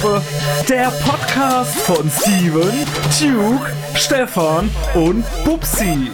[0.00, 0.22] Hechtsuppe.
[0.68, 2.72] Der Podcast von Steven,
[3.20, 6.10] Duke, Stefan und Bubsi.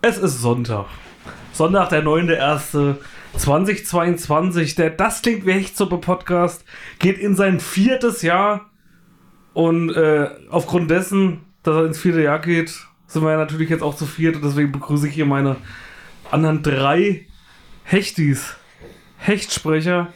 [0.00, 0.86] Es ist Sonntag.
[1.52, 4.74] Sonntag, der 9.1.2022.
[4.76, 6.64] Der Das klingt wie Hechtsuppe Podcast
[6.98, 8.70] geht in sein viertes Jahr.
[9.52, 12.74] Und äh, aufgrund dessen, dass er ins vierte Jahr geht,
[13.06, 14.36] sind wir ja natürlich jetzt auch zu viert.
[14.36, 15.56] Und deswegen begrüße ich hier meine
[16.30, 17.26] anderen drei
[17.84, 18.56] Hechtis.
[19.18, 20.12] Hechtsprecher.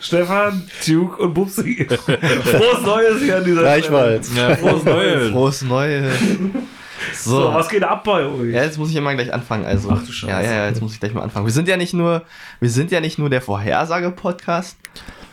[0.00, 1.86] Stefan, Duke und Bubsi.
[1.88, 4.30] Frohes Neues hier an dieser Gleichfalls.
[4.30, 4.56] Stelle.
[4.56, 5.30] Frohes Neues.
[5.30, 6.14] Frohes Neues.
[7.14, 8.52] So, So, was geht ab bei euch?
[8.52, 9.64] ja, jetzt muss ich immer gleich anfangen.
[9.64, 10.30] Also, Ach du Scheiße.
[10.32, 11.46] ja, ja, ja, jetzt muss ich gleich mal anfangen.
[11.46, 12.22] Wir sind ja nicht nur,
[12.60, 14.76] wir sind ja nicht nur der Vorhersage-Podcast,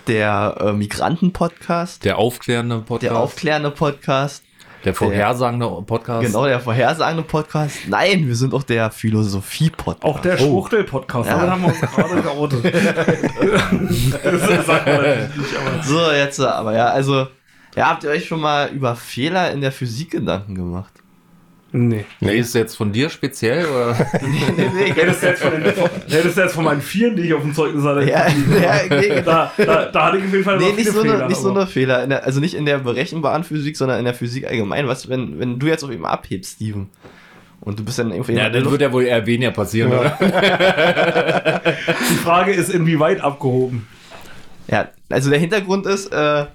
[0.07, 3.03] der äh, Migranten-Podcast, Der aufklärende Podcast.
[3.03, 4.43] der aufklärende Podcast,
[4.85, 6.27] der vorhersagende Podcast.
[6.27, 7.79] genau der vorhersagende Podcast.
[7.87, 10.03] Nein, wir sind auch der Philosophie-Podcast.
[10.03, 11.29] Auch der Schwuchtel-Podcast.
[11.29, 11.37] Ja.
[11.37, 12.65] Damit haben wir uns gerade geoutet.
[14.23, 15.83] das sagt man natürlich nicht, aber.
[15.83, 17.27] So, jetzt aber ja, also,
[17.75, 20.93] ja, habt ihr euch schon mal über Fehler in der Physik Gedanken gemacht?
[21.77, 22.05] Nee.
[22.21, 23.93] Nee, ist jetzt von dir speziell oder?
[24.21, 27.41] nee, nee, Hättest du jetzt von, den, du jetzt von meinen Vieren, die ich auf
[27.41, 28.09] dem Zeugnis hatte.
[28.09, 31.15] ja, ja, nee, Da, da, da hatte ich auf jeden Fall Nee, nicht so, Fehler,
[31.15, 32.03] eine, nicht so eine Fehler.
[32.03, 34.87] In der, also nicht in der berechenbaren Physik, sondern in der Physik allgemein.
[34.87, 36.89] Was, wenn, wenn du jetzt auf immer abhebst, Steven,
[37.59, 40.17] und du bist dann irgendwie ja, das wird ja wohl eher weniger passieren, oder?
[42.09, 43.87] Die Frage ist, inwieweit abgehoben.
[44.69, 46.45] Ja, also der Hintergrund ist, äh,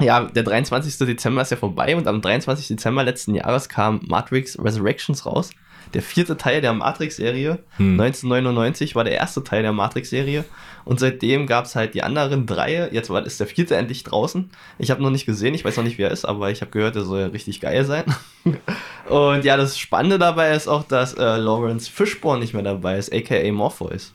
[0.00, 1.06] ja, der 23.
[1.06, 2.68] Dezember ist ja vorbei und am 23.
[2.68, 5.50] Dezember letzten Jahres kam Matrix Resurrections raus.
[5.92, 7.60] Der vierte Teil der Matrix-Serie.
[7.76, 8.00] Hm.
[8.00, 10.44] 1999 war der erste Teil der Matrix-Serie.
[10.84, 12.88] Und seitdem gab es halt die anderen drei.
[12.90, 14.50] Jetzt war, ist der vierte endlich draußen.
[14.78, 16.72] Ich habe noch nicht gesehen, ich weiß noch nicht, wer er ist, aber ich habe
[16.72, 18.04] gehört, der soll ja richtig geil sein.
[19.08, 23.14] und ja, das Spannende dabei ist auch, dass äh, Lawrence Fishburne nicht mehr dabei ist,
[23.14, 24.12] aka Morpheus.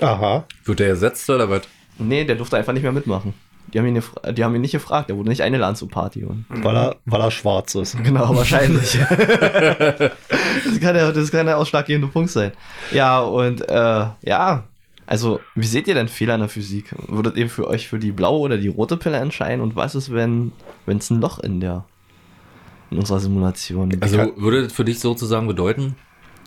[0.00, 0.44] Aha.
[0.64, 1.62] Wird der ersetzt oder was?
[1.98, 3.32] Nee, der durfte einfach nicht mehr mitmachen.
[3.74, 4.00] Die haben ihn,
[4.32, 6.24] die haben ihn nicht gefragt, der wurde nicht eingeladen zur Party.
[6.24, 7.96] Und Weil er, weil er schwarz ist.
[8.04, 8.96] genau, wahrscheinlich.
[9.08, 12.52] das, kann der, das kann der ausschlaggebende Punkt sein.
[12.92, 14.62] Ja, und äh, ja,
[15.06, 16.94] also wie seht ihr denn Fehler in der Physik?
[17.08, 19.60] Würdet ihr für euch für die blaue oder die rote Pille entscheiden?
[19.60, 20.52] Und was ist, wenn
[20.86, 21.84] es ein Loch in der
[22.92, 24.04] in unserer Simulation gibt?
[24.04, 25.96] Also würde das für dich sozusagen bedeuten,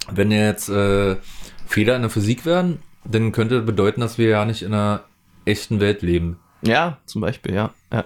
[0.09, 1.17] wenn jetzt äh,
[1.65, 5.01] Fehler in der Physik wären, dann könnte das bedeuten, dass wir ja nicht in einer
[5.45, 6.39] echten Welt leben.
[6.61, 7.69] Ja, zum Beispiel, ja.
[7.91, 8.03] ja.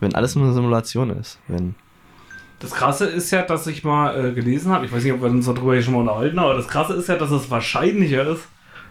[0.00, 1.38] Wenn alles nur eine Simulation ist.
[1.48, 1.74] Wenn,
[2.60, 5.30] Das Krasse ist ja, dass ich mal äh, gelesen habe, ich weiß nicht, ob wir
[5.30, 8.42] uns darüber hier schon mal unterhalten, aber das Krasse ist ja, dass es wahrscheinlicher ist,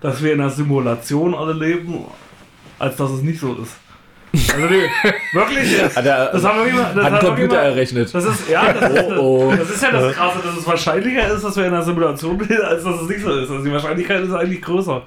[0.02, 2.06] dass wir in einer Simulation alle leben,
[2.80, 3.76] als dass es nicht so ist.
[4.34, 4.88] Also die,
[5.34, 8.14] wirklich, das, Hat das haben wir immer, das Hat haben wir Computer immer- errechnet.
[8.16, 9.56] Das ist, ja, das ist, Oh, oh.
[9.56, 12.62] das ist ja das Krasse, dass es wahrscheinlicher ist, dass wir in einer Simulation sind,
[12.62, 13.52] als dass es nicht so ist.
[13.52, 15.06] Also die Wahrscheinlichkeit ist eigentlich größer.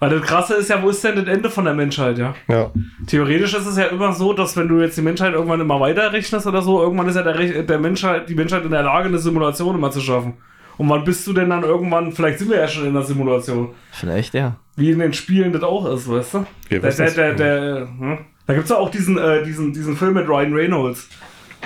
[0.00, 2.34] Weil das Krasse ist ja, wo ist denn das Ende von der Menschheit, ja?
[2.48, 2.70] Ja.
[3.06, 6.12] Theoretisch ist es ja immer so, dass wenn du jetzt die Menschheit irgendwann immer weiter
[6.12, 9.08] rechnest oder so, irgendwann ist ja der, Rech- der Menschheit, die Menschheit in der Lage,
[9.08, 10.34] eine Simulation immer zu schaffen.
[10.78, 13.68] Und wann bist du denn dann irgendwann, vielleicht sind wir ja schon in der Simulation,
[13.92, 14.56] vielleicht, ja.
[14.76, 16.46] wie in den Spielen das auch ist, weißt du?
[16.68, 18.18] Wir Der, der, der, der, hm?
[18.46, 21.08] Da gibt es ja auch diesen, äh, diesen, diesen Film mit Ryan Reynolds.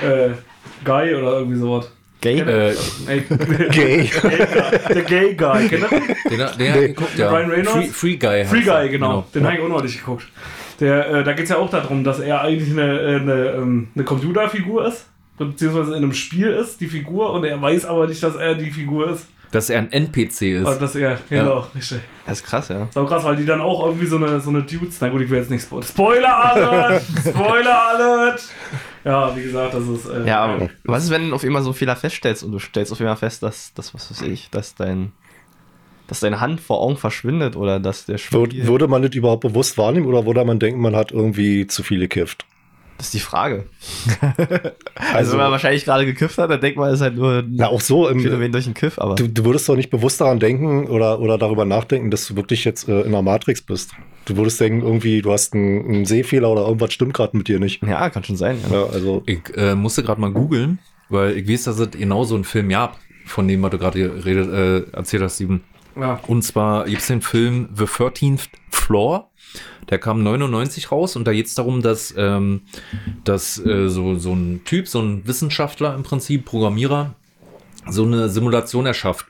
[0.02, 0.30] Äh,
[0.84, 1.92] Guy oder irgendwie sowas.
[2.24, 2.40] Gay?
[2.40, 2.74] Äh,
[3.06, 3.20] Ey,
[3.70, 4.10] Gay.
[4.88, 6.38] der Gay Guy, kennt ihr den?
[6.38, 7.30] den, den hat geguckt, ja.
[7.30, 7.70] Ryan Reynolds?
[7.70, 8.44] Free, Free Guy.
[8.46, 8.62] Free.
[8.62, 9.26] Guy, genau.
[9.34, 10.26] Den habe ich auch neulich geguckt.
[10.80, 13.88] Der, äh, da geht es ja auch darum, dass er eigentlich eine, äh, eine, ähm,
[13.94, 18.22] eine Computerfigur ist, beziehungsweise in einem Spiel ist, die Figur, und er weiß aber nicht,
[18.22, 19.26] dass er die Figur ist.
[19.52, 20.66] Dass er ein NPC ist.
[20.66, 22.00] Also, dass er, genau, richtig.
[22.26, 22.88] Das ist krass, ja.
[22.92, 25.30] So krass, weil die dann auch irgendwie so eine, so eine Dudes, na gut, ich
[25.30, 25.86] will jetzt nicht spoilern.
[25.86, 27.02] Spoiler Alert!
[27.20, 28.42] Spoiler Alert!
[29.04, 30.06] Ja, wie gesagt, das ist.
[30.08, 32.58] Äh, Ja, aber was ist, wenn du auf einmal so einen Fehler feststellst und du
[32.58, 35.12] stellst auf einmal fest, dass, dass was weiß ich, dass dein,
[36.06, 38.66] dass deine Hand vor Augen verschwindet oder dass der Würde, Spiegel.
[38.66, 41.98] würde man das überhaupt bewusst wahrnehmen oder würde man denken, man hat irgendwie zu viel
[42.00, 42.46] gekifft?
[42.96, 43.66] Das ist die Frage.
[44.20, 44.70] Also-
[45.14, 47.52] Also, wenn man wahrscheinlich gerade gekifft hat, dann denkt man, es ist halt nur ein
[47.56, 48.08] Na, auch so.
[48.08, 49.14] Im, Phänomen durch den Kiff, aber.
[49.16, 52.64] du, du würdest doch nicht bewusst daran denken oder, oder darüber nachdenken, dass du wirklich
[52.64, 53.92] jetzt äh, in der Matrix bist.
[54.24, 57.58] Du würdest denken, irgendwie, du hast einen, einen Sehfehler oder irgendwas stimmt gerade mit dir
[57.60, 57.82] nicht.
[57.82, 58.58] ja, kann schon sein.
[58.70, 58.76] Ja.
[58.78, 62.34] Ja, also, Ich äh, musste gerade mal googeln, weil ich weiß, dass es genau so
[62.34, 65.60] einen Film gab, von dem was du gerade geredet, äh, erzählt hast, Steven.
[66.00, 66.20] ja.
[66.26, 69.30] Und zwar gibt es den Film The 13th Floor.
[69.90, 72.62] Der kam 99 raus und da geht es darum, dass, ähm,
[73.24, 77.14] dass äh, so, so ein Typ, so ein Wissenschaftler im Prinzip, Programmierer,
[77.88, 79.26] so eine Simulation erschafft.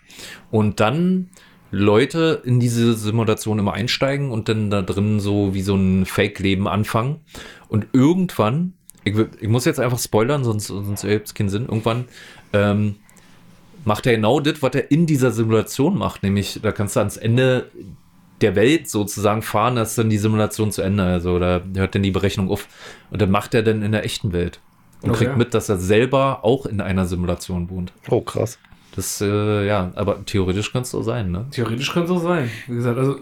[0.50, 1.31] Und dann
[1.71, 6.69] Leute in diese Simulation immer einsteigen und dann da drin so wie so ein Fake-Leben
[6.69, 7.20] anfangen.
[7.69, 12.05] Und irgendwann, ich, ich muss jetzt einfach spoilern, sonst, sonst ergibt es keinen Sinn, irgendwann
[12.53, 12.97] ähm,
[13.85, 16.23] macht er genau das, was er in dieser Simulation macht.
[16.23, 17.70] Nämlich, da kannst du ans Ende
[18.40, 21.04] der Welt sozusagen fahren, dass dann die Simulation zu Ende.
[21.04, 22.66] Also da hört dann die Berechnung auf.
[23.10, 24.60] Und dann macht er dann in der echten Welt.
[25.02, 25.25] Und Okay.
[25.26, 27.92] kriegt mit, dass er selber auch in einer Simulation wohnt.
[28.08, 28.58] Oh, krass.
[28.96, 31.46] Das, äh, ja, aber theoretisch kann es so sein, ne?
[31.50, 32.48] Theoretisch könnte es so sein.
[32.69, 33.16] Wie gesagt, also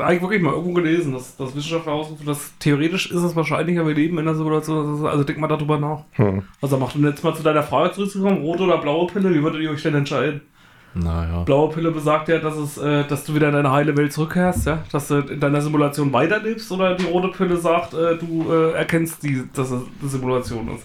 [0.00, 3.94] eigentlich wirklich mal irgendwo gelesen, dass, dass Wissenschaftler ausrufen, dass theoretisch ist es wahrscheinlicher, wir
[3.94, 5.06] leben in einer Simulation.
[5.06, 6.02] Also denk mal darüber nach.
[6.12, 6.42] Hm.
[6.60, 6.96] Was er macht.
[6.96, 9.82] Und jetzt mal zu deiner Frage zurückzukommen, rote oder blaue Pille, wie würdet ihr euch
[9.82, 10.40] denn entscheiden?
[10.94, 11.42] Naja.
[11.44, 14.66] Blaue Pille besagt ja, dass, es, äh, dass du wieder in deine heile Welt zurückkehrst,
[14.66, 14.84] ja?
[14.92, 19.22] dass du in deiner Simulation weiterlebst oder die rote Pille sagt, äh, du äh, erkennst,
[19.22, 20.84] die, dass es eine Simulation ist.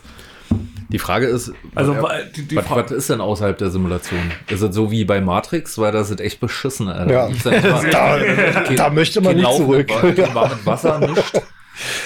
[0.89, 2.83] Die Frage ist, Also was, wa- die, die was, Frage.
[2.86, 4.21] was ist denn außerhalb der Simulation?
[4.50, 5.77] Ist es so wie bei Matrix?
[5.77, 7.12] Weil das ist echt beschissen, Alter.
[7.12, 7.27] Ja.
[7.27, 8.18] Ich sag mal, Da,
[8.63, 9.89] kein- da möchte man nicht zurück.
[10.03, 11.42] mit Wa- kein warmes Wasser nicht.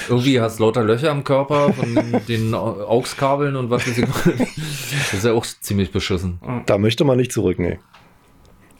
[0.09, 1.95] Irgendwie hast du lauter Löcher im Körper von
[2.27, 4.05] den AUX-Kabeln und was weiß ich.
[4.05, 6.39] Das ist ja auch ziemlich beschissen.
[6.65, 7.79] Da möchte man nicht zurück, nee.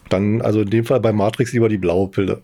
[0.09, 2.41] Dann, also in dem Fall bei Matrix lieber die blaue Pille.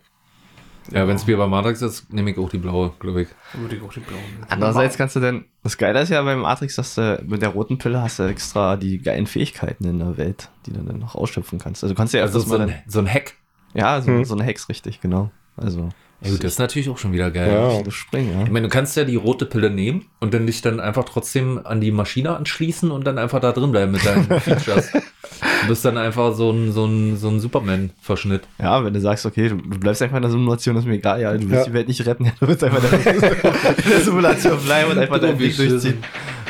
[0.92, 3.28] Ja, wenn es wie bei Matrix ist, nehme ich auch die blaue, glaube ich.
[3.54, 4.20] Würde ich auch die blaue.
[4.48, 7.78] Andererseits kannst du denn, das Geile ist ja beim Matrix, dass du mit der roten
[7.78, 11.60] Pille hast du extra die geilen Fähigkeiten in der Welt, die du dann noch ausschöpfen
[11.60, 11.84] kannst.
[11.84, 13.34] Also du kannst ja Also so mal ein, so ein Hack.
[13.74, 14.24] ja, so, Hm.
[14.24, 15.30] so eine Hex, richtig, genau.
[15.58, 15.90] Also,
[16.22, 17.52] Ja, gut, das ist natürlich auch schon wieder geil.
[17.52, 17.82] Ja.
[17.84, 18.52] das Springen, Ich ja.
[18.52, 21.80] meine, du kannst ja die rote Pille nehmen und dann dich dann einfach trotzdem an
[21.80, 24.92] die Maschine anschließen und dann einfach da drin bleiben mit deinen Features.
[24.94, 28.42] Du bist dann einfach so ein, so ein, so ein Superman-Verschnitt.
[28.60, 31.22] Ja, wenn du sagst, okay, du, du bleibst einfach in der Simulation, ist mir egal,
[31.22, 31.64] ja, du willst Ja.
[31.66, 33.36] die Welt nicht retten, ja, du willst einfach in der,
[33.92, 36.00] der Simulation bleiben und einfach deinen Weg durchziehen.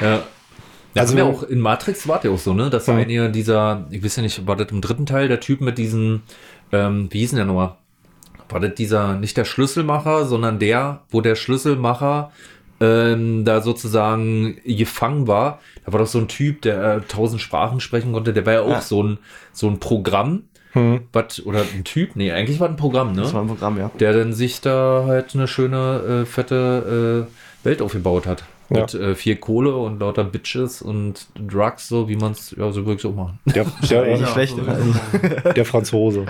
[0.02, 0.14] Ja.
[0.14, 0.26] Also-
[1.14, 2.70] Also ja auch in Matrix war ja auch so, ne?
[2.70, 2.96] Dass Ja.
[2.96, 6.24] einige dieser, ich weiß ja nicht, war das im dritten Teil der Typ mit diesen,
[6.72, 7.76] ähm, wie hieß denn der nochmal?
[8.50, 12.32] War das dieser, nicht der Schlüsselmacher, sondern der, wo der Schlüsselmacher
[12.80, 15.60] ähm, da sozusagen gefangen war.
[15.86, 18.34] Da war doch so ein Typ, der äh, tausend Sprachen sprechen konnte.
[18.34, 18.82] Der war ja auch Ja.
[18.82, 19.18] so ein
[19.52, 21.02] so ein Programm, Hm.
[21.14, 23.22] was oder ein Typ, nee, eigentlich war ein Programm, ne?
[23.22, 23.90] Das war ein Programm, ja.
[24.00, 27.26] der dann sich da halt eine schöne, äh, fette
[27.64, 28.44] äh, Welt aufgebaut hat.
[28.70, 28.82] Ja.
[28.82, 32.86] Mit äh, viel Kohle und lauter Bitches und Drugs, so wie man es ja, so
[32.86, 33.40] wirklich auch machen.
[33.46, 36.26] Der, der, Nicht schlecht, so der Franzose.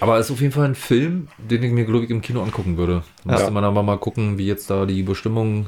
[0.00, 2.42] Aber es ist auf jeden Fall ein Film, den ich mir, glaube ich, im Kino
[2.42, 3.02] angucken würde.
[3.24, 3.38] Da Ja.
[3.38, 5.66] Müsste man aber mal gucken, wie jetzt da die Bestimmungen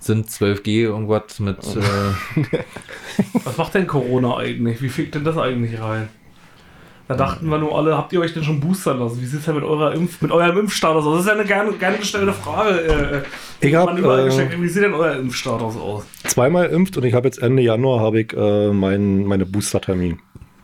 [0.00, 0.28] sind.
[0.28, 1.58] 12G, irgendwas mit.
[1.58, 2.58] Äh,
[3.44, 4.82] Was macht denn Corona eigentlich?
[4.82, 6.08] Wie fickt denn das eigentlich rein?
[7.08, 9.18] Da dachten wir nur alle, habt ihr euch denn schon boostern lassen?
[9.22, 11.14] Wie sieht es denn mit, eurer Impf mit eurem Impfstatus aus?
[11.14, 12.80] Das ist ja eine gerne, gerne gestellte Frage.
[12.82, 13.22] Äh,
[13.60, 14.60] Ich die hab, äh, gestellt hat.
[14.60, 16.04] Wie sieht denn euer Impfstatus aus?
[16.24, 20.18] Zweimal impft und ich habe jetzt Ende Januar habe ich äh, mein, meine Booster-Termin.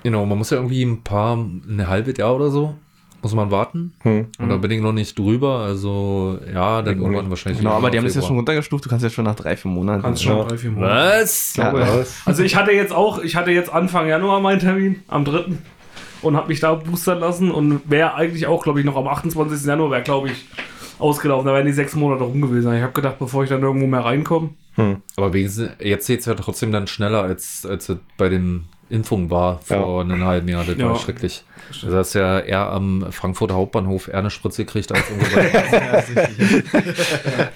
[0.05, 2.77] Genau, man muss ja irgendwie ein paar, ein halbes Jahr oder so,
[3.23, 3.95] muss man warten.
[4.03, 4.27] Hm.
[4.39, 5.61] Und da bin ich noch nicht drüber.
[5.61, 7.31] Also, ja, dann irgendwann nicht.
[7.31, 7.59] wahrscheinlich.
[7.61, 9.71] Genau, aber die haben das jetzt schon runtergestuft, du kannst jetzt schon nach drei, vier
[9.71, 10.03] Monaten.
[10.03, 10.45] Kannst schon Ja.
[10.45, 11.21] drei, vier Monate.
[11.23, 11.57] Was?
[11.57, 11.73] Ja.
[11.73, 12.23] Was?
[12.25, 15.47] Also ich hatte jetzt auch, ich hatte jetzt Anfang Januar meinen Termin, am 3.
[16.23, 19.67] und habe mich da boostern lassen und wäre eigentlich auch, glaube ich, noch am 28.
[19.67, 20.47] Januar wäre, glaube ich,
[20.99, 21.47] ausgelaufen.
[21.47, 22.73] Da wären die sechs Monate rum gewesen.
[22.75, 24.51] Ich habe gedacht, bevor ich dann irgendwo mehr reinkomme.
[24.77, 24.97] Hm.
[25.17, 29.61] Aber wenigstens, jetzt geht es ja trotzdem dann schneller, als, als bei den Impfungen war
[29.61, 30.65] vor einem halben Jahr.
[30.65, 30.89] Das Ja.
[30.91, 31.45] war schrecklich.
[31.83, 36.05] Also hast ja eher am Frankfurter Hauptbahnhof eher eine Spritze gekriegt als irgendwo bei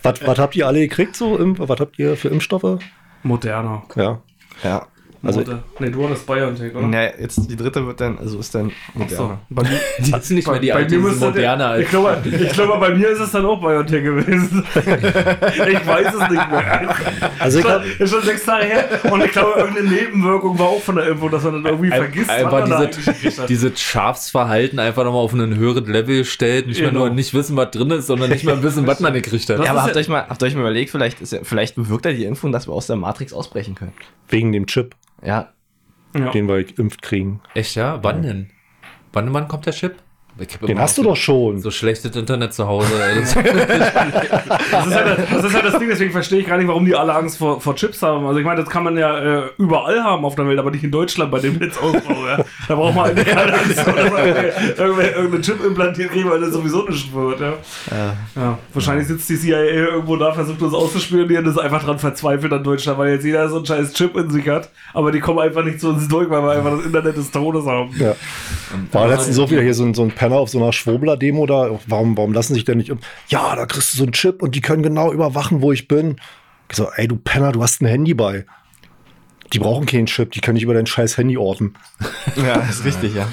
[0.03, 1.39] Was, was habt ihr alle gekriegt so?
[1.59, 2.79] Was habt ihr für Impfstoffe?
[3.23, 3.83] Moderner.
[3.97, 4.21] Ja.
[4.63, 4.87] Ja.
[5.23, 5.43] Also-
[5.81, 6.89] nee, du hattest BioNTech, oder?
[6.89, 8.99] Ja, jetzt die dritte wird dann, also ist dann so.
[9.01, 9.41] moderner.
[9.51, 11.83] Bei mir, Die ist nicht mehr die bei alte, mir die ist moderner der, als
[11.85, 14.65] ich, glaube, ich glaube, bei mir ist es dann auch BioNTech gewesen.
[14.75, 16.95] ich weiß es nicht mehr.
[17.39, 20.83] Also ich hab, ist schon sechs Tage her und ich glaube, irgendeine Nebenwirkung war auch
[20.83, 23.81] von der Impfung, dass man dann irgendwie Ein- vergisst, einfach was man da diese- dieses
[23.81, 26.67] Schafsverhalten einfach nochmal auf ein höheres Level stellt.
[26.69, 27.07] Nicht mehr Genau.
[27.07, 29.59] nur nicht wissen, was drin ist, sondern nicht mal wissen, was man gekriegt hat.
[29.59, 31.75] Das Ja, aber habt ja- euch mal, habt euch mal überlegt, vielleicht, ist ja, vielleicht
[31.75, 33.93] bewirkt ja die Impfung, dass wir aus der Matrix ausbrechen können.
[34.29, 35.53] wegen dem Chip, Ja,
[36.17, 36.31] Ja.
[36.31, 37.41] den wir geimpft kriegen.
[37.55, 38.03] Echt, ja?
[38.03, 38.51] Wann denn?
[39.13, 39.97] Wann, wann kommt der Chip?
[40.41, 41.61] Ich hab Den hast du doch schon.
[41.61, 42.89] So schlechtes Internet zu Hause.
[43.17, 43.35] Das,
[44.71, 46.95] Das ist, ja das, ist ja das Ding, deswegen verstehe ich gar nicht, warum die
[46.95, 48.27] alle Angst vor, vor Chips haben.
[48.27, 50.85] Also ich meine, das kann man ja äh, überall haben auf der Welt, aber nicht
[50.85, 52.27] in Deutschland bei dem Netzausbau.
[52.27, 52.45] Ja.
[52.69, 56.53] Da braucht man eigentlich keine Angst vor, dass man irgendeinen Chip implantiert kriegen, weil das
[56.53, 57.41] sowieso nicht wird.
[57.41, 57.55] Ja.
[58.37, 62.53] Ja, wahrscheinlich sitzt die CIA irgendwo da, versucht uns auszuspionieren und ist einfach dran verzweifelt
[62.53, 65.39] an Deutschland, weil jetzt jeder so einen scheiß Chip in sich hat, aber die kommen
[65.39, 67.91] einfach nicht zu uns durch, weil wir einfach das Internet des Todes haben.
[67.99, 68.15] Ja.
[68.93, 71.79] War letztens so wieder hier so ein, so ein Penner auf so einer Schwurbler-Demo da.
[71.87, 73.07] Warum, warum lassen sich denn nicht impfen?
[73.29, 76.17] Ja, da kriegst du so einen Chip und die können genau überwachen, wo ich bin.
[76.69, 78.45] Ich so, ey, du Penner, du hast ein Handy bei.
[79.55, 81.73] Die brauchen keinen Chip, die können nicht über dein scheiß Handy orten.
[82.37, 83.27] ja, ist richtig, ja.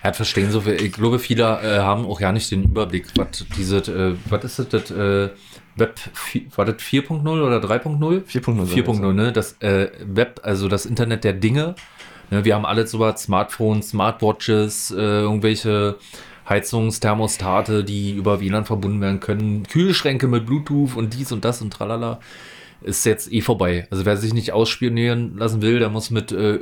[0.00, 0.80] Er hat verstehen so viel.
[0.80, 4.58] Ich glaube, viele äh, haben auch gar nicht den Überblick, was diese, äh, was ist
[4.60, 5.30] das, das äh,
[5.74, 5.98] Web,
[6.54, 8.24] war das 4.0 oder 3.0?
[8.24, 9.32] 4.0 soll das 4.0, ne?
[9.32, 11.74] Das äh, Web, also das Internet der Dinge,
[12.30, 15.98] Ne, wir haben alles sowas, Smartphones, Smartwatches, äh, irgendwelche
[16.48, 21.72] Heizungsthermostate, die über WLAN verbunden werden können, Kühlschränke mit Bluetooth und dies und das und
[21.72, 22.20] tralala.
[22.82, 23.86] Ist jetzt eh vorbei.
[23.90, 26.60] Also wer sich nicht ausspionieren lassen will, der muss mit äh,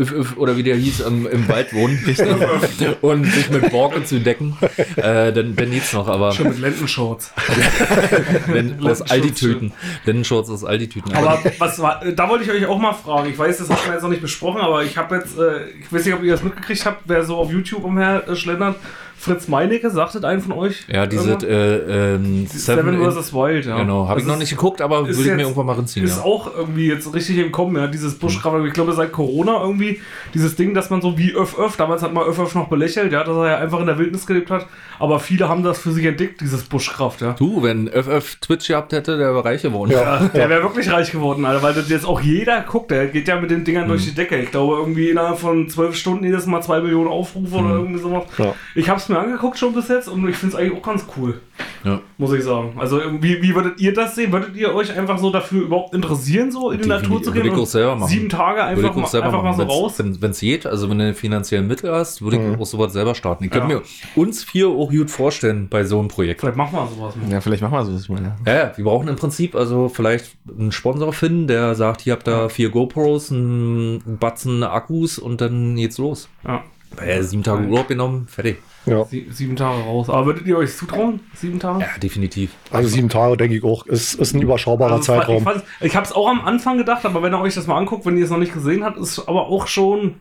[0.00, 1.98] Üf, Üf, oder wie der hieß, im, im Wald wohnen
[3.00, 4.56] und sich mit Borken zu decken.
[4.94, 7.32] Äh, dann, dann geht's noch, aber Schon mit Lendenshorts.
[8.84, 9.72] aus Aldi-Tüten.
[10.04, 11.12] Lendenshorts aus Aldi-Tüten.
[11.14, 13.28] Aber was war, da wollte ich euch auch mal fragen.
[13.28, 15.92] Ich weiß, das hat man jetzt noch nicht besprochen, aber ich habe jetzt, äh, ich
[15.92, 18.76] weiß nicht, ob ihr das mitgekriegt habt, wer so auf YouTube umher äh, schlendert.
[19.18, 20.84] Fritz Meinecke, sagtet einen von euch?
[20.88, 23.32] ja, diese äh, ähm, Seven in- vs.
[23.34, 23.78] Wild, ja.
[23.78, 26.06] Genau, habe ich noch ist- nicht geguckt, aber würde ich mir irgendwann mal reinziehen.
[26.06, 26.22] Ist Ja.
[26.24, 28.64] auch irgendwie jetzt richtig im Kommen, ja, dieses Buschkraft.
[28.66, 30.00] Ich glaube, seit Corona irgendwie
[30.34, 33.12] dieses Ding, dass man so wie Öff Öff, damals hat man Öff Öff noch belächelt,
[33.12, 34.66] ja, dass er ja einfach in der Wildnis gelebt hat,
[35.00, 37.32] aber viele haben das für sich entdeckt, dieses Buschkraft, ja.
[37.32, 39.90] Du, wenn FF Twitch gehabt hätte, der wäre reich geworden.
[39.90, 43.26] Ja, der wäre wirklich reich geworden, Alter, weil das jetzt auch jeder guckt, der geht
[43.26, 43.88] ja mit den Dingern Mhm.
[43.88, 44.36] durch die Decke.
[44.38, 47.66] Ich glaube, irgendwie innerhalb von zwölf Stunden jedes Mal zwei Millionen Aufrufe Mhm.
[47.66, 48.24] oder irgendwie sowas.
[48.38, 48.54] Ja.
[48.74, 51.04] Ich habe es mir angeguckt schon bis jetzt und ich finde es eigentlich auch ganz
[51.16, 51.40] cool,
[51.84, 52.00] Ja.
[52.18, 52.74] muss ich sagen.
[52.78, 54.32] Also, wie, wie würdet ihr das sehen?
[54.32, 56.88] Würdet ihr euch einfach so dafür überhaupt interessieren, so in die.
[56.88, 57.52] Natur zu Würde gehen?
[57.54, 58.08] ich auch selber machen.
[58.10, 59.94] Sieben Tage Würde einfach, ich auch mal, selber einfach mal so machen, raus?
[60.20, 60.66] wenn es geht.
[60.66, 63.44] Also wenn du finanziellen Mittel hast, würde ich auch sowas selber starten.
[63.44, 63.78] Ich könnte Ja.
[63.80, 63.82] mir
[64.22, 66.40] uns vier auch gut vorstellen bei so einem Projekt.
[66.40, 67.30] Vielleicht machen wir sowas mal.
[67.30, 68.34] Ja, vielleicht machen wir sowas mal.
[68.46, 68.52] Ja.
[68.54, 72.48] Ja, wir brauchen im Prinzip also vielleicht einen Sponsor finden, der sagt, hier habt ihr
[72.50, 76.28] vier GoPros, einen Batzen Akkus und dann geht's los.
[76.46, 76.62] Ja.
[76.96, 78.56] Weil sieben Tage Urlaub genommen, fertig.
[78.90, 79.04] Ja.
[79.04, 80.08] Sie, sieben Tage raus.
[80.10, 81.20] Aber würdet ihr euch zutrauen?
[81.34, 81.80] Sieben Tage?
[81.80, 82.50] Ja, definitiv.
[82.70, 85.42] Also sieben Tage, denke ich auch, ist, ist ein überschaubarer Also, Ich, Zeitraum.
[85.44, 88.06] fand- ich habe es auch am Anfang gedacht, aber wenn ihr euch das mal anguckt,
[88.06, 90.16] wenn ihr es noch nicht gesehen habt, ist aber auch schon.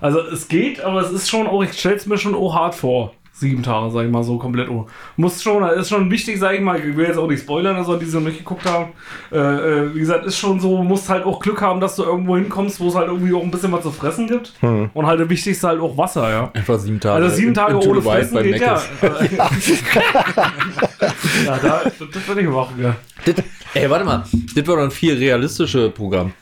[0.00, 2.74] Also es geht, aber es ist schon auch, ich stelle es mir schon auch hart
[2.74, 3.12] vor.
[3.38, 4.70] Sieben Tage, sag ich mal, so komplett.
[4.70, 4.86] Oh.
[5.16, 6.80] Muss schon, ist schon wichtig, sag ich mal.
[6.80, 8.92] Ich will jetzt auch nicht spoilern, also die so nicht geguckt haben.
[9.30, 12.36] Äh, äh, wie gesagt, ist schon so, musst halt auch Glück haben, dass du irgendwo
[12.36, 14.54] hinkommst, wo es halt irgendwie auch ein bisschen was zu fressen gibt.
[14.60, 14.88] Hm.
[14.94, 16.50] Und halt das Wichtigste halt auch Wasser, ja.
[16.54, 17.24] Einfach sieben Tage.
[17.24, 18.80] Also sieben Tage into ohne Fressen bei geht ja.
[19.02, 19.82] Mc's.
[21.44, 22.96] ja, da, das, das würde ich machen, ja.
[23.26, 23.34] Das,
[23.74, 24.24] ey, warte mal.
[24.54, 26.32] Das war doch ein viel realistische Programm.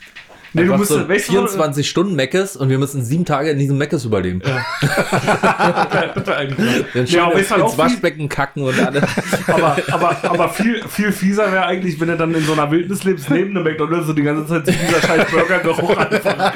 [0.55, 3.59] Nee, du musst, so weißt du, 24 Stunden Meckes und wir müssen sieben Tage in
[3.59, 4.41] diesem Meckes überleben.
[6.37, 9.03] eigentlich Dann Ja, schön aber ist halt auch ins viel- Waschbecken kacken und alles.
[9.47, 13.05] aber, aber, aber viel, viel fieser wäre eigentlich, wenn du dann in so einer Wildnis
[13.05, 16.55] lebst, neben einem McDonalds und die ganze Zeit sich dieser scheiß Burger doch auch einfach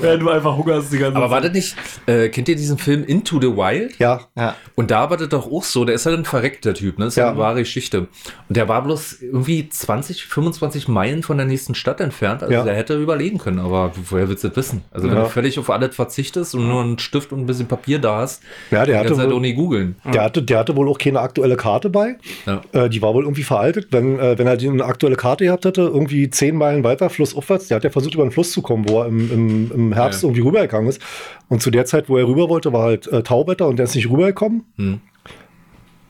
[0.00, 1.50] Während du einfach Hunger hast die ganze Aber war Zeit.
[1.50, 3.98] das nicht, äh, kennt ihr diesen Film Into the Wild?
[3.98, 4.54] Ja, Ja.
[4.74, 7.06] Und da war das doch auch so, der ist halt ein verreckter Typ, ne?
[7.06, 7.30] Das ist ja Ja.
[7.30, 8.00] eine wahre Geschichte.
[8.48, 12.42] Und der war bloß irgendwie 20, 25 Meilen von der nächsten Stadt entfernt.
[12.42, 12.62] Also Ja.
[12.62, 14.82] der hätte überleben können, aber woher willst du das wissen?
[14.90, 15.22] Also wenn Ja.
[15.24, 18.42] du völlig auf alles verzichtest und nur einen Stift und ein bisschen Papier da hast,
[18.70, 19.96] Ja, der kannst du halt auch nicht googeln.
[20.12, 22.16] der hatte, der hatte wohl auch keine aktuelle Karte bei.
[22.46, 22.60] Ja.
[22.72, 23.88] Äh, die war wohl irgendwie veraltet.
[23.90, 27.68] Wenn, äh, wenn er die eine aktuelle Karte gehabt hätte, irgendwie zehn Meilen weiter, flussaufwärts,
[27.68, 30.22] der hat ja versucht, über den Fluss zu kommen, wo er im, im, im Herbst
[30.22, 30.28] Ja.
[30.28, 31.00] irgendwie rübergegangen ist.
[31.48, 33.94] Und zu der Zeit, wo er rüber wollte, war halt äh, Tauwetter und der ist
[33.94, 34.64] nicht rübergekommen.
[34.76, 35.00] Hm.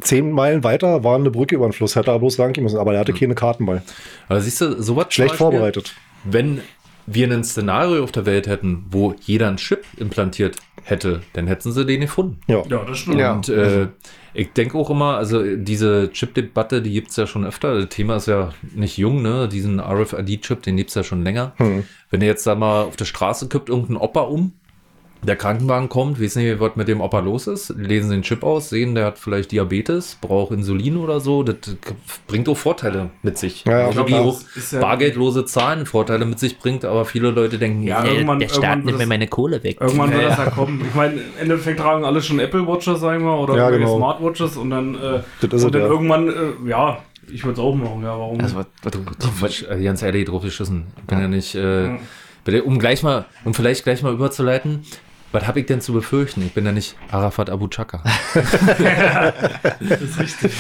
[0.01, 2.77] Zehn Meilen weiter war eine Brücke über den Fluss, hätte er bloß lang gehen müssen,
[2.79, 3.81] aber er hatte keine Karten bei.
[4.29, 5.95] Aber siehst du, sowas Schlecht Beispiel, vorbereitet.
[6.25, 6.61] Wenn
[7.07, 11.73] wir ein Szenario auf der Welt hätten, wo jeder einen Chip implantiert hätte, dann hätten
[11.73, 12.41] sie den gefunden.
[12.47, 12.63] Ja.
[12.69, 13.19] Ja, das stimmt.
[13.19, 13.35] Ja.
[13.35, 13.89] Und äh,
[14.35, 17.81] ich denke auch immer, also diese Chip-Debatte, die gibt es ja schon öfter.
[17.81, 19.49] Das Thema ist ja nicht jung, ne?
[19.49, 21.55] Diesen RFID-Chip, den gibt es ja schon länger.
[21.57, 21.85] Hm.
[22.11, 24.53] Wenn ihr jetzt da mal auf der Straße kippt irgendein Opa um,
[25.23, 28.69] der Krankenwagen kommt, wissen nicht, was mit dem Opa los ist, lesen den Chip aus,
[28.69, 31.57] sehen, der hat vielleicht Diabetes, braucht Insulin oder so, das
[32.29, 33.65] bringt auch Vorteile mit sich.
[33.65, 34.21] Ja, ja, also wie klar.
[34.23, 34.41] auch
[34.73, 38.49] ja- bargeldlose Zahlen Vorteile mit sich bringt, aber viele Leute denken, Ja, ja, irgendwann, der
[38.49, 39.79] Staat irgendwann nimmt mir meine Kohle weg.
[39.81, 40.51] irgendwann wird Ja, das ja.
[40.51, 40.83] kommen.
[40.89, 43.97] Ich meine, im Endeffekt tragen alle schon Apple Watches, sagen wir, oder Ja, irgendwelche genau.
[43.99, 45.89] Smartwatches und dann, äh, Das ist und dann ja.
[45.89, 46.99] irgendwann, äh, ja,
[47.33, 48.41] ich würde es auch machen, ja, warum?
[48.41, 48.63] Also,
[49.41, 50.87] Quatsch, äh, ganz ehrlich, drauf geschissen.
[50.99, 51.99] Ich bin ja nicht, äh,
[52.45, 54.85] bitte, um gleich mal, um vielleicht gleich mal überzuleiten,
[55.37, 56.43] was habe ich denn zu befürchten?
[56.47, 58.03] Ich bin ja nicht Arafat Abu Chaka.
[58.35, 60.53] das ist richtig,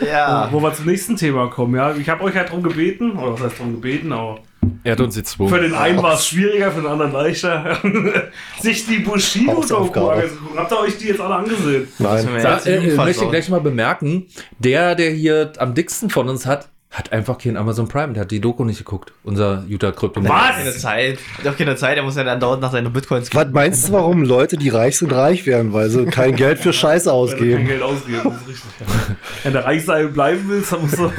[0.00, 0.06] ja.
[0.06, 0.48] ja.
[0.52, 1.96] Wo wir zum nächsten Thema kommen, ja.
[1.96, 4.38] Ich habe euch ja darum gebeten, oder was heißt darum gebeten, aber
[4.84, 5.58] Er hat uns jetzt für zwei.
[5.58, 7.78] den einen war es schwieriger, für den anderen leichter,
[8.60, 10.56] sich die Bushido-Doku angeguckt.
[10.56, 11.88] Habt ihr euch die jetzt alle angesehen?
[11.98, 12.28] Nein.
[12.38, 14.26] Sag, äh, äh, möchte ich gleich mal bemerken,
[14.60, 18.14] der, der hier am dicksten von uns hat, hat einfach keinen Amazon Prime.
[18.14, 19.12] Der hat die Doku nicht geguckt.
[19.22, 20.20] Unser Jutta Krypto.
[20.20, 20.80] Keine Was?
[20.80, 21.18] Zeit.
[21.38, 23.92] Hat auch keine Zeit, er muss ja dann dauernd nach seinen Bitcoins Was meinst du,
[23.92, 25.72] warum Leute, die reich sind, reich werden?
[25.72, 27.66] Weil sie kein Geld für Scheiße du kein ausgeben.
[27.66, 29.16] Geld ausgeben, das ist richtig.
[29.44, 31.12] Wenn du reich sein bleiben willst, dann musst du,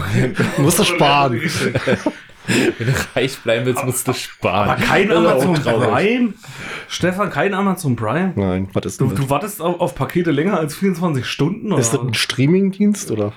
[0.61, 1.41] Musst du sparen.
[2.77, 4.69] Wenn du reich bleiben willst, musst du sparen.
[4.71, 5.53] Aber kein Amazon.
[5.53, 6.33] Prime?
[6.89, 8.33] Stefan, kein Amazon Prime?
[8.35, 9.15] Nein, was ist Du, das?
[9.19, 11.71] du wartest auf, auf Pakete länger als 24 Stunden?
[11.71, 11.79] Oder?
[11.81, 13.31] Ist das ein Streamingdienst oder?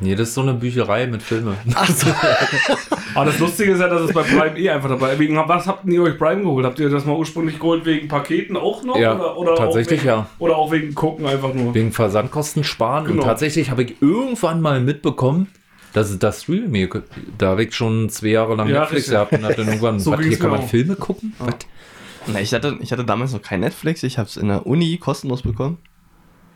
[0.00, 1.56] Nee, das ist so eine Bücherei mit Filmen.
[3.14, 5.20] Aber das Lustige ist ja, dass es bei Prime eh einfach dabei ist.
[5.48, 6.64] Was habt ihr euch Prime geholt?
[6.64, 8.96] Habt ihr das mal ursprünglich geholt wegen Paketen auch noch?
[8.96, 10.26] Ja, oder, oder tatsächlich auch wegen, ja.
[10.38, 11.74] Oder auch wegen Gucken einfach nur?
[11.74, 13.04] Wegen Versandkosten sparen.
[13.06, 13.22] Genau.
[13.22, 15.48] Und tatsächlich habe ich irgendwann mal mitbekommen,
[15.92, 16.88] dass es das Streaming,
[17.36, 20.12] da habe ich schon zwei Jahre lang Ja, Netflix gehabt und hab dann irgendwann, So
[20.12, 20.68] was, hier kann man auch.
[20.68, 21.34] Filme gucken?
[21.38, 21.54] Was?
[22.26, 24.98] Na, ich, hatte, ich hatte damals noch kein Netflix, ich habe es in der Uni
[24.98, 25.78] kostenlos bekommen.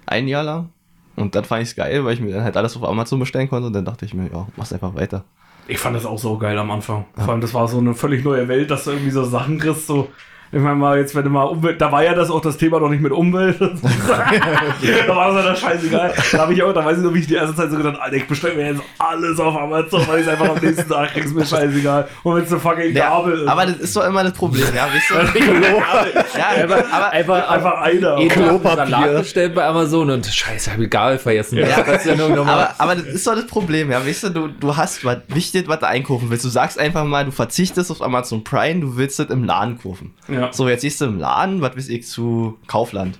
[0.06, 0.68] Ein Jahr lang.
[1.16, 3.49] Und dann fand ich es geil, weil ich mir dann halt alles auf Amazon bestellen
[3.49, 5.25] konnte und dann dachte ich mir, ja, mach's einfach weiter.
[5.66, 7.06] Ich fand das auch so geil am Anfang.
[7.14, 9.87] Vor allem, das war so eine völlig neue Welt, dass du irgendwie so Sachen kriegst,
[9.87, 10.09] so.
[10.54, 12.78] Ich meine mal, jetzt wenn du mal Umwelt, da war ja das auch das Thema
[12.78, 13.61] noch nicht mit Umwelt.
[13.61, 16.14] da war das ja das scheißegal.
[16.32, 17.99] Da habe ich auch, da weiß ich noch, wie ich die erste Zeit so gedacht,
[18.00, 21.12] Alter, ich bestelle mir jetzt alles auf Amazon, weil ich es einfach am nächsten Tag
[21.12, 22.08] krieg's mir scheißegal.
[22.23, 23.49] Und wenn es eine fucking Ja, Gabel ist.
[23.49, 25.38] aber das ist doch immer das Problem, ja, weißt du?
[26.38, 28.28] ja, aber, Einfach, einfach einer.
[28.28, 28.87] Klopapier.
[28.87, 31.58] Salat bestellt bei Amazon und scheiße, habe ich Gabel vergessen.
[31.58, 34.76] Ja, Das ja aber, aber das ist doch das Problem, ja, weißt du, du, du
[34.76, 36.44] hast was wichtig, was du einkaufen willst.
[36.44, 40.14] Du sagst einfach mal, du verzichtest auf Amazon Prime, du willst das im Laden kaufen.
[40.28, 40.43] Ja.
[40.52, 43.18] So, jetzt siehst du im Laden, was weiß ich, zu Kaufland.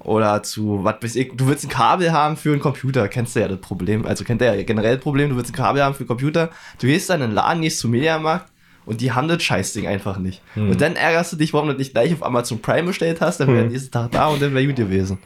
[0.00, 3.40] Oder zu, was weiß ich, du willst ein Kabel haben für einen Computer, kennst du
[3.40, 4.04] ja das Problem.
[4.04, 6.50] Also kennt ihr ja generell das Problem, du willst ein Kabel haben für einen Computer,
[6.80, 8.50] du gehst dann in den Laden, gehst zum Mediamarkt
[8.84, 10.42] und die haben das Scheißding einfach nicht.
[10.56, 13.46] Und dann ärgerst du dich, warum du nicht gleich auf Amazon Prime bestellt hast, dann
[13.48, 15.18] wäre der nächste Tag da und dann wäre gut gewesen.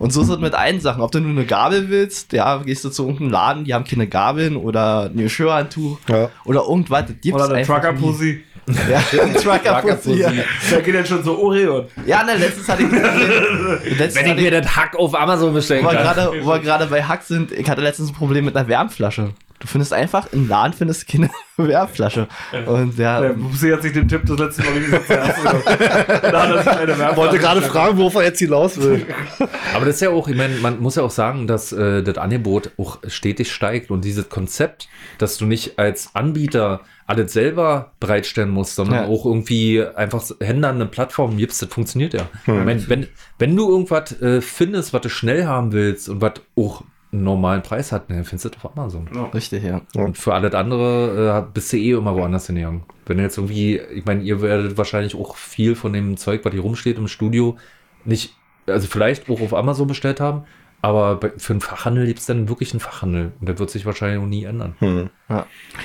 [0.00, 1.00] Und so ist es mit allen Sachen.
[1.02, 4.08] Ob du nur eine Gabel willst, ja, gehst du zu irgendeinem Laden, die haben keine
[4.08, 6.30] Gabeln oder ein Geschirrhandtuch Ja.
[6.44, 7.02] oder irgendwas.
[7.06, 8.00] Das gibt's Oder der einfach Trucker nie.
[8.00, 8.44] Pussy.
[8.90, 10.14] Ja, ein Trucker-Pussy.
[10.14, 10.32] Ja.
[10.70, 11.86] Der geht jetzt schon so Orion.
[12.04, 12.90] Ja, ne, letztens hatte ich.
[13.98, 15.98] letztens Wenn ich mir das Hack auf Amazon bestellen wo kann.
[15.98, 19.30] gerade, wo wir gerade bei Hack sind, ich hatte letztens ein Problem mit einer Wärmflasche.
[19.58, 22.28] Du findest einfach, im Laden findest du keine Wärmflasche.
[22.66, 27.16] Und ja, Der Pussy hat sich den Tipp das letzte Mal er sich eine Wärmflasche
[27.16, 29.06] Wollte gerade fragen, worauf er jetzt hinaus will.
[29.74, 32.18] Aber das ist ja auch, ich meine, man muss ja auch sagen, dass äh, das
[32.18, 34.88] Angebot auch stetig steigt und dieses Konzept,
[35.18, 39.06] dass du nicht als Anbieter alles selber bereitstellen musst, sondern Ja.
[39.08, 42.28] auch irgendwie einfach Händlern eine Plattform gibst, das funktioniert ja.
[42.46, 43.06] Ich mein, wenn,
[43.38, 46.82] wenn du irgendwas äh, findest, was du schnell haben willst und was auch
[47.16, 49.08] einen normalen Preis hat, dann findest du das auf Amazon.
[49.34, 49.80] richtig, ja.
[49.94, 52.82] Und für alles andere äh, bist du eh immer woanders hingegangen.
[53.06, 56.52] Wenn du jetzt irgendwie, ich meine, ihr werdet wahrscheinlich auch viel von dem Zeug, was
[56.52, 57.56] hier rumsteht im Studio,
[58.04, 58.34] nicht,
[58.66, 60.44] also vielleicht auch auf Amazon bestellt haben,
[60.82, 63.32] aber bei, für einen Fachhandel gibt es dann wirklich einen Fachhandel.
[63.40, 64.76] Und das wird sich wahrscheinlich auch nie ändern.
[64.78, 65.10] Hm.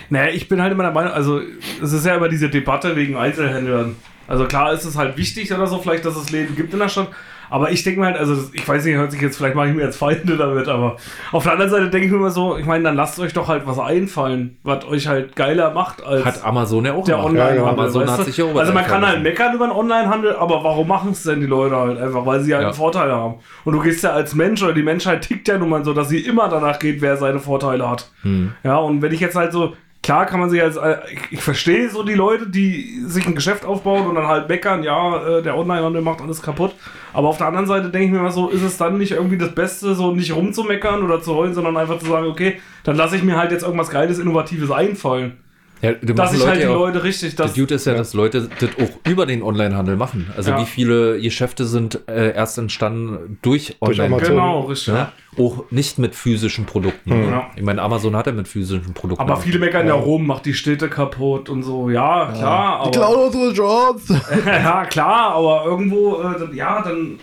[0.10, 1.42] Naja, ich bin halt immer der Meinung, also
[1.82, 3.96] es ist ja immer diese Debatte wegen Einzelhändlern.
[4.28, 6.90] Also klar ist es halt wichtig oder so, vielleicht, dass es Läden gibt in der
[6.90, 7.10] Stadt.
[7.52, 9.76] Aber ich denke mir halt, also ich weiß nicht, hört sich jetzt, vielleicht mache ich
[9.76, 10.96] mir jetzt Feinde damit, aber
[11.32, 13.48] auf der anderen Seite denke ich mir immer so, ich meine, dann lasst euch doch
[13.50, 17.30] halt was einfallen, was euch halt geiler macht als Hat Amazon ja auch der gemacht.
[17.30, 17.62] Onlinehandel.
[17.68, 20.88] Amazon weißt hat sich ja Also man kann halt meckern über den Onlinehandel, aber warum
[20.88, 22.26] machen es denn die Leute halt einfach?
[22.26, 22.68] Weil sie halt Ja.
[22.70, 23.36] einen Vorteil haben.
[23.66, 26.08] Und du gehst ja als Mensch oder die Menschheit tickt ja nun mal so, dass
[26.10, 28.10] sie immer danach geht, wer seine Vorteile hat.
[28.22, 28.54] Hm.
[28.64, 30.98] Ja, und wenn ich jetzt halt so, klar kann man sich als, äh,
[31.30, 35.38] ich, verstehe so die Leute, die sich ein Geschäft aufbauen und dann halt meckern, ja,
[35.38, 36.74] äh, der Onlinehandel macht alles kaputt.
[37.14, 39.38] Aber auf der anderen Seite denke ich mir mal so, ist es dann nicht irgendwie
[39.38, 43.16] das Beste, so nicht rumzumeckern oder zu heulen, sondern einfach zu sagen, okay, dann lasse
[43.16, 45.38] ich mir halt jetzt irgendwas Geiles, Innovatives einfallen.
[45.82, 48.48] Ja, Dass ich halt die ja auch- Leute richtig, Das Gute ist ja, dass Leute
[48.60, 50.32] das auch über den Onlinehandel machen.
[50.38, 50.60] Also Ja.
[50.62, 54.16] wie viele Geschäfte sind äh, erst entstanden durch Durch Online.
[54.16, 54.36] Amazon.
[54.36, 54.94] genau, richtig.
[54.94, 55.12] Ja?
[55.40, 57.10] Auch nicht mit physischen Produkten.
[57.32, 57.50] Ja.
[57.56, 59.24] Ich meine, Amazon hat ja mit physischen Produkten.
[59.24, 61.90] Aber viele meckern ja rum, macht die Städte kaputt und so.
[61.90, 62.82] Ja, klar.
[62.84, 64.10] Die Aber, klauen unsere Jobs.
[64.46, 67.18] ja, klar, aber irgendwo, äh, ja, dann,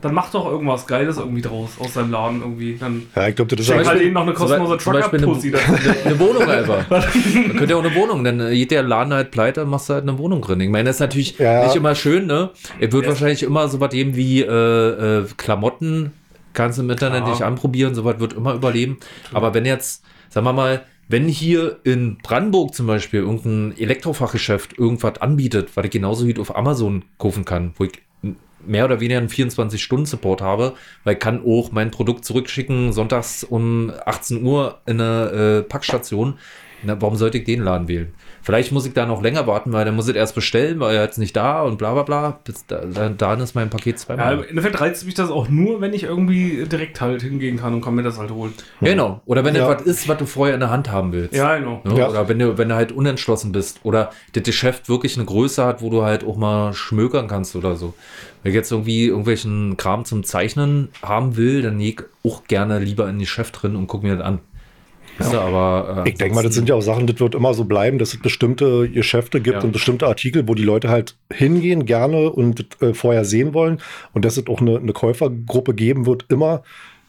[0.00, 2.76] dann mach doch irgendwas Geiles irgendwie draus aus deinem Laden irgendwie.
[2.78, 5.54] Dann Ja, ich glaube, das ist ja halt ihnen noch eine kostenlose zum Beispiel Trucker-Pussy.
[5.54, 6.88] eine, eine, eine Wohnung einfach.
[6.90, 7.02] Man
[7.56, 10.04] könnte ja auch eine Wohnung, dann äh, geht der Laden halt pleite, machst du halt
[10.04, 10.60] eine Wohnung drin.
[10.60, 11.64] Ich meine, das ist natürlich Ja.
[11.64, 12.50] nicht immer schön, ne?
[12.78, 14.46] Er wird wahrscheinlich immer so was geben wie äh,
[15.20, 16.12] äh, Klamotten,
[16.52, 17.30] kannst du im Internet Ja.
[17.30, 18.98] nicht anprobieren, sowas wird immer überleben.
[19.32, 25.20] Aber wenn jetzt, sagen wir mal, wenn hier in Brandenburg zum Beispiel irgendein Elektrofachgeschäft irgendwas
[25.20, 27.92] anbietet, was ich genauso gut auf Amazon kaufen kann, wo ich
[28.66, 33.92] mehr oder weniger einen 24-Stunden-Support habe, weil ich kann auch mein Produkt zurückschicken, sonntags um
[34.04, 36.38] 18 Uhr in eine äh, Packstation.
[36.82, 38.14] Na, warum sollte ich den Laden wählen?
[38.48, 41.02] Vielleicht muss ich da noch länger warten, weil dann muss ich erst bestellen, weil er
[41.02, 42.38] jetzt nicht da und bla bla bla.
[42.44, 44.38] Bis da, da, dann ist mein Paket Ja, zweimal.
[44.38, 47.82] im Endeffekt reizt mich das auch nur, wenn ich irgendwie direkt halt hingehen kann und
[47.82, 48.54] kann mir das halt holen.
[48.80, 49.20] Ja, genau.
[49.26, 49.70] Oder wenn Ja.
[49.70, 51.34] etwas ist, was du vorher in der Hand haben willst.
[51.34, 51.82] Ja, genau.
[51.84, 51.98] Ne?
[51.98, 52.08] Ja.
[52.08, 55.82] Oder wenn du, wenn du halt unentschlossen bist oder das Geschäft wirklich eine Größe hat,
[55.82, 57.92] wo du halt auch mal schmökern kannst oder so.
[58.42, 62.78] Wenn ich jetzt irgendwie irgendwelchen Kram zum Zeichnen haben will, dann gehe ich auch gerne
[62.78, 64.38] lieber in ein Geschäft drin und gucke mir das an.
[65.18, 67.64] Du, aber, äh, Ich denke mal, das sind ja auch Sachen, das wird immer so
[67.64, 69.62] bleiben, dass es bestimmte Geschäfte gibt Ja.
[69.64, 73.80] und bestimmte Artikel, wo die Leute halt hingehen gerne und äh, vorher sehen wollen
[74.12, 76.62] und dass es auch eine, eine Käufergruppe geben wird, immer,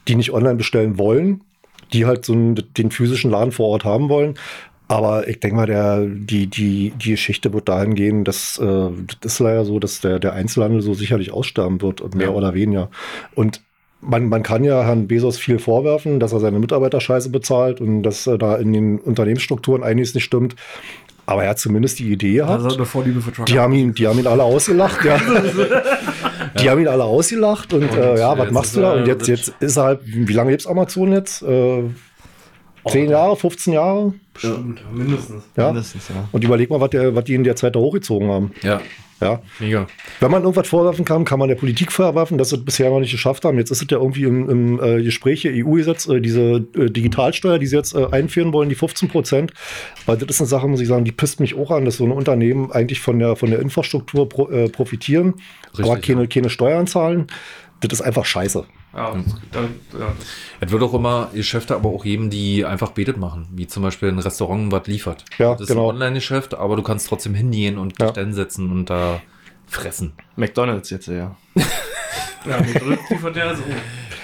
[0.08, 1.42] die nicht online bestellen wollen,
[1.92, 4.34] die halt so einen, den physischen Laden vor Ort haben wollen.
[4.88, 8.88] Aber ich denke mal, der, die, die, die Geschichte wird dahin gehen, dass äh,
[9.20, 12.32] das ist leider so, dass der, der Einzelhandel so sicherlich aussterben wird, mehr Ja.
[12.32, 12.90] oder weniger.
[13.36, 13.62] Und
[14.00, 18.02] man, man kann ja Herrn Bezos viel vorwerfen, dass er seine Mitarbeiter scheiße bezahlt und
[18.02, 20.56] dass äh, da in den Unternehmensstrukturen einiges nicht stimmt.
[21.26, 22.64] Aber er hat zumindest die Idee gehabt.
[22.64, 23.44] Also Vorliebe für Trucker.
[23.52, 25.20] Die haben ihn, die haben ihn alle ausgelacht, ja.
[26.60, 28.94] Die haben ihn alle ausgelacht und, äh, ja, was machst du da?
[28.94, 31.42] Und jetzt, jetzt ist er halt, wie lange lebst Amazon jetzt?
[31.42, 31.84] Äh,
[32.82, 32.90] Oh.
[32.90, 34.14] 10 Jahre, 15 Jahre?
[34.32, 35.44] Bestimmt, mindestens.
[35.56, 35.66] Ja.
[35.66, 36.28] Mindestens, ja.
[36.32, 38.52] Und überleg mal, was, der, was die in der Zeit da hochgezogen haben.
[38.62, 38.80] Ja,
[39.20, 39.42] Ja.
[39.58, 39.86] mega.
[40.20, 43.00] Wenn man irgendwas vorwerfen kann, kann man der Politik vorwerfen, dass sie es bisher noch
[43.00, 43.58] nicht geschafft haben.
[43.58, 47.58] Jetzt ist es ja irgendwie im, im äh, Gespräch hier, EU-Gesetz, äh, diese äh, Digitalsteuer,
[47.58, 49.52] die sie jetzt äh, einführen wollen, die 15 Prozent.
[50.06, 52.04] Weil das ist eine Sache, muss ich sagen, die pisst mich auch an, dass so
[52.04, 55.34] eine Unternehmen eigentlich von der, von der Infrastruktur pro, äh, profitieren,
[55.74, 57.26] aber Richtig, keine, keine Steuern zahlen.
[57.80, 58.64] Das ist einfach scheiße.
[58.94, 59.14] Ja,
[59.52, 59.60] da,
[59.98, 60.12] ja.
[60.60, 64.08] Es wird auch immer Geschäfte aber auch geben, die einfach betet machen, wie zum Beispiel
[64.08, 65.24] ein Restaurant, was liefert.
[65.38, 65.84] Ja, das ist genau.
[65.88, 68.06] ein Online-Geschäft, aber du kannst trotzdem hingehen und Ja.
[68.06, 69.22] dich dann setzen und da
[69.66, 70.12] fressen.
[70.36, 71.36] McDonalds jetzt, ja.
[71.54, 73.62] ja McDonald's liefert ja so.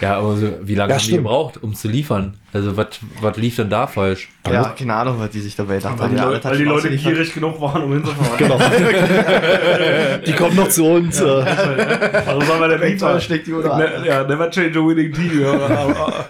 [0.00, 2.34] Ja, aber so, wie lange Ja, haben die gebraucht, um zu liefern?
[2.52, 2.88] Also was
[3.20, 4.28] was lief denn da falsch?
[4.46, 6.14] Ja, keine Ahnung, was die sich dabei gedacht Weil haben.
[6.16, 7.12] die, Ja, Leute, weil die Leute geliefert.
[7.14, 8.36] gierig genug waren, um hinzufahren.
[8.38, 8.58] Genau.
[10.26, 11.20] die kommen noch zu uns.
[11.20, 12.88] Äh, Also sagen wir der Mieter.
[12.90, 13.52] McDonald's schlägt die.
[13.52, 15.40] Ne, ja, never change a winning team.
[15.40, 16.28] Ja, aber, aber,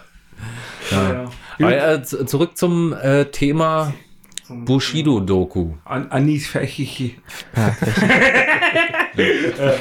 [0.91, 1.25] ja.
[1.59, 1.93] Aber, Ja.
[1.95, 3.93] äh, zurück zum äh, Thema
[4.49, 5.73] Bushido-Doku.
[5.85, 7.17] An, Anis Fechichi.
[7.57, 7.75] Ja.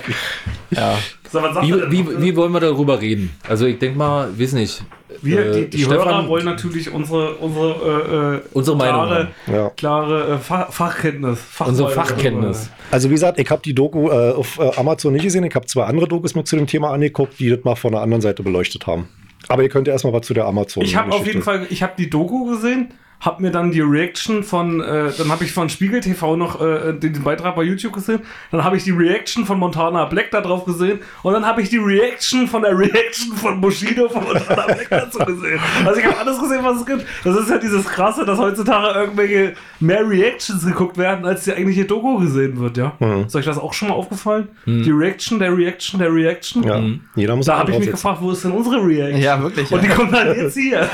[0.71, 3.31] So, was sagt Wie, wie, wie wollen wir darüber reden?
[3.47, 4.83] Also ich denke mal, weiß nicht.
[5.21, 9.27] Wir, äh, die, die Stefan- Hörer wollen natürlich unsere, unsere, äh, äh, Unsere Meinung klare,
[9.51, 9.69] ja.
[9.69, 11.39] klare äh, Fach, Fachkenntnis.
[11.59, 12.69] Unsere Fachmeinung Fachkenntnis.
[12.91, 15.43] Also wie gesagt, ich habe die Doku äh, auf äh, Amazon nicht gesehen.
[15.45, 18.01] Ich habe zwei andere Dokus mir zu dem Thema angeguckt, die das mal von der
[18.01, 19.07] anderen Seite beleuchtet haben.
[19.47, 20.83] Aber ihr könnt ja erstmal was zu der Amazon.
[20.83, 22.89] Ich habe auf jeden Fall, ich habe die Doku gesehen,
[23.21, 26.93] habe mir dann die Reaction von, äh, dann habe ich von Spiegel TV noch äh,
[26.93, 30.41] den, den Beitrag bei YouTube gesehen, dann habe ich die Reaction von Montana Black da
[30.41, 34.65] drauf gesehen und dann habe ich die Reaction von der Reaction von Bushido von Montana
[34.65, 35.59] Black dazu gesehen.
[35.85, 37.05] Also ich habe alles gesehen, was es gibt.
[37.23, 41.85] Das ist ja dieses Krasse, dass heutzutage irgendwelche mehr Reactions geguckt werden, als die eigentliche
[41.85, 42.93] Doku gesehen wird, ja.
[42.99, 43.25] Mhm.
[43.25, 44.49] Ist euch das auch schon mal aufgefallen?
[44.65, 46.63] Die Reaction, der Reaction, der Reaction.
[46.63, 46.81] Ja,
[47.15, 49.21] jeder muss Da habe ich mich gefragt, wo ist denn unsere Reaction?
[49.21, 49.71] Ja, wirklich.
[49.71, 50.79] Und die kommt dann jetzt hier.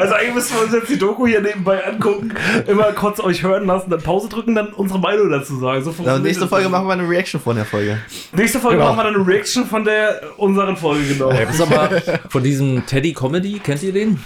[0.00, 2.32] also eigentlich müssen wir uns jetzt die Doku hier nebenbei angucken,
[2.66, 5.82] immer kurz euch hören lassen, dann Pause drücken, dann unsere Meinung dazu sagen.
[5.84, 6.46] So Ja, nächste.
[6.48, 7.98] Folge machen wir eine Reaction von der Folge.
[8.36, 8.88] Nächste Folge Genau.
[8.94, 11.30] machen wir dann eine Reaction von der unseren Folge, genau.
[11.30, 11.90] Das ist aber
[12.28, 14.18] von diesem Teddy Comedy, kennt ihr den?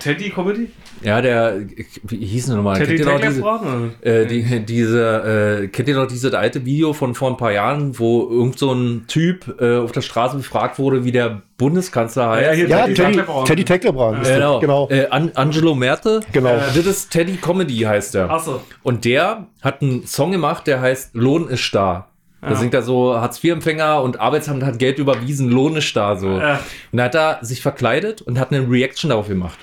[0.00, 0.70] Teddy Comedy?
[1.06, 1.60] Ja, der,
[2.02, 2.76] wie hieß denn nochmal?
[2.78, 3.94] Teddy Kennt ihr noch diese, Fragen?
[4.00, 7.96] äh, die, diese, äh, kennt ihr noch dieses alte Video von vor ein paar Jahren,
[7.98, 12.46] wo irgend so ein Typ äh, auf der Straße befragt wurde, wie der Bundeskanzler heißt?
[12.48, 14.22] Ja, hier- Ja, Teddy Teddy, Tecklebrand.
[14.22, 14.58] Ist das, Genau.
[14.60, 14.88] genau.
[14.90, 16.20] Äh, An Angelo Merte.
[16.32, 16.56] Genau.
[16.56, 18.28] Äh, das ist Teddy Comedy, heißt der.
[18.28, 18.60] Achso.
[18.82, 22.08] Und der hat einen Song gemacht, der heißt Lohn ist da.
[22.42, 22.56] Da Ja.
[22.56, 26.30] singt er so, Hartz-IV-Empfänger und Arbeitsamt hat Geld überwiesen, Lohn ist da, so.
[26.38, 26.60] Ja.
[26.92, 29.58] Und da hat er sich verkleidet und hat eine Reaction darauf gemacht.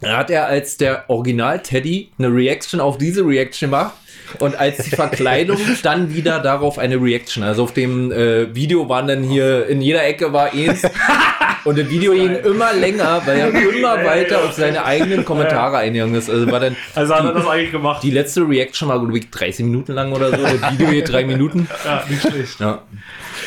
[0.00, 3.94] Da hat er als der Original-Teddy eine Reaction auf diese Reaction gemacht
[4.38, 7.42] und als die Verkleidung dann wieder darauf eine Reaction.
[7.42, 10.82] Also auf dem äh, Video waren dann hier, in jeder Ecke war eins
[11.64, 16.14] und das Video ging immer länger, weil er immer weiter auf seine eigenen Kommentare eingegangen
[16.14, 16.30] ist.
[16.30, 18.02] Also war dann Also hat er das eigentlich gemacht.
[18.02, 20.36] die letzte Reaction war, glaube ich, 30 Minuten lang oder so.
[20.44, 21.66] Das Video geht drei Minuten.
[21.84, 22.60] ja, nicht schlecht.
[22.60, 22.82] Ja.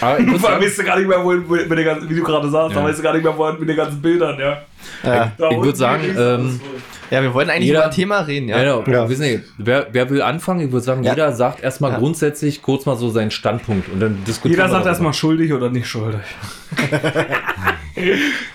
[0.01, 2.23] Aber ich sagen, weißt du gar nicht mehr, wo, wo, mit den ganzen, wie du
[2.23, 2.81] gerade sagst, Ja.
[2.81, 4.63] da weißt du gar nicht mehr, wo mit den ganzen Bildern, ja.
[5.03, 6.61] Ja, Ich würd unten sagen, ähm,
[7.09, 8.61] ja wir wollten eigentlich Jeder- über ein Thema reden, ja.
[8.63, 8.83] ja.
[8.87, 9.09] Ja.
[9.09, 10.61] Wissen nicht, wer, wer will anfangen?
[10.61, 11.11] Ich würde sagen, Ja.
[11.13, 11.97] jeder sagt erstmal Ja.
[11.97, 15.69] grundsätzlich kurz mal so seinen Standpunkt und dann diskutieren Jeder wir sagt erstmal schuldig oder
[15.69, 16.21] nicht schuldig.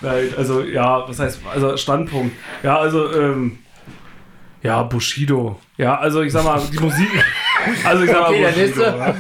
[0.00, 2.34] Nein, also ja, was heißt, also Standpunkt.
[2.62, 3.58] Ja, also, ähm,
[4.62, 5.60] ja, Bushido.
[5.76, 7.08] Ja, also ich sag mal, die Musik.
[7.84, 8.66] Also ich sag mal, Okay, der Bushido.
[8.66, 8.82] nächste.
[8.82, 9.14] Ja.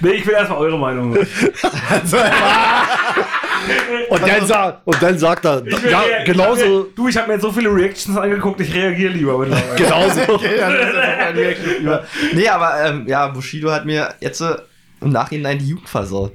[0.00, 1.14] Nee, ich will erstmal eure Meinung.
[1.14, 1.26] hören.
[4.10, 7.34] Und dann, sagt, und dann sagt er, ja, rea- genauso, Ich du, ich habe mir
[7.34, 9.44] jetzt so viele Reactions angeguckt, ich reagiere lieber
[9.76, 10.20] genauso.
[11.80, 12.04] Über.
[12.32, 14.56] Nee, aber ähm, ja, Bushido hat mir jetzt äh,
[15.00, 16.32] im Nachhinein die Jugend versaut.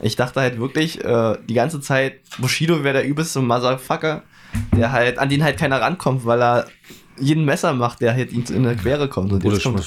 [0.00, 4.22] Ich dachte halt wirklich äh, die ganze Zeit, Bushido wäre der übelste Motherfucker,
[4.76, 6.66] der halt, an den halt keiner rankommt, weil er
[7.18, 9.32] jeden Messer macht, der halt ihm in der Quere kommt.
[9.32, 9.78] Und Bruder jetzt kommt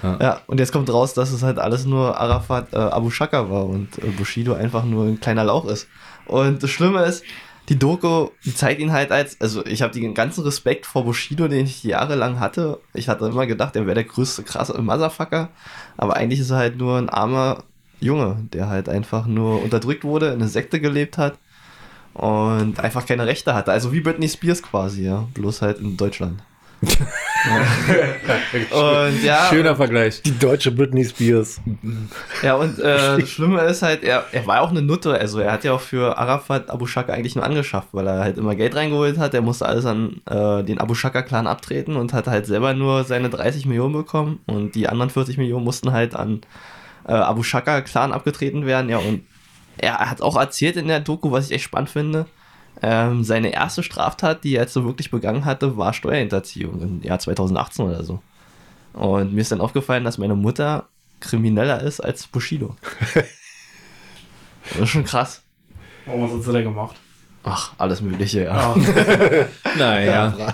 [0.00, 0.18] Schmesser.
[0.20, 3.66] ja, und jetzt kommt raus, dass es halt alles nur Arafat äh, Abu Shaka war
[3.66, 5.88] und äh, Bushido einfach nur ein kleiner Lauch ist.
[6.26, 7.24] Und das Schlimme ist,
[7.68, 11.48] die Doku, die zeigt ihn halt als, also ich habe den ganzen Respekt vor Bushido,
[11.48, 12.78] den ich jahrelang hatte.
[12.94, 15.48] Ich hatte immer gedacht, er wäre der größte krasse Motherfucker,
[15.96, 17.64] aber eigentlich ist er halt nur ein armer
[18.00, 21.38] Junge, der halt einfach nur unterdrückt wurde, in einer Sekte gelebt hat
[22.14, 23.72] und einfach keine Rechte hatte.
[23.72, 25.26] Also wie Britney Spears quasi, ja.
[25.34, 26.42] Bloß halt in Deutschland.
[28.70, 29.46] und ja.
[29.48, 30.22] Schöner Vergleich.
[30.22, 31.60] Die deutsche Britney Spears.
[32.42, 32.82] Ja, und äh,
[33.20, 35.14] das Schlimme ist halt, er, er war auch eine Nutte.
[35.14, 38.38] Also er hat ja auch für Arafat Abu Shaka eigentlich nur angeschafft, weil er halt
[38.38, 39.34] immer Geld reingeholt hat.
[39.34, 43.28] Er musste alles an äh, den Abu Shaka-Clan abtreten und hat halt selber nur seine
[43.30, 44.40] 30 Millionen bekommen.
[44.46, 46.40] Und die anderen 40 Millionen mussten halt an
[47.06, 48.90] äh, Abu Shaka-Clan abgetreten werden.
[48.90, 49.22] Ja, und
[49.78, 52.26] er hat auch erzählt in der Doku, was ich echt spannend finde.
[52.82, 57.18] Ähm, seine erste Straftat, die er jetzt so wirklich begangen hatte, war Steuerhinterziehung im Jahr
[57.18, 58.20] 2018 oder so.
[58.92, 60.88] Und mir ist dann aufgefallen, dass meine Mutter
[61.20, 62.76] krimineller ist als Bushido.
[64.70, 65.42] das ist schon krass.
[66.04, 66.96] Warum was hat sie denn gemacht?
[67.44, 68.52] Ach, alles Mögliche, ja.
[68.52, 68.76] Ah,
[69.78, 70.52] Naja.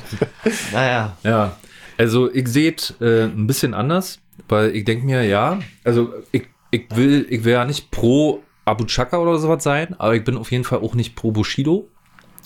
[0.72, 1.16] Naja.
[1.22, 1.56] Ja,
[1.96, 6.44] also ich sehe es äh, ein bisschen anders, weil ich denke mir, ja, also ich,
[6.70, 10.36] ich will, ich will ja nicht pro Abu Chaka oder sowas sein, aber ich bin
[10.36, 11.88] auf jeden Fall auch nicht pro Bushido.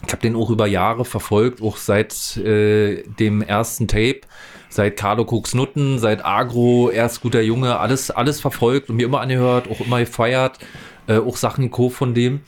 [0.05, 4.21] Ich habe den auch über Jahre verfolgt, auch seit äh, dem ersten Tape,
[4.69, 9.21] seit Carlo Cooks Nutten, seit Agro, erst guter Junge, alles, alles verfolgt und mir immer
[9.21, 10.59] angehört, auch immer gefeiert,
[11.07, 12.41] äh, auch Sachen gekauft von dem.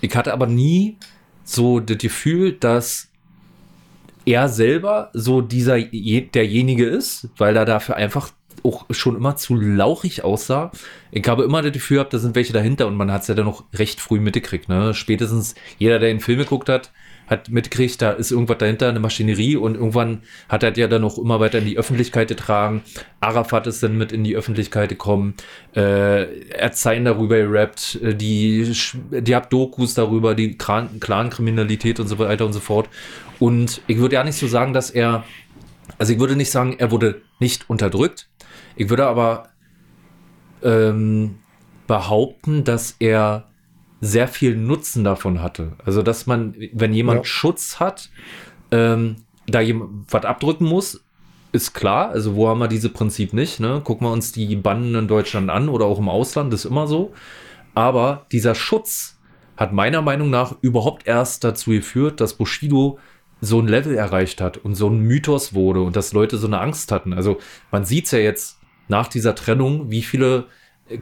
[0.00, 0.96] Ich hatte aber nie
[1.44, 3.10] so das Gefühl, dass
[4.24, 8.30] er selber so dieser je, derjenige ist, weil er dafür einfach
[8.64, 10.72] auch schon immer zu lauchig aussah.
[11.10, 13.34] Ich habe immer das Gefühl gehabt, da sind welche dahinter und man hat es ja
[13.34, 14.68] dann noch recht früh mitgekriegt.
[14.68, 14.94] Ne?
[14.94, 16.90] Spätestens jeder, der den Film geguckt hat,
[17.26, 21.18] hat mitgekriegt, da ist irgendwas dahinter, eine Maschinerie und irgendwann hat er ja dann noch
[21.18, 22.82] immer weiter in die Öffentlichkeit getragen.
[23.20, 25.34] Arafat ist dann mit in die Öffentlichkeit gekommen.
[25.74, 28.72] Äh, er hat darüber gerappt, äh, die,
[29.10, 32.88] die hat Dokus darüber, die Clan- Clan-Kriminalität und so weiter und so fort.
[33.38, 35.24] Und ich würde ja nicht so sagen, dass er,
[35.98, 38.28] also ich würde nicht sagen, er wurde nicht unterdrückt.
[38.76, 39.48] Ich würde aber
[40.62, 41.36] ähm,
[41.86, 43.48] behaupten, dass er
[44.00, 45.72] sehr viel Nutzen davon hatte.
[45.84, 47.24] Also, dass man, wenn jemand Ja.
[47.24, 48.10] Schutz hat,
[48.70, 51.04] ähm, da jemand was abdrücken muss,
[51.52, 52.10] ist klar.
[52.10, 53.60] Also, wo haben wir diese Prinzip nicht?
[53.60, 53.80] Ne?
[53.84, 57.12] Gucken wir uns die Banden in Deutschland an oder auch im Ausland, ist immer so.
[57.74, 59.18] Aber dieser Schutz
[59.56, 62.98] hat meiner Meinung nach überhaupt erst dazu geführt, dass Bushido
[63.40, 66.60] so ein Level erreicht hat und so ein Mythos wurde und dass Leute so eine
[66.60, 67.12] Angst hatten.
[67.12, 67.38] Also
[67.70, 68.58] man sieht es ja jetzt
[68.88, 70.46] nach dieser Trennung, wie viele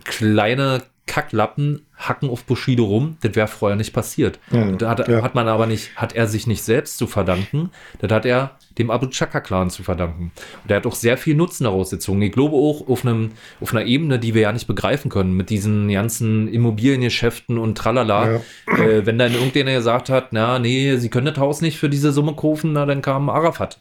[0.05, 3.17] kleine Kacklappen hacken auf Bushido rum.
[3.23, 4.39] Das wäre vorher nicht passiert.
[4.53, 5.23] Ja, Und da hat, ja.
[5.23, 7.71] hat man aber nicht, hat er sich nicht selbst zu verdanken.
[8.01, 10.33] Das hat er dem Abu Chaka-Clan zu verdanken.
[10.63, 12.23] Und er hat auch sehr viel Nutzen daraus gezogen.
[12.23, 15.51] Ich glaube auch auf, einem, auf einer Ebene, die wir ja nicht begreifen können, mit
[15.51, 18.41] diesen ganzen Immobiliengeschäften und tralala.
[18.67, 22.13] Äh, wenn dann irgendjemand gesagt hat, na, nee, sie können das Haus nicht für diese
[22.13, 23.81] Summe kaufen, na, dann kam Arafat.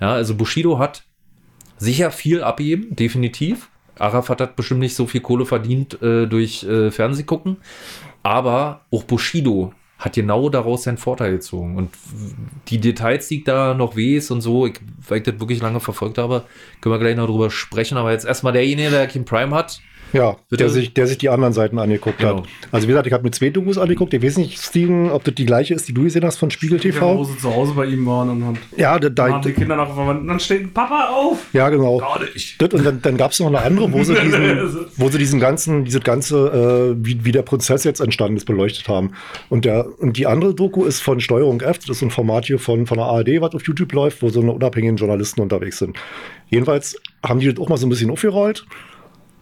[0.00, 1.04] Ja, also Bushido hat
[1.78, 3.70] sicher viel abgeben, definitiv.
[3.98, 7.58] Arafat hat bestimmt nicht so viel Kohle verdient äh, durch äh, Fernsehgucken.
[8.22, 11.76] Aber auch Bushido hat genau daraus seinen Vorteil gezogen.
[11.76, 11.90] Und
[12.68, 16.18] die Details, die da noch weiß und so, ich, weil ich das wirklich lange verfolgt
[16.18, 16.44] habe,
[16.80, 17.96] können wir gleich noch drüber sprechen.
[17.96, 19.80] Aber jetzt erstmal derjenige, der Kim Prime hat.
[20.14, 20.62] Ja, Bitte?
[20.64, 22.38] der sich, der sich die anderen Seiten angeguckt Genau.
[22.38, 22.44] hat.
[22.70, 24.14] Also wie gesagt, ich habe mir zwei Dokus angeguckt.
[24.14, 26.78] Ich weiß nicht, Steven, ob das die gleiche ist, die du gesehen hast von Spiegel
[26.78, 27.24] wo TV.
[27.24, 29.92] sie zu Hause bei ihm waren und haben Ja, da, da, waren die Kinder noch
[29.94, 30.28] verwandt.
[30.28, 31.38] Dann steht Papa auf!
[31.52, 32.00] ja genau.
[32.58, 35.40] Das, und dann, dann gab es noch eine andere, wo sie diesen, wo sie diesen
[35.40, 39.10] ganzen, dieses ganze, äh, wie, wie der Prozess jetzt entstanden ist, beleuchtet haben.
[39.48, 42.60] Und der, und die andere Doku ist von Steuerung F, das ist ein Format hier
[42.60, 45.96] von, von der ARD, was auf YouTube läuft, wo so eine unabhängigen Journalisten unterwegs sind.
[46.50, 48.64] Jedenfalls haben die das auch mal so ein bisschen aufgerollt.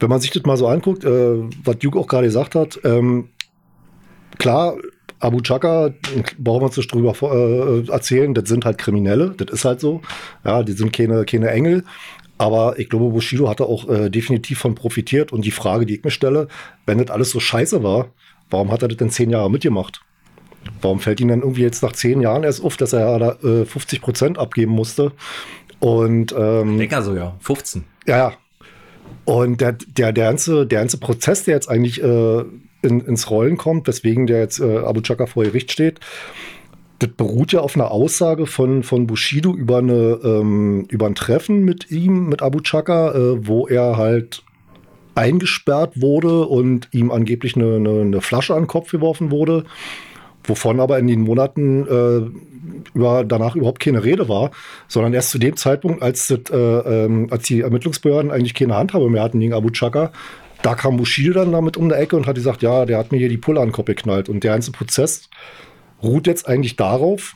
[0.03, 3.29] Wenn man sich das mal so anguckt, äh, was Duke auch gerade gesagt hat, ähm,
[4.39, 4.75] klar,
[5.21, 5.95] Abu Chaka,
[6.39, 10.03] brauchen wir uns nicht drüber äh, erzählen, das sind halt Kriminelle, das ist halt so.
[10.45, 11.85] Ja, die sind keine, keine Engel.
[12.39, 15.33] Aber ich glaube, Bushido hatte auch äh, definitiv von profitiert.
[15.33, 16.49] Und die Frage, die ich mir stelle,
[16.87, 18.09] wenn das alles so scheiße war,
[18.51, 20.01] warum hat er das denn zehn Jahre mitgemacht?
[20.81, 23.65] Warum fällt ihm dann irgendwie jetzt nach zehn Jahren erst auf, dass er da äh,
[23.65, 25.13] 50 Prozent abgeben musste?
[25.79, 27.37] Und ähm, Lecker so, ja.
[27.39, 27.85] 15.
[28.09, 28.33] ja, ja.
[29.25, 32.45] Und der, der, der, ganze, der ganze Prozess, der jetzt eigentlich äh,
[32.83, 36.01] in, ins Rollen kommt, weswegen der jetzt äh, Abu Chaka vor Gericht steht,
[36.99, 41.65] das beruht ja auf einer Aussage von, von Bushido über, eine, ähm, über ein Treffen
[41.65, 44.45] mit ihm, mit Abu Chaka, äh, wo er halt
[45.15, 49.65] eingesperrt wurde und ihm angeblich eine, eine, eine Flasche an den Kopf geworfen wurde,
[50.45, 54.51] wovon aber in den Monaten äh, über, danach überhaupt keine Rede war,
[54.89, 59.09] sondern erst zu dem Zeitpunkt, als, das, äh, ähm, als die Ermittlungsbehörden eigentlich keine Handhabe
[59.09, 60.13] mehr hatten gegen Abu Chaka,
[60.63, 63.19] da kam Bushido dann damit um die Ecke und hat gesagt, ja, der hat mir
[63.19, 64.29] hier die Pulle an den Kopf geknallt.
[64.29, 65.29] Und der ganze Prozess
[66.03, 67.35] ruht jetzt eigentlich darauf,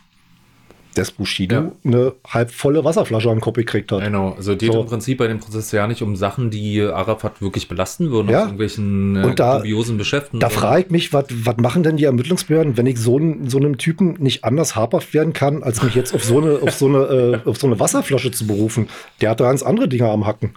[0.96, 1.72] dass Bushido Ja.
[1.84, 4.02] eine halb volle Wasserflasche an den Kopf gekriegt hat.
[4.02, 4.80] Genau, also geht So.
[4.80, 8.38] im Prinzip bei dem Prozess ja nicht um Sachen, die Arafat wirklich belasten würden, Ja.
[8.38, 10.40] aus irgendwelchen äh, Und da- dubiosen Geschäften.
[10.40, 13.78] Da frage ich mich, was was machen denn die Ermittlungsbehörden, wenn ich so, so einem
[13.78, 16.98] Typen nicht anders habhaft werden kann, als mich jetzt auf so eine, auf so eine,
[17.44, 18.88] äh, auf so eine Wasserflasche zu berufen?
[19.20, 20.50] Der hat da ganz andere Dinge am Hacken.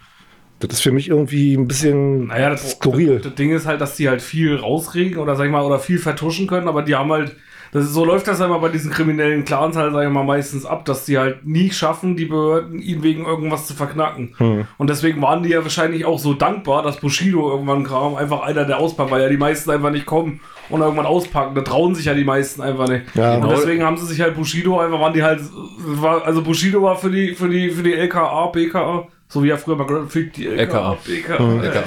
[0.59, 3.19] Das ist für mich irgendwie ein bisschen Naja, das, skurril.
[3.19, 5.99] das Ding ist halt, dass die halt viel rausregen oder sag ich mal, oder viel
[5.99, 7.35] vertuschen können, aber die haben halt,
[7.71, 10.23] das ist, so läuft das ja immer bei diesen kriminellen Clans halt, sag ich mal,
[10.23, 14.33] meistens ab, dass die halt nie schaffen, die Behörden ihn wegen irgendwas zu verknacken.
[14.37, 14.67] Hm.
[14.77, 18.65] Und deswegen waren die ja wahrscheinlich auch so dankbar, dass Bushido irgendwann kam, einfach einer
[18.65, 21.55] der auspackt, weil ja die meisten einfach nicht kommen und irgendwann auspacken.
[21.55, 23.15] Da trauen sich ja die meisten einfach nicht.
[23.15, 23.35] Ja.
[23.35, 25.41] und deswegen haben sie sich halt Bushido einfach, waren die halt,
[25.77, 29.57] war, also Bushido war für die, für die, für die LKA, BKA, so wie er
[29.59, 30.97] früher bei Graphic die LKA, LKA.
[31.05, 31.61] BKA.
[31.61, 31.83] Lecker.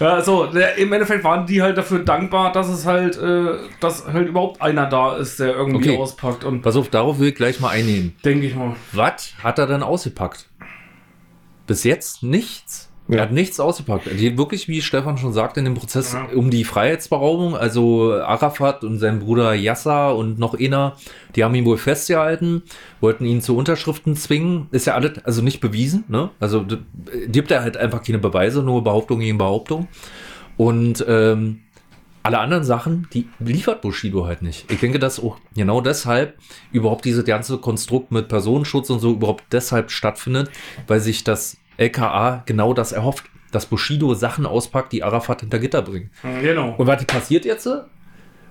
[0.00, 4.06] Ja, so, der, im Endeffekt waren die halt dafür dankbar, dass es halt, äh, dass
[4.06, 5.98] halt überhaupt einer da ist, der irgendwie Okay.
[5.98, 6.42] auspackt.
[6.44, 8.16] Und Pass auf, darauf will ich gleich mal einnehmen.
[8.24, 8.74] denke ich mal.
[8.92, 10.46] Was hat er denn ausgepackt?
[11.66, 12.89] Bis jetzt nichts.
[13.10, 13.16] Ja.
[13.18, 14.06] Er hat nichts ausgepackt.
[14.06, 16.26] Er geht wirklich, wie Stefan schon sagte, in dem Prozess Ja.
[16.34, 17.56] um die Freiheitsberaubung.
[17.56, 20.96] Also Arafat und sein Bruder Yasser und noch einer,
[21.36, 22.62] die haben ihn wohl festgehalten,
[23.00, 24.68] wollten ihn zu Unterschriften zwingen.
[24.70, 26.30] Ist ja alles, also nicht bewiesen, ne?
[26.40, 26.64] Also
[27.28, 29.88] gibt er halt einfach keine Beweise, nur Behauptung gegen Behauptung.
[30.56, 31.60] Und ähm,
[32.22, 34.70] alle anderen Sachen, die liefert Bushido halt nicht.
[34.70, 36.34] Ich denke, dass auch genau deshalb
[36.70, 40.50] überhaupt dieses ganze Konstrukt mit Personenschutz und so überhaupt deshalb stattfindet,
[40.86, 45.82] weil sich das LKA genau das erhofft, dass Bushido Sachen auspackt, die Arafat hinter Gitter
[45.82, 46.10] bringen.
[46.42, 46.74] Genau.
[46.76, 47.68] Und was passiert jetzt?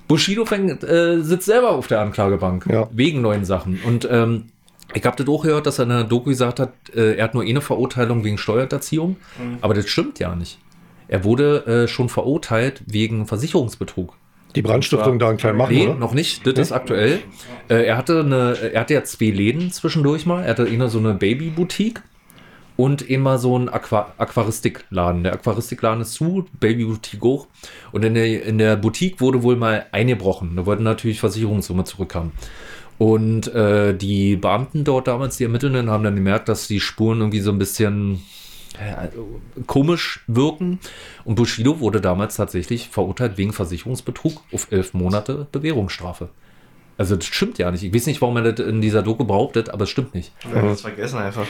[0.07, 2.87] Bushido fängt, äh, sitzt selber auf der Anklagebank Ja.
[2.91, 3.79] wegen neuen Sachen.
[3.85, 4.45] Und ähm,
[4.95, 7.33] ich habe das auch gehört, dass er in der Doku gesagt hat, äh, er hat
[7.35, 9.17] nur eine Verurteilung wegen Steuerhinterziehung.
[9.61, 10.57] Aber das stimmt ja nicht.
[11.07, 14.15] Er wurde äh, schon verurteilt wegen Versicherungsbetrug.
[14.55, 15.95] Die Brandstiftung da einen kleinen machen, Nee, oder?
[15.95, 16.45] noch nicht.
[16.47, 17.19] Das ist aktuell.
[17.69, 20.41] Äh, er hatte eine, er hatte ja zwei Läden zwischendurch mal.
[20.43, 22.01] Er hatte immer so eine Babyboutique
[22.79, 25.25] und immer so einen Aqua Aquaristikladen.
[25.25, 27.47] Der Aquaristikladen ist zu, Babyboutique hoch.
[27.91, 30.55] Und in der, in der Boutique wurde wohl mal eingebrochen.
[30.55, 32.31] Da wollten natürlich Versicherungssumme zurückhaben.
[32.97, 37.41] Und äh, die Beamten dort damals, die Ermittelnden, haben dann gemerkt, dass die Spuren irgendwie
[37.41, 38.21] so ein bisschen
[38.79, 40.79] äh, also komisch wirken.
[41.25, 46.29] Und Bushido wurde damals tatsächlich verurteilt wegen Versicherungsbetrug auf elf Monate Bewährungsstrafe.
[46.97, 47.83] Also das stimmt ja nicht.
[47.83, 50.31] Ich weiß nicht, warum er das in dieser Doku behauptet, aber es stimmt nicht.
[50.49, 51.45] Wir haben das vergessen einfach.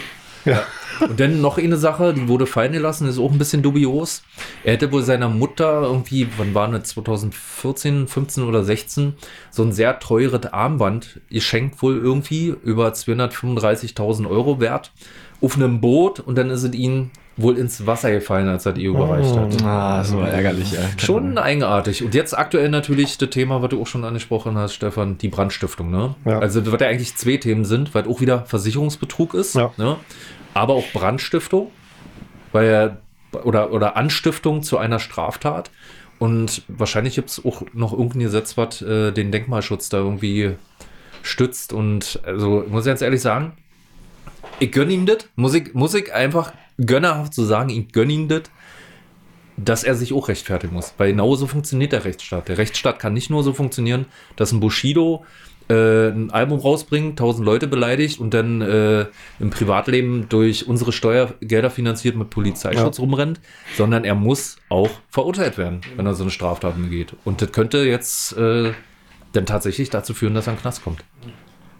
[0.99, 4.23] Und dann noch eine Sache, die wurde fallen gelassen, ist auch ein bisschen dubios.
[4.63, 9.13] Er hätte wohl seiner Mutter irgendwie, wann war das, 2014, 15 oder 16,
[9.49, 14.91] so ein sehr teures Armband geschenkt wohl irgendwie, über 235.000 Euro wert,
[15.41, 18.83] auf einem Boot und dann ist es ihm wohl ins Wasser gefallen, als er die
[18.83, 19.63] überreicht hat.
[19.63, 20.79] Ah, so ärgerlich, ja.
[20.97, 22.03] Schon eigenartig.
[22.03, 25.89] Und jetzt aktuell natürlich das Thema, was du auch schon angesprochen hast, Stefan, die Brandstiftung.
[25.89, 26.15] Ne?
[26.25, 26.39] Ja.
[26.39, 29.71] Also, was ja eigentlich zwei Themen sind, weil auch wieder Versicherungsbetrug ist, Ja.
[29.77, 29.95] ne?
[30.53, 31.71] aber auch Brandstiftung,
[32.51, 32.97] weil er,
[33.43, 35.71] oder, oder Anstiftung zu einer Straftat.
[36.17, 40.51] Und wahrscheinlich gibt es auch noch irgendein Gesetz, was äh, den Denkmalschutz da irgendwie
[41.21, 41.71] stützt.
[41.71, 43.53] Und also, ich muss ganz ehrlich sagen,
[44.59, 45.19] ich gönne ihm das.
[45.35, 46.51] Muss ich, muss ich einfach
[46.85, 48.43] gönnerhaft so sagen, ich gönne ihm das
[49.63, 50.93] dass er sich auch rechtfertigen muss.
[50.97, 52.47] Weil genau so funktioniert der Rechtsstaat.
[52.47, 55.25] Der Rechtsstaat kann nicht nur so funktionieren, dass ein Bushido
[55.69, 59.05] äh, ein Album rausbringt, tausend Leute beleidigt und dann äh,
[59.39, 63.39] im Privatleben durch unsere Steuergelder finanziert mit Polizeischutz rumrennt,
[63.77, 67.15] sondern er muss auch verurteilt werden, wenn er so eine Straftat begeht.
[67.23, 68.71] Und das könnte jetzt äh,
[69.33, 71.03] dann tatsächlich dazu führen, dass er in den Knast kommt.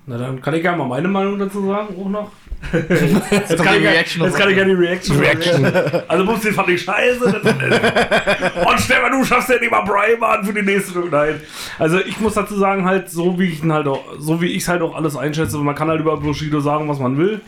[0.06, 2.32] Na, dann kann ich gerne mal meine Meinung dazu sagen, auch noch.
[2.72, 5.18] Jetzt Jetzt kann, ich, Reaction jetzt kann ich ja die Reaction.
[5.18, 5.66] Reaction.
[6.08, 7.26] Also, Bums, den fand ich scheiße.
[8.70, 11.16] Und Stefan, du schaffst ja nicht mal Brian an für die nächste Runde.
[11.16, 11.42] Nein.
[11.80, 14.64] Also, ich muss dazu sagen, halt, so wie ich ihn halt auch, so wie ich
[14.64, 17.42] es halt auch alles einschätze, man kann halt über Bushido sagen, was man will.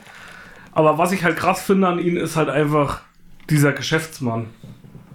[0.74, 3.02] Aber was ich halt krass finde an ihm, ist halt einfach
[3.50, 4.48] dieser Geschäftsmann.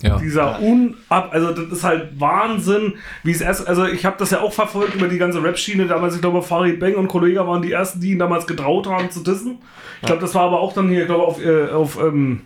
[0.02, 0.18] Ja.
[0.18, 4.40] Dieser unab, also das ist halt Wahnsinn, wie es erst, also ich habe das ja
[4.40, 7.72] auch verfolgt über die ganze Rap-Schiene damals, ich glaube Farid Bang und Kollege waren die
[7.72, 9.58] ersten, die ihn damals getraut haben zu dissen.
[10.02, 12.42] Ich glaube, das war aber auch dann hier, ich glaube auf, äh, auf ähm,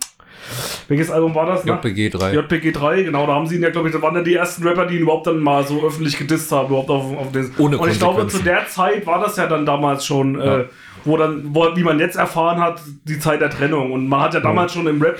[0.87, 1.65] welches Album war das?
[1.65, 1.73] ne?
[1.73, 2.33] JPG 3.
[2.33, 4.65] JPG 3, genau, da haben sie ihn ja, glaube ich, da waren ja die ersten
[4.67, 7.51] Rapper, die ihn überhaupt dann mal so öffentlich gedisst haben, überhaupt auf, auf das.
[7.57, 10.59] Ohne Und ich glaube, zu der Zeit war das ja dann damals schon, Ja.
[10.59, 10.65] äh,
[11.03, 13.91] wo dann, wo, wie man jetzt erfahren hat, die Zeit der Trennung.
[13.91, 15.17] Und man hat ja damals schon im Rap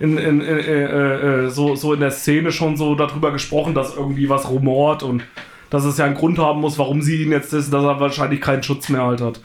[0.00, 3.96] in, in, in, äh, äh, so, so in der Szene schon so darüber gesprochen, dass
[3.96, 5.22] irgendwie was rumort und
[5.70, 8.40] dass es ja einen Grund haben muss, warum sie ihn jetzt ist, dass er wahrscheinlich
[8.40, 9.40] keinen Schutz mehr halt hat.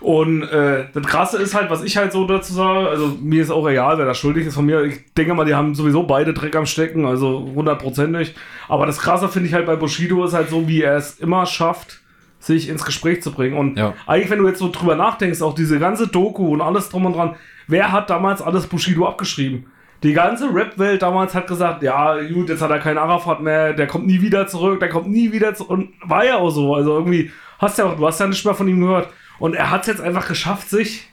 [0.00, 3.50] Und äh, das Krasse ist halt, was ich halt so dazu sage, also mir ist
[3.50, 4.84] auch egal, wer da schuldig ist von mir.
[4.84, 8.34] Ich denke mal, die haben sowieso beide Dreck am Stecken, also hundertprozentig.
[8.68, 11.46] Aber das Krasse finde ich halt bei Bushido ist halt so, wie er es immer
[11.46, 12.00] schafft,
[12.38, 13.56] sich ins Gespräch zu bringen.
[13.56, 13.94] Und Ja.
[14.06, 17.14] eigentlich, wenn du jetzt so drüber nachdenkst, auch diese ganze Doku und alles drum und
[17.16, 17.34] dran,
[17.66, 19.66] wer hat damals alles Bushido abgeschrieben?
[20.06, 23.88] Die ganze Rap-Welt damals hat gesagt, ja, gut, jetzt hat er keinen Arafat mehr, der
[23.88, 25.70] kommt nie wieder zurück, der kommt nie wieder zurück.
[25.70, 26.76] Und war ja auch so.
[26.76, 29.08] Also irgendwie, hast ja auch, du hast ja nicht mehr von ihm gehört.
[29.40, 31.08] Und er hat es jetzt einfach geschafft, sich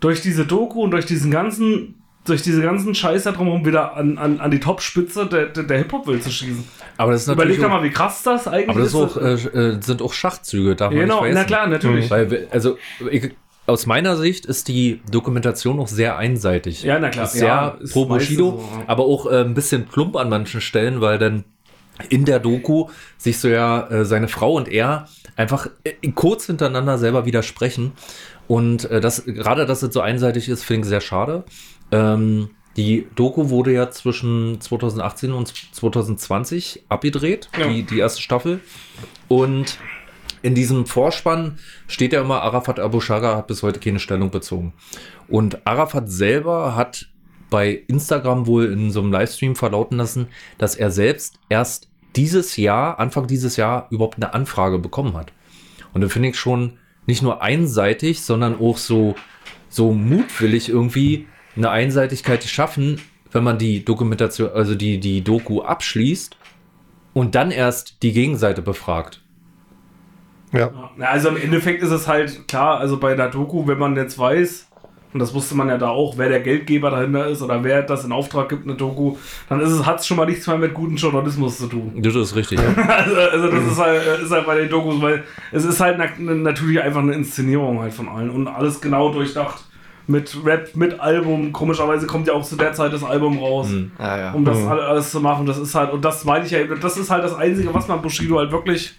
[0.00, 4.16] durch diese Doku und durch diesen ganzen, durch diese ganzen Scheiß da drumherum wieder an,
[4.16, 6.64] an, an die Topspitze der, der, der Hip-Hop-Welt zu schießen.
[6.96, 8.94] Aber das ist Überleg natürlich doch auch, mal, wie krass das eigentlich aber das ist
[8.94, 9.16] ist.
[9.18, 11.46] auch, äh, äh, sind auch Schachzüge, darf man genau, nicht na vergessen.
[11.48, 12.10] klar, natürlich.
[12.10, 12.78] Weil, also,
[13.10, 13.30] ich,
[13.66, 16.82] aus meiner Sicht ist die Dokumentation auch sehr einseitig.
[16.82, 17.26] Ja, na klar.
[17.26, 18.84] Ist sehr Ja, pro Bushido, so, ja.
[18.88, 21.44] aber auch äh, ein bisschen plump an manchen Stellen, weil dann
[22.08, 22.88] in der Doku
[23.18, 27.92] sich so ja äh, seine Frau und er einfach äh, kurz hintereinander selber widersprechen.
[28.48, 31.44] Und äh, das, gerade dass es so einseitig ist, finde ich sehr schade.
[31.92, 37.68] Ähm, die Doku wurde ja zwischen 2018 und 2020 abgedreht, Ja.
[37.68, 38.60] die, die erste Staffel.
[39.28, 39.78] Und
[40.42, 44.72] in diesem Vorspann steht ja immer, Arafat Abu Shaga hat bis heute keine Stellung bezogen.
[45.28, 47.06] Und Arafat selber hat
[47.48, 50.28] bei Instagram wohl in so einem Livestream verlauten lassen,
[50.58, 55.32] dass er selbst erst dieses Jahr, Anfang dieses Jahr, überhaupt eine Anfrage bekommen hat.
[55.92, 59.14] Und da finde ich schon nicht nur einseitig, sondern auch so,
[59.68, 61.26] so mutwillig irgendwie
[61.56, 66.36] eine Einseitigkeit schaffen, wenn man die Dokumentation, also die, die Doku abschließt
[67.12, 69.21] und dann erst die Gegenseite befragt.
[70.52, 70.70] Ja.
[70.98, 74.18] Ja, also im Endeffekt ist es halt klar, also bei der Doku, wenn man jetzt
[74.18, 74.68] weiß,
[75.14, 78.04] und das wusste man ja da auch, wer der Geldgeber dahinter ist oder wer das
[78.04, 79.16] in Auftrag gibt, eine Doku,
[79.48, 81.92] dann ist es, hat es schon mal nichts mehr mit gutem Journalismus zu tun.
[81.96, 82.58] Das ist richtig.
[82.60, 82.82] Ja.
[82.88, 86.32] Also, also das ist halt, ist halt bei den Dokus, weil es ist halt na,
[86.34, 89.64] natürlich einfach eine Inszenierung halt von allen und alles genau durchdacht.
[90.08, 91.52] Mit Rap, mit Album.
[91.52, 93.92] Komischerweise kommt ja auch zu der Zeit das Album raus, Mhm.
[94.00, 94.32] Ja, ja.
[94.32, 95.46] um das alle- alles zu machen.
[95.46, 97.86] Das ist halt, und das meine ich ja eben, das ist halt das Einzige, was
[97.86, 98.94] man Bushido halt wirklich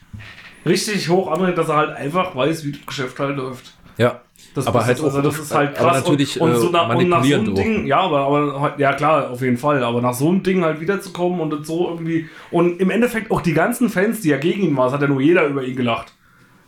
[0.66, 3.74] richtig hoch anregt, dass er halt einfach weiß, wie das Geschäft halt läuft.
[3.97, 4.22] ja.
[4.55, 6.03] Das, Aber halt also das ist halt krass.
[6.03, 7.55] natürlich, und, und, äh, so nach, und nach so einem.
[7.55, 9.84] Ding, ja, aber, aber halt- ja klar, auf jeden Fall.
[9.84, 12.30] Aber nach so einem Ding halt wiederzukommen und so irgendwie.
[12.51, 15.07] Und im Endeffekt auch die ganzen Fans, die ja gegen ihn waren, es hat ja
[15.07, 16.14] nur jeder über ihn gelacht.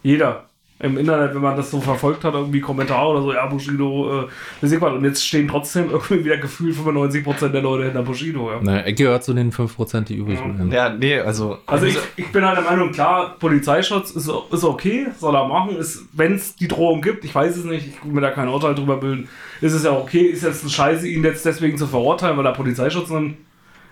[0.02, 0.46] Jeder.
[0.86, 4.28] Im Internet, wenn man das so verfolgt hat, irgendwie Kommentare oder so, ja, Bushido, äh,
[4.62, 4.94] weiß ich was.
[4.94, 8.60] Und jetzt stehen trotzdem irgendwie wieder gefühlt 95% der Leute hinter Bushido, ja.
[8.62, 10.72] Na, er gehört zu den 5%, die übrig bleiben.
[10.72, 11.58] Ja, nee, also.
[11.66, 15.78] Also ich, ich bin halt der Meinung, klar, Polizeischutz ist, ist okay, soll er machen.
[16.14, 18.76] Wenn es die Drohung gibt, ich weiß es nicht, ich will mir da kein Urteil
[18.76, 19.28] drüber bilden,
[19.62, 22.54] ist es ja okay, ist jetzt eine Scheiße, ihn jetzt deswegen zu verurteilen, weil er
[22.54, 23.38] Polizeischutz nimmt.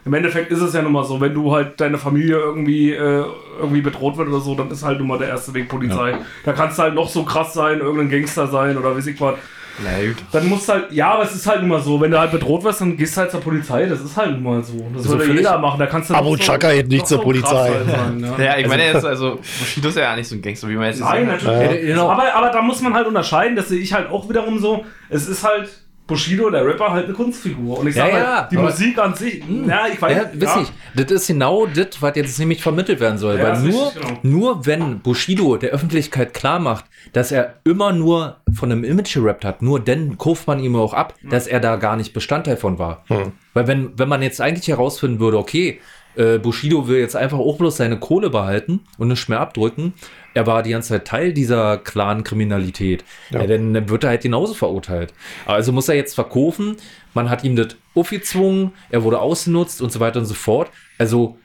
[0.06, 3.24] Im Endeffekt ist es ja nun mal so, wenn du halt deine Familie irgendwie, äh,
[3.60, 6.18] irgendwie bedroht wird oder so, dann ist halt nun mal der erste Weg Polizei.
[6.44, 9.36] Da kannst du halt noch so krass sein, irgendein Gangster sein oder weiß ich was.
[9.84, 10.18] Na gut.
[10.32, 12.30] Dann musst du halt, ja, aber es ist halt nun mal so, wenn du halt
[12.32, 14.86] bedroht wirst, dann gehst du halt zur Polizei, das ist halt nun mal so.
[14.94, 17.72] Das So würde jeder machen, da kannst du Abu Chaka geht nicht zur krass Polizei.
[17.88, 18.44] sein, ja.
[18.44, 21.00] Ja, ich meine jetzt, also, Bushido ist ja nicht so ein Gangster, wie man jetzt
[21.00, 21.44] Nein, gesehen hat.
[21.44, 21.84] natürlich.
[21.88, 22.10] Ja, genau.
[22.10, 24.86] aber, aber da muss man halt unterscheiden, das sehe ich halt auch wiederum so.
[25.10, 25.70] Es ist halt
[26.06, 27.80] Bushido, der Rapper, halt eine Kunstfigur.
[27.80, 30.68] Und ich Ja, sage ja, halt, die Musik an sich, ja, ich weiß Ja, weiß
[30.68, 30.72] ich.
[31.02, 33.38] Das ist genau das, was jetzt nämlich vermittelt werden soll.
[33.38, 34.20] Ja, Weil nur, richtig, genau.
[34.24, 39.46] nur wenn Bushido der Öffentlichkeit klar macht, dass er immer nur von einem Image gerappt
[39.46, 42.80] hat, nur dann kauft man ihm auch ab, dass er da gar nicht Bestandteil von
[42.80, 43.06] war.
[43.54, 45.80] Weil wenn, wenn man jetzt eigentlich herausfinden würde, okay,
[46.16, 49.94] äh, Bushido will jetzt einfach auch bloß seine Kohle behalten und nicht mehr abdrücken,
[50.34, 53.46] er war die ganze Zeit Teil dieser Clan-Kriminalität, ja.
[53.46, 55.14] dann, dann wird er halt genauso verurteilt.
[55.46, 56.78] Also muss er jetzt verkaufen,
[57.14, 60.72] man hat ihm das aufgezwungen, er wurde ausgenutzt und so weiter und so fort.
[60.98, 61.38] Also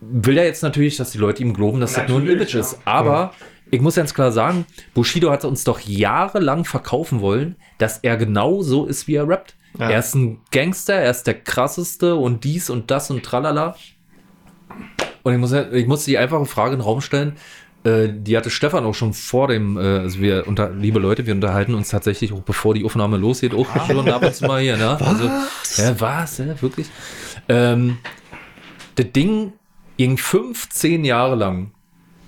[0.00, 2.54] will er jetzt natürlich, dass die Leute ihm glauben, dass das nur ein Natürlich, Image
[2.54, 2.78] ist.
[2.84, 3.32] Aber
[3.70, 4.64] ich muss ganz klar sagen,
[4.94, 9.56] Bushido hat uns doch jahrelang verkaufen wollen, dass er genau so ist, wie er rappt.
[9.78, 9.90] Ja.
[9.90, 13.76] Er ist ein Gangster, er ist der krasseste und dies und das und tralala.
[15.22, 17.36] Und ich muss, ich muss die einfache Frage in den Raum stellen.
[17.84, 21.34] Äh, die hatte Stefan auch schon vor dem, äh, also wir unter, liebe Leute, wir
[21.34, 24.76] unterhalten uns tatsächlich auch bevor die Aufnahme losgeht, auch schon ab und zu mal hier,
[24.76, 24.98] ne?
[25.00, 25.24] Also,
[25.82, 26.88] ja, was, ja, wirklich.
[27.48, 27.98] Ähm,
[28.96, 29.52] das Ding
[29.96, 31.72] ging 15 Jahre lang.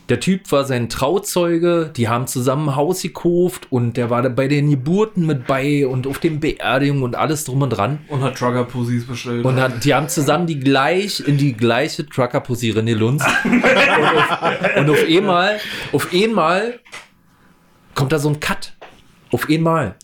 [0.08, 4.30] Der Typ war sein Trauzeuge, die haben zusammen ein Haus gekauft und der war da
[4.30, 7.98] bei den Geburten mit bei und auf den Beerdigungen und alles drum und dran.
[8.08, 9.44] Und hat Trucker-Pussys bestellt.
[9.44, 13.26] Und hat, die haben zusammen die gleich in die gleiche Trucker-Pussy renelunzt.
[13.44, 15.58] und, auf, und auf einmal,
[15.92, 16.80] auf einmal
[17.94, 18.72] kommt da so ein Cut.
[19.30, 19.96] Auf einmal.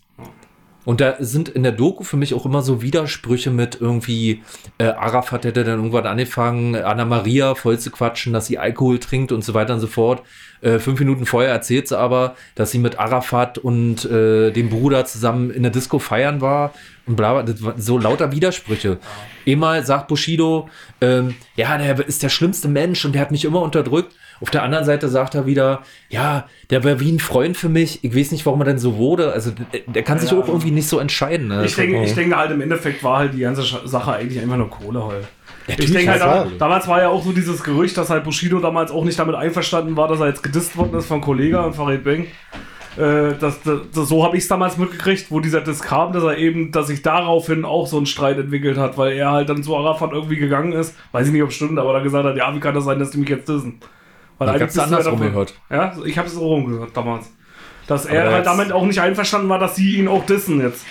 [0.85, 4.43] Und da sind in der Doku für mich auch immer so Widersprüche mit irgendwie,
[4.79, 9.33] äh, Arafat hätte dann irgendwann angefangen, Anna Maria voll zu quatschen, dass sie Alkohol trinkt
[9.33, 10.23] und so weiter und so fort.
[10.61, 15.05] Äh, fünf Minuten vorher erzählt sie aber, dass sie mit Arafat und äh, dem Bruder
[15.05, 16.73] zusammen in der Disco feiern war
[17.07, 18.99] und bla, bla so lauter Widersprüche.
[19.47, 20.69] Einmal sagt Bushido,
[21.01, 24.15] ähm, ja, der ist der schlimmste Mensch und der hat mich immer unterdrückt.
[24.45, 25.81] Auf der anderen Seite sagt er wieder,
[26.11, 28.05] ja, der wäre wie ein Freund für mich.
[28.05, 29.33] Ich weiß nicht, warum er denn so wurde.
[29.33, 29.53] Also
[29.87, 30.39] der, kann sich Ja.
[30.39, 31.49] auch irgendwie nicht so entscheiden.
[31.49, 31.65] Ne?
[31.65, 34.69] Ich denke, ich denke halt im Endeffekt war halt die ganze Sache eigentlich einfach nur
[34.69, 35.25] Kohle halt.
[35.67, 38.61] Ich Natürlich denke halt, war- damals, war ja auch so dieses Gerücht, dass halt Bushido
[38.61, 41.73] damals auch nicht damit einverstanden war, dass er jetzt gedisst worden ist von Kollega und
[41.75, 42.27] Farid Bang.
[42.97, 46.23] Äh, das, das, das, so habe ich es damals mitgekriegt, wo dieser Diss kam, dass
[46.23, 49.63] er eben, dass sich daraufhin auch so ein Streit entwickelt hat, weil er halt dann
[49.65, 52.37] zu Arafat irgendwie gegangen ist, weiß ich nicht, ob es stimmt, aber dann gesagt hat,
[52.37, 53.81] ja, wie kann das sein, dass die mich jetzt dissen?
[54.39, 55.55] Weil Ich hab's ja andersrum gehört.
[55.71, 57.31] Ja, ich habe es so rumgehört damals.
[57.87, 60.85] Dass Aber er halt damit auch nicht einverstanden war, dass sie ihn auch dissen jetzt.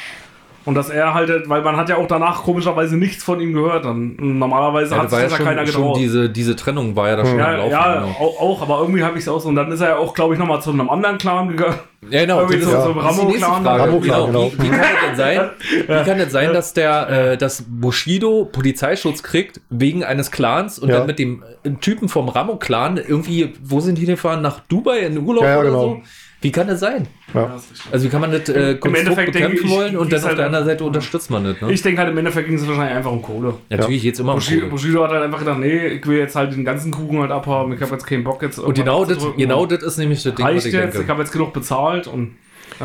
[0.66, 3.84] Und dass er halt, weil man hat ja auch danach komischerweise nichts von ihm gehört.
[3.86, 5.98] Dann normalerweise Ja, hat da sich ja das ja schon, keiner schon getraut.
[6.00, 7.72] diese, diese Trennung war ja da schon am ja, Laufen.
[7.72, 8.08] ja genau.
[8.20, 9.50] auch, auch, aber irgendwie habe ich es auch so.
[9.50, 11.76] Und dann ist er ja auch, glaube ich, nochmal zu einem anderen Clan gegangen.
[12.10, 12.40] Ja, genau.
[12.42, 13.64] Irgendwie das so- ist- so das ist die nächste Ramo-Clan.
[13.78, 13.84] Frage.
[13.92, 14.50] Ramo-Clan, Genau.
[14.50, 14.52] genau.
[14.58, 15.50] Wie, wie kann es denn sein,
[15.88, 20.90] wie kann es sein dass der, äh, dass Bushido Polizeischutz kriegt wegen eines Clans und
[20.90, 20.98] Ja.
[21.00, 24.42] dann mit dem äh, Typen vom Ramo-Clan irgendwie, wo sind die denn gefahren?
[24.42, 25.82] Nach Dubai in Urlaub Ja, ja, oder genau.
[25.82, 26.02] so?
[26.44, 27.08] Wie kann das sein?
[27.34, 27.58] Ja.
[27.92, 30.26] Also wie kann man das äh, Konstrukt Endeffekt denke bekämpfen ich, wollen und dann auf
[30.26, 31.62] halt der anderen Seite unterstützt man das?
[31.62, 31.72] Ne?
[31.72, 33.54] Ich denke halt, im Endeffekt ging es wahrscheinlich einfach um Kohle.
[33.70, 34.72] Natürlich geht's immer um Bushido, Kohle.
[34.72, 37.72] Bushido hat halt einfach gedacht, nee, ich will jetzt halt den ganzen Kuchen halt abhaben.
[37.72, 38.60] Ich habe jetzt keinen Bock jetzt.
[38.60, 41.08] Und genau das, genau das ist nämlich das Ding, was ich jetzt, ich denke.
[41.08, 42.36] habe jetzt genug bezahlt und.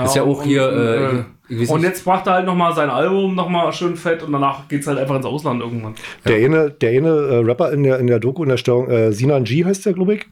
[0.05, 2.35] Ist ja auch und, hier, und, äh, äh, ich weiß und nicht- jetzt brachte er
[2.35, 5.95] halt nochmal sein Album nochmal schön fett und danach geht's halt einfach ins Ausland irgendwann.
[6.27, 9.13] Der eine, der eine äh, Rapper in der, in der Doku, in der Stellung, äh,
[9.13, 10.27] Sinan G heißt der, glaube ich.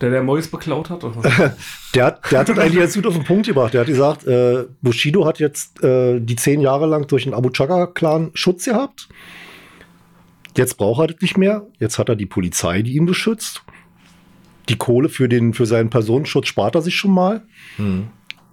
[0.00, 1.02] Der der Mois beklaut hat.
[1.94, 3.72] Der hat, der hat das eigentlich jetzt gut auf den Punkt gebracht.
[3.74, 7.48] Der hat gesagt, äh, Bushido hat jetzt äh, die zehn Jahre lang durch den Abu
[7.50, 9.08] Chaka-Clan Schutz gehabt.
[10.56, 11.66] Jetzt braucht er das nicht mehr.
[11.80, 13.62] Jetzt hat er die Polizei, die ihn beschützt.
[14.68, 17.42] Die Kohle für, den, für seinen Personenschutz spart er sich schon mal.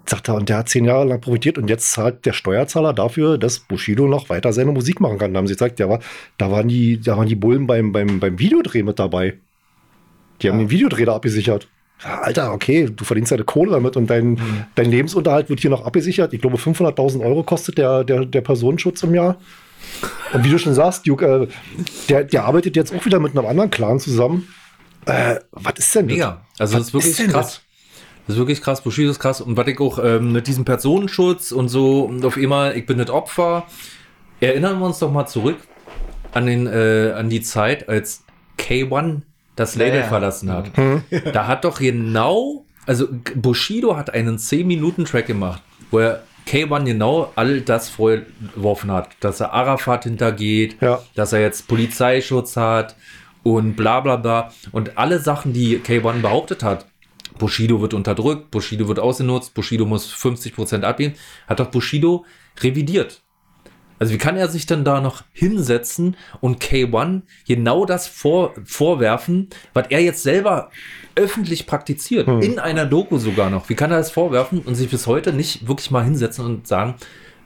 [0.08, 3.38] Sagt er, und der hat zehn Jahre lang profitiert und jetzt zahlt der Steuerzahler dafür,
[3.38, 5.34] dass Bushido noch weiter seine Musik machen kann.
[5.34, 6.00] Da haben sie gesagt, ja,
[6.38, 9.36] da, waren die, da waren die Bullen beim, beim, beim Videodreh mit dabei.
[10.42, 11.68] Die haben den Videodreh da abgesichert.
[12.04, 14.40] Ja, Alter, okay, du verdienst deine Kohle damit und dein,
[14.76, 16.34] dein Lebensunterhalt wird hier noch abgesichert.
[16.34, 19.38] Ich glaube, 500.000 Euro kostet der, der, der Personenschutz im Jahr.
[20.34, 21.48] Und wie du schon sagst, Duke, äh,
[22.10, 24.48] der, der arbeitet jetzt auch wieder mit einem anderen Clan zusammen.
[25.06, 26.16] Äh, was ist denn das?
[26.16, 26.46] Mega.
[26.60, 27.48] Also das ist wirklich denn krass.
[27.48, 27.65] Das
[28.28, 28.82] ist wirklich krass.
[28.82, 29.42] Bushido ist krass.
[29.42, 32.98] Und was ich auch ähm, mit diesem Personenschutz und so und auf einmal, ich bin
[32.98, 33.66] nicht Opfer.
[34.40, 35.58] Erinnern wir uns doch mal zurück
[36.34, 38.24] an, den, äh, an die Zeit, als
[38.60, 39.22] K1
[39.56, 40.08] das Label Ja, ja.
[40.08, 40.72] verlassen hat.
[41.34, 45.62] Da hat doch genau, also Bushido hat einen 10-Minuten-Track gemacht,
[45.92, 51.02] wo er K1 genau all das vorgeworfen hat, dass er Arafat hintergeht, Ja.
[51.16, 52.96] dass er jetzt Polizeischutz hat
[53.44, 54.52] und bla bla bla.
[54.72, 56.86] Und alle Sachen, die K1 behauptet hat,
[57.38, 61.16] Bushido wird unterdrückt, Bushido wird ausgenutzt, Bushido muss 50% abgeben,
[61.48, 62.26] hat doch Bushido
[62.62, 63.22] revidiert.
[63.98, 69.50] Also wie kann er sich dann da noch hinsetzen und K1 genau das vor, vorwerfen,
[69.74, 70.70] was er jetzt selber
[71.16, 73.70] öffentlich praktiziert, in einer Doku sogar noch.
[73.70, 76.96] Wie kann er das vorwerfen und sich bis heute nicht wirklich mal hinsetzen und sagen,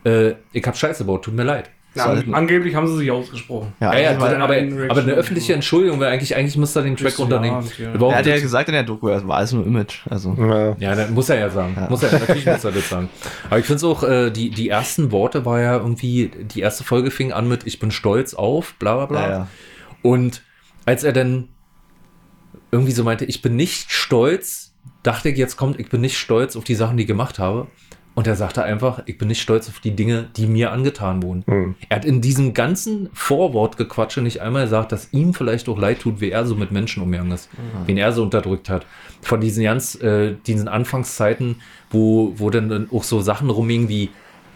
[0.05, 1.69] äh, ich hab Scheiße gebaut, tut mir leid.
[1.95, 3.73] Ja, Sollten- angeblich haben sie sich ausgesprochen.
[3.79, 4.55] Ja, Ja, ja, aber, aber,
[4.89, 7.67] aber eine öffentliche Entschuldigung, weil eigentlich, eigentlich müsste er den Track Ja, unternehmen.
[7.79, 7.93] ja.
[7.93, 10.05] Überhaupt er hat ja gesagt in der Doku, es war alles nur Image.
[10.07, 10.75] Also, Ja.
[10.79, 11.73] Ja, dann muss er ja sagen.
[11.75, 11.89] Ja.
[11.89, 13.09] Muss er, natürlich muss er das sagen.
[13.49, 16.83] Aber ich finde es auch, äh, die, die ersten Worte war ja irgendwie, die erste
[16.83, 19.21] Folge fing an mit Ich bin stolz auf, bla bla bla.
[19.21, 19.47] Ja, ja.
[20.03, 20.43] Und
[20.85, 21.49] als er dann
[22.71, 26.55] irgendwie so meinte, ich bin nicht stolz, dachte ich, jetzt kommt, ich bin nicht stolz
[26.55, 27.67] auf die Sachen, die ich gemacht habe.
[28.19, 31.45] Und er sagte einfach, ich bin nicht stolz auf die Dinge, die mir angetan wurden.
[31.47, 31.75] Hm.
[31.87, 36.19] Er hat in diesem ganzen Vorwortgequatsche nicht einmal gesagt, dass ihm vielleicht auch leid tut,
[36.19, 37.49] wie er so mit Menschen umgegangen ist,
[37.85, 38.85] wen er so unterdrückt hat.
[39.21, 41.61] Von diesen ganz, äh, diesen Anfangszeiten,
[41.91, 44.09] wo, wo dann auch so Sachen rumgingen wie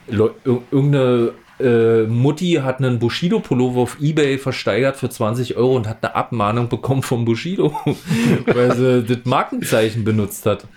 [0.09, 6.15] irgendeine äh, Mutti hat einen Bushido-Pullover auf Ebay versteigert für 20 Euro und hat eine
[6.15, 7.75] Abmahnung bekommen vom Bushido,
[8.45, 10.67] weil sie das Markenzeichen benutzt hat.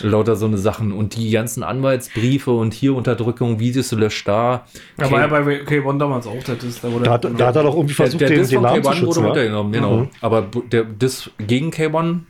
[0.00, 0.92] Lauter so eine Sachen.
[0.92, 4.66] Und die ganzen Anwaltsbriefe und hier Unterdrückung, Videos löscht da.
[4.98, 6.80] Ja, war ja bei K1 damals auch der Diss.
[6.80, 8.62] Da, wurde Da, hat, da hat er doch irgendwie versucht, der, der den, den von
[8.62, 9.20] Namen zu K1 wurde schützen.
[9.20, 9.26] Ja?
[9.28, 9.96] runtergenommen, genau.
[9.96, 10.08] Mhm.
[10.20, 12.20] Aber der Diss gegen K1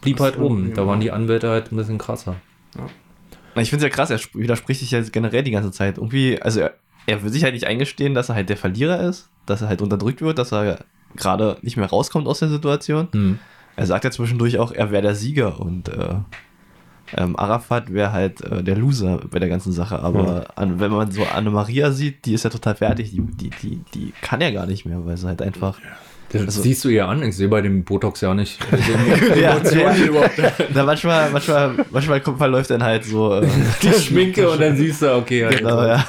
[0.00, 0.72] blieb halt so, oben.
[0.74, 0.86] Da ja.
[0.88, 2.36] waren die Anwälte halt ein bisschen krasser.
[3.56, 5.98] Ich finde es ja krass, er sp- widerspricht sich ja generell die ganze Zeit.
[5.98, 6.74] Irgendwie, also er,
[7.06, 9.82] er will sich halt nicht eingestehen, dass er halt der Verlierer ist, dass er halt
[9.82, 10.84] unterdrückt wird, dass er
[11.16, 13.08] gerade nicht mehr rauskommt aus der Situation.
[13.12, 13.38] Hm.
[13.76, 16.14] Er sagt ja zwischendurch auch, er wäre der Sieger und äh,
[17.16, 20.00] ähm, Arafat wäre halt äh, der Loser bei der ganzen Sache.
[20.00, 23.10] Aber an, wenn man so Anne-Maria sieht, die ist ja total fertig.
[23.10, 25.78] Die, die, die, die kann ja gar nicht mehr, weil sie halt einfach
[26.32, 27.22] Das Also- siehst du ihr an.
[27.22, 28.58] Ich sehe bei dem Botox ja nicht.
[28.72, 30.06] Also, Ja, Emotionen ja.
[30.06, 30.40] überhaupt.
[30.74, 33.34] Na, manchmal, manchmal, manchmal kommt, verläuft dann halt so.
[33.34, 33.46] Äh,
[33.82, 36.04] Die Schminke und dann siehst du, okay, ja, genau, ja.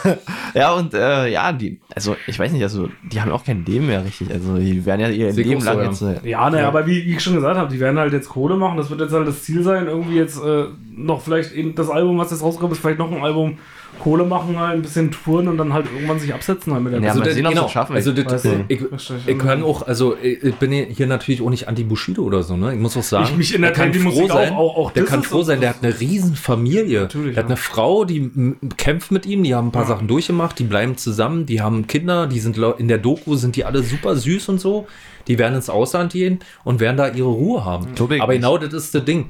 [0.53, 3.87] Ja, und äh, ja, die, also ich weiß nicht, also die haben auch kein Leben
[3.87, 4.31] mehr richtig.
[4.31, 6.23] Also die werden ja ihr Leben lang so, jetzt.
[6.23, 8.55] Äh, Ja, naja, aber wie, wie ich schon gesagt habe, die werden halt jetzt Kohle
[8.55, 8.77] machen.
[8.77, 10.65] Das wird jetzt halt das Ziel sein, irgendwie jetzt äh,
[10.95, 13.57] noch vielleicht eben das Album, was jetzt rauskommt, ist vielleicht noch ein Album
[13.99, 16.99] Kohle machen, halt ein bisschen touren und dann halt irgendwann sich absetzen halt mit der
[17.01, 17.43] Ja, Musik.
[17.43, 17.95] mal das- es schaffen.
[17.95, 18.65] Also das, Weißt du?
[18.67, 22.21] ich, Verstehe ich ich kann auch, also ich ich bin hier natürlich auch nicht anti-Bushido
[22.23, 22.73] oder so, ne?
[22.73, 25.05] Ich muss auch sagen, Ich mich in der er kann froh sein, auch- auch der
[25.05, 27.01] kann froh sein, der hat eine riesen Familie.
[27.01, 27.55] Natürlich, der hat ja.
[27.55, 28.31] eine Frau, die
[28.77, 29.87] kämpft mit ihm, die haben ein paar Ja.
[29.89, 33.65] Sachen durchgemacht, die bleiben zusammen, die haben Kinder, die sind in der Doku sind die
[33.65, 34.87] alle super süß und so.
[35.27, 37.87] Die werden ins Ausland gehen und werden da ihre Ruhe haben.
[37.95, 39.29] Ich Aber genau das ist das Ding.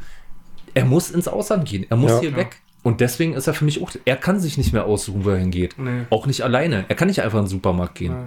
[0.73, 2.19] Er muss ins Ausland gehen, er muss Ja.
[2.21, 2.37] hier Ja.
[2.37, 2.61] weg.
[2.83, 5.37] Und deswegen ist er für mich auch, er kann sich nicht mehr aussuchen, wo er
[5.37, 5.75] hingeht.
[5.77, 6.01] Nee.
[6.09, 6.83] Auch nicht alleine.
[6.89, 8.11] Er kann nicht einfach in den Supermarkt gehen.
[8.11, 8.25] Ja.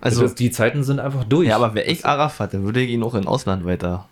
[0.00, 1.46] also, das, die Zeiten sind einfach durch.
[1.48, 4.08] ja, aber wäre ich Arafat, dann würde ich ihn auch im Ausland weiter.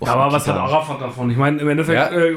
[0.00, 1.30] Ja, aber was hat Arafat davon?
[1.30, 2.08] Ich meine, im Endeffekt Ja.
[2.08, 2.32] äh,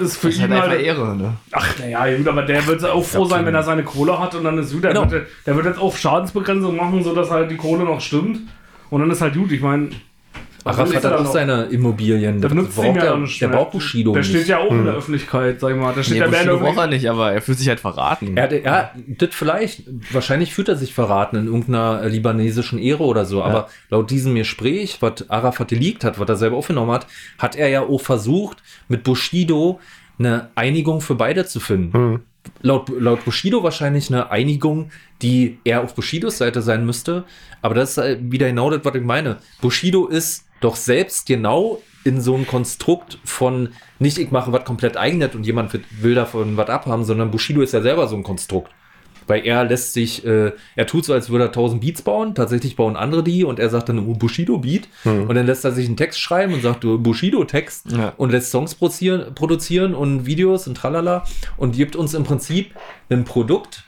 [0.00, 0.82] ist für Das ist ihn halt einfach halt.
[0.82, 1.34] Ehre, ne?
[1.52, 4.44] Ach, naja, gut, aber der wird auch froh sein, wenn er seine Kohle hat und
[4.44, 4.84] dann ist gut.
[4.84, 5.10] Der, Genau.
[5.10, 8.40] wird, der wird jetzt auch Schadensbegrenzung machen, sodass halt die Kohle noch stimmt.
[8.90, 9.52] Und dann ist halt gut.
[9.52, 9.88] Ich meine,
[10.68, 12.40] Arafat hat auch seine Immobilien.
[12.40, 14.70] das Das nutzt ihm braucht ja der, nicht der braucht Bushido Der steht ja auch
[14.70, 15.94] in der Öffentlichkeit, sag ich mal.
[15.94, 17.68] Der steht Nee, ja mehr in der Bushido braucht er nicht, aber er fühlt sich
[17.68, 18.36] halt verraten.
[18.36, 19.82] Er, hat- ja, das vielleicht.
[20.12, 23.42] Wahrscheinlich fühlt er sich verraten in irgendeiner libanesischen Ehre oder so.
[23.42, 27.06] Aber laut diesem Gespräch, was Arafat geleakt hat, was er selber aufgenommen hat,
[27.38, 28.58] hat er ja auch versucht,
[28.88, 29.80] mit Bushido
[30.18, 32.22] eine Einigung für beide zu finden.
[32.62, 34.90] Laut, laut Bushido wahrscheinlich eine Einigung,
[35.20, 37.24] die eher auf Bushidos Seite sein müsste.
[37.60, 39.36] Aber das ist äh, wieder genau das, was ich meine.
[39.60, 44.96] Bushido ist doch selbst genau in so ein Konstrukt von nicht ich mache was komplett
[44.96, 48.70] eigenes und jemand will- davon was abhaben, sondern Bushido ist ja selber so ein Konstrukt.
[49.26, 52.76] Weil er lässt sich, äh, er tut so, als würde er 1000 Beats bauen, tatsächlich
[52.76, 55.98] bauen andere die und er sagt dann oh, Bushido-Beat und dann lässt er sich einen
[55.98, 58.14] Text schreiben und sagt Bushido-Text Ja.
[58.16, 61.24] und lässt Songs produzieren, produzieren und Videos und tralala
[61.58, 62.70] und gibt uns im Prinzip
[63.10, 63.84] ein Produkt,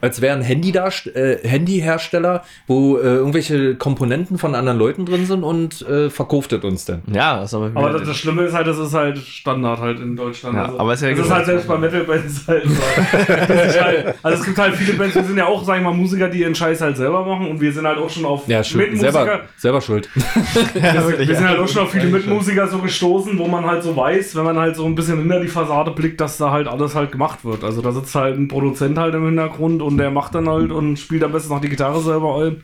[0.00, 5.42] als wäre ein Handy äh, Handyhersteller, wo äh, irgendwelche Komponenten von anderen Leuten drin sind
[5.42, 7.02] und äh, verkauft es uns dann.
[7.12, 7.70] Ja, das ist aber.
[7.74, 10.56] Aber das, das Schlimme ist halt, das ist halt Standard halt in Deutschland.
[10.56, 12.74] Ja, also, aber ist ja das ist halt selbst bei Metal-Bands halt so.
[13.46, 15.82] Das ist halt, also es gibt halt viele Bands, wir sind ja auch, sag ich
[15.82, 18.46] mal, Musiker, die ihren Scheiß halt selber machen und wir sind halt auch schon auf
[18.48, 20.08] Ja, schuld, selber, selber schuld.
[20.74, 23.96] wir, wir sind halt auch schon auf viele Mitmusiker so gestoßen, wo man halt so
[23.96, 26.94] weiß, wenn man halt so ein bisschen hinter die Fassade blickt, dass da halt alles
[26.94, 27.64] halt gemacht wird.
[27.64, 30.98] Also da sitzt halt ein Produzent halt im Hintergrund und der macht dann halt und
[30.98, 32.62] spielt am besten noch die Gitarre selber ein.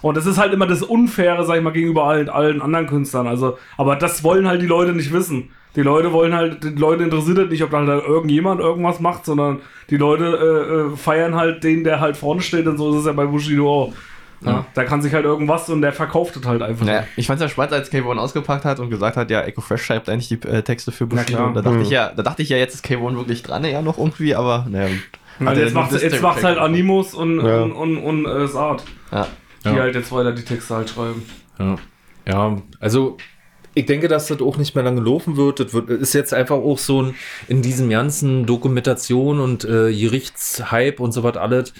[0.00, 3.28] Und das ist halt immer das Unfaire, sag ich mal, gegenüber allen, allen anderen Künstlern.
[3.28, 5.50] Also, aber das wollen halt die Leute nicht wissen.
[5.76, 9.24] Die Leute wollen halt, die Leute interessiert es nicht, ob da halt irgendjemand irgendwas macht,
[9.24, 9.60] sondern
[9.90, 13.06] die Leute äh, äh, feiern halt den, der halt vorne steht und so ist es
[13.06, 13.92] ja bei Bushido auch.
[14.44, 16.84] Ja, Da kann sich halt irgendwas und der verkauft es halt einfach.
[16.84, 19.60] Naja, ich fand es ja spannend, als K1 ausgepackt hat und gesagt hat, ja, Echo
[19.60, 21.50] Fresh schreibt eigentlich die äh, Texte für Bushido.
[21.54, 21.82] da dachte Mhm.
[21.82, 24.66] ich ja, da dachte ich ja, jetzt ist K1 wirklich dran, ja noch irgendwie, aber
[24.68, 24.88] naja.
[25.40, 27.62] Also er jetzt macht jetzt macht's halt Animus und, Ja.
[27.62, 29.26] und, und, und äh, Saat, Ja.
[29.64, 29.74] die Ja.
[29.76, 31.22] halt jetzt weiter die Texte halt schreiben.
[31.58, 31.76] Ja.
[32.26, 33.16] ja, also
[33.74, 35.60] ich denke, dass das auch nicht mehr lange laufen wird.
[35.60, 37.14] Das wird, ist jetzt einfach auch so ein,
[37.48, 41.72] in diesem ganzen Dokumentation und äh, Gerichtshype und so was alles.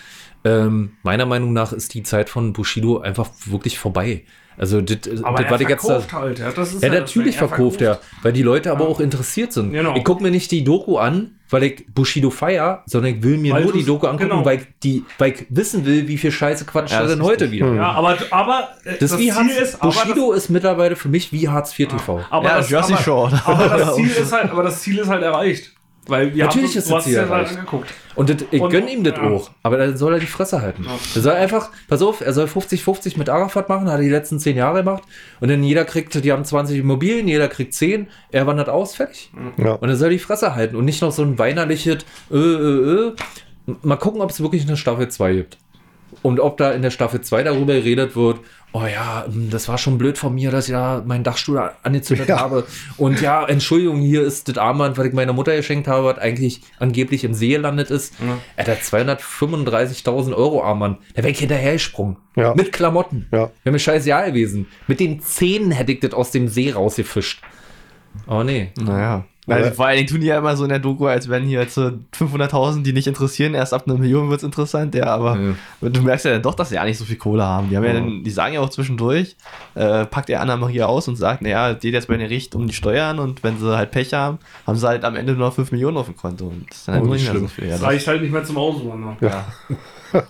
[0.45, 4.25] Ähm, meiner Meinung nach ist die Zeit von Bushido einfach wirklich vorbei.
[4.57, 6.89] Also, das, das Aber er was ich jetzt da, verkauft halt, ja, das ist ja,
[6.91, 9.73] das natürlich verkauft er, weil die Leute aber auch interessiert sind.
[9.73, 9.95] Genau.
[9.97, 13.53] Ich gucke mir nicht die Doku an, weil ich Bushido feier, sondern ich will mir
[13.53, 14.45] Weil nur die Doku angucken, genau.
[14.45, 17.21] weil, ich die, weil ich wissen will, wie viel Scheiße quatscht Ja, er das denn
[17.21, 17.73] ist heute wieder.
[17.75, 21.09] Ja, aber, aber äh, Das, ist wie Ziel Hartz, ist, aber Bushido ist mittlerweile für
[21.09, 22.19] mich wie Hartz IV TV.
[22.19, 23.43] das, aber Ja, das, Jersey aber, Shore.
[23.45, 25.73] Aber das Ziel ist halt, aber das Ziel ist halt erreicht.
[26.09, 27.57] Weil wir Natürlich haben, ist das Ziel es ja erreicht.
[27.57, 27.89] angeguckt.
[28.17, 29.23] Und das, ich Und- gönn ihm das ja.
[29.23, 29.51] auch.
[29.63, 30.85] Aber dann soll er die Fresse halten.
[31.15, 34.41] Er soll einfach, pass auf, er soll 50-50 mit Arafat machen, hat er die letzten
[34.41, 35.05] 10 Jahre gemacht.
[35.41, 39.31] Und dann jeder kriegt, die haben 20 Immobilien, jeder kriegt 10, er wandert aus, fertig.
[39.59, 39.75] Ja.
[39.75, 41.99] Und er soll die Fresse halten und nicht noch so ein weinerliches,
[42.33, 43.13] äh, äh, äh.
[43.83, 45.59] Mal gucken, ob es wirklich eine Staffel 2 gibt.
[46.23, 48.39] Und ob da in der Staffel 2 darüber geredet wird,
[48.73, 52.29] oh ja, ähm, das war schon blöd von mir, dass ich ja meinen Dachstuhl angezündet
[52.29, 52.39] Ja.
[52.39, 52.65] habe.
[52.97, 56.61] Und ja, Entschuldigung, hier ist das Armband, was ich meiner Mutter geschenkt habe, was eigentlich
[56.79, 58.15] angeblich im See gelandet ist.
[58.57, 60.99] Er hat 235.000 Euro Armband.
[61.15, 62.17] Da wäre ich hinterher gesprungen.
[62.37, 62.55] Ja.
[62.55, 63.27] Mit Klamotten.
[63.33, 63.51] Ja.
[63.65, 64.67] Wäre mir scheißegal gewesen.
[64.87, 67.43] Mit den Zähnen hätte ich das aus dem See rausgefischt.
[68.27, 68.71] Aber nee.
[68.81, 69.25] Naja.
[69.45, 71.61] Weil vor allen Dingen tun die ja immer so in der Doku, als wenn hier
[71.63, 75.37] jetzt so 500.000, die nicht interessieren, erst ab einer Million wird es interessant, ja, aber
[75.81, 75.89] Ja.
[75.89, 77.69] du merkst ja dann doch, dass sie ja nicht so viel Kohle haben.
[77.69, 79.35] Die haben ja dann, die sagen ja auch zwischendurch,
[79.75, 82.73] äh, packt er Anna-Maria aus und sagt, naja, geht jetzt bei den Richt um die
[82.73, 85.73] Steuern und wenn sie halt Pech haben, haben sie halt am Ende nur noch 5
[85.73, 87.49] Millionen auf dem Konto und das ist dann halt Oh, nicht mehr so schlimm.
[87.49, 87.65] viel.
[87.65, 89.17] Ja, Das das, reicht halt nicht mehr zum Auswandern.
[89.21, 89.45] ja.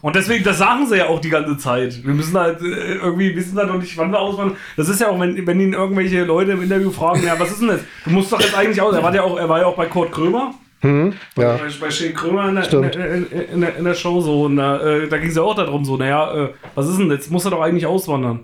[0.01, 2.05] Und deswegen, das sagen sie ja auch die ganze Zeit.
[2.05, 4.57] Wir müssen halt äh, irgendwie wissen halt noch nicht, wann wir auswandern.
[4.77, 7.61] Das ist ja auch, wenn, wenn ihn irgendwelche Leute im Interview fragen, ja, was ist
[7.61, 7.81] denn das?
[8.05, 8.95] Du musst doch jetzt eigentlich aus.
[8.95, 10.55] Er war ja auch, er war ja auch bei Kurt Krömer.
[10.81, 11.61] Hm, ja.
[11.81, 14.43] Bei, Shane Krömer in der, in, in, in der Show so.
[14.43, 17.11] Und da, äh, da ging es ja auch darum, so, naja, äh, was ist denn
[17.11, 17.31] jetzt?
[17.31, 18.41] Muss er doch eigentlich auswandern.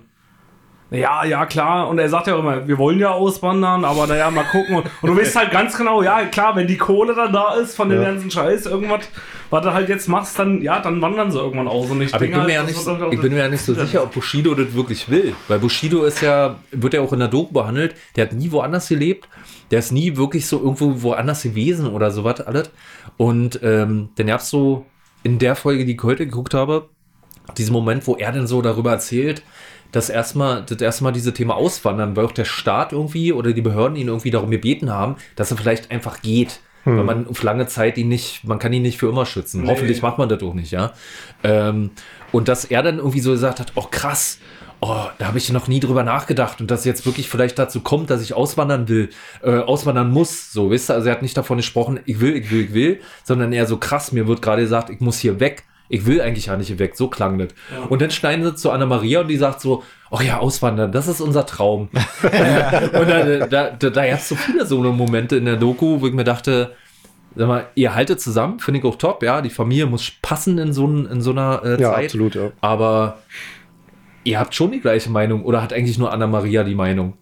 [0.91, 1.89] Ja, ja, klar.
[1.89, 4.77] Und er sagt ja auch immer, wir wollen ja auswandern, aber naja, mal gucken.
[4.77, 7.77] Und, und du weißt halt ganz genau, ja, klar, wenn die Kohle dann da ist
[7.77, 8.09] von dem Ja.
[8.09, 9.01] ganzen Scheiß, irgendwas,
[9.51, 11.91] was du halt jetzt machst, dann, ja, dann wandern sie irgendwann aus.
[11.91, 13.75] Und ich Aber ich bin, mir ja halt, nicht, ich bin mir ja nicht so
[13.75, 15.35] sicher, ob Bushido das wirklich will.
[15.47, 18.89] Weil Bushido ist ja, wird ja auch in der Doku behandelt, der hat nie woanders
[18.89, 19.29] gelebt,
[19.71, 22.71] der ist nie wirklich so irgendwo woanders gewesen oder sowas alles.
[23.19, 24.87] Und ähm, dann gab es so
[25.23, 26.89] in der Folge, die ich heute geguckt habe,
[27.57, 29.43] diesen Moment, wo er dann so darüber erzählt,
[29.93, 33.97] dass erstmal, das erstmal diese Thema Auswandern, weil auch der Staat irgendwie oder die Behörden
[33.97, 36.61] ihn irgendwie darum gebeten haben, dass er vielleicht einfach geht.
[36.85, 39.63] Weil man auf lange Zeit ihn nicht, man kann ihn nicht für immer schützen.
[39.63, 39.69] Nee.
[39.69, 40.93] Hoffentlich macht man das auch nicht, ja.
[41.43, 41.91] Ähm,
[42.33, 44.39] und dass er dann irgendwie so gesagt hat, oh krass,
[44.81, 48.11] oh, da habe ich noch nie drüber nachgedacht und dass jetzt wirklich vielleicht dazu kommt,
[48.11, 49.11] dass ich auswandern will,
[49.43, 52.51] äh, auswandern muss, so, wisst ihr, also er hat nicht davon gesprochen, ich will, ich
[52.51, 55.65] will, ich will, sondern eher so krass, mir wird gerade gesagt, ich muss hier weg.
[55.89, 57.49] Ich will eigentlich ja nicht hier weg, so klang das.
[57.89, 61.21] Und dann schneiden sie zu Anna-Maria und die sagt so, oh ja, auswandern, das ist
[61.21, 61.89] unser Traum.
[62.23, 66.01] und da, da, da, da gab es so viele so eine Momente in der Doku,
[66.01, 66.75] wo ich mir dachte,
[67.35, 70.73] sag mal, ihr haltet zusammen, finde ich auch top, ja, die Familie muss passen in
[70.73, 72.07] so, in so einer äh, Ja, Zeit.
[72.07, 72.51] absolut, ja.
[72.61, 73.19] Aber
[74.25, 77.15] ihr habt schon die gleiche Meinung oder hat eigentlich nur Anna-Maria die Meinung?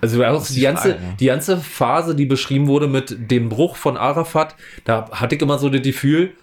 [0.00, 1.14] Also auch die, die ganze, Frage, ja.
[1.18, 5.58] die ganze Phase, die beschrieben wurde mit dem Bruch von Arafat, da hatte ich immer
[5.58, 6.34] so das Gefühl,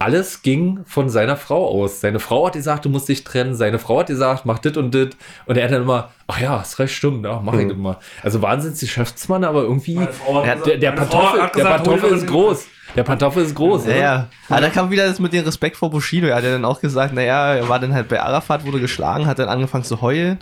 [0.00, 2.00] alles ging von seiner Frau aus.
[2.00, 3.54] Seine Frau hat gesagt, du musst dich trennen.
[3.54, 5.10] Seine Frau hat gesagt, mach das und das.
[5.44, 7.98] Und er hat dann immer, ach ja, ist recht, stimmt, ja, mach ich das mal.
[8.22, 12.66] Also wahnsinns Geschäftsmann, aber irgendwie, der, der, der Pantoffel, der Pantoffel ist groß.
[12.96, 13.86] Der Pantoffel ist groß.
[13.86, 14.00] Ja, oder?
[14.00, 14.26] ja.
[14.48, 16.26] Aber da kam wieder das mit dem Respekt vor Bushido.
[16.26, 19.26] Er hat ja dann auch gesagt, naja, er war dann halt bei Arafat, wurde geschlagen,
[19.26, 20.38] hat dann angefangen zu heulen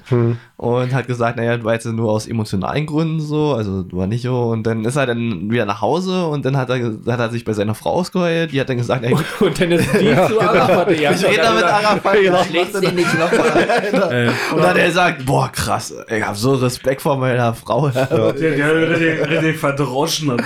[0.56, 4.06] und hat gesagt, naja, du war jetzt nur aus emotionalen Gründen so, also du war
[4.06, 4.44] nicht so.
[4.44, 7.44] Und dann ist er dann wieder nach Hause und dann hat er, hat er sich
[7.44, 8.52] bei seiner Frau ausgeheult.
[8.52, 10.98] Die hat dann gesagt, ey, Und dann ist die zu Arafat.
[10.98, 12.16] Ja, ich rede da mit Arafat.
[12.46, 14.32] Schlägst den nicht nochmal.
[14.52, 17.88] Und dann hat er gesagt, boah, krass, ich hab so Respekt vor meiner Frau.
[17.98, 20.40] Der, der richtig, richtig verdroschen hat.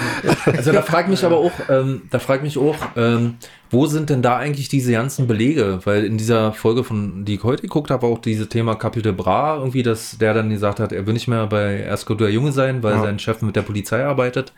[0.46, 3.34] Also da fragt mich aber auch, ähm, da fragt mich auch, ähm,
[3.70, 5.80] wo sind denn da eigentlich diese ganzen Belege?
[5.84, 9.57] Weil in dieser Folge, von die ich heute geguckt habe, auch dieses Thema Capital Bra,
[9.59, 12.82] irgendwie, dass der dann gesagt hat, er will nicht mehr bei Ersko der Junge sein,
[12.82, 13.03] weil Ja.
[13.03, 14.53] sein Chef mit der Polizei arbeitet.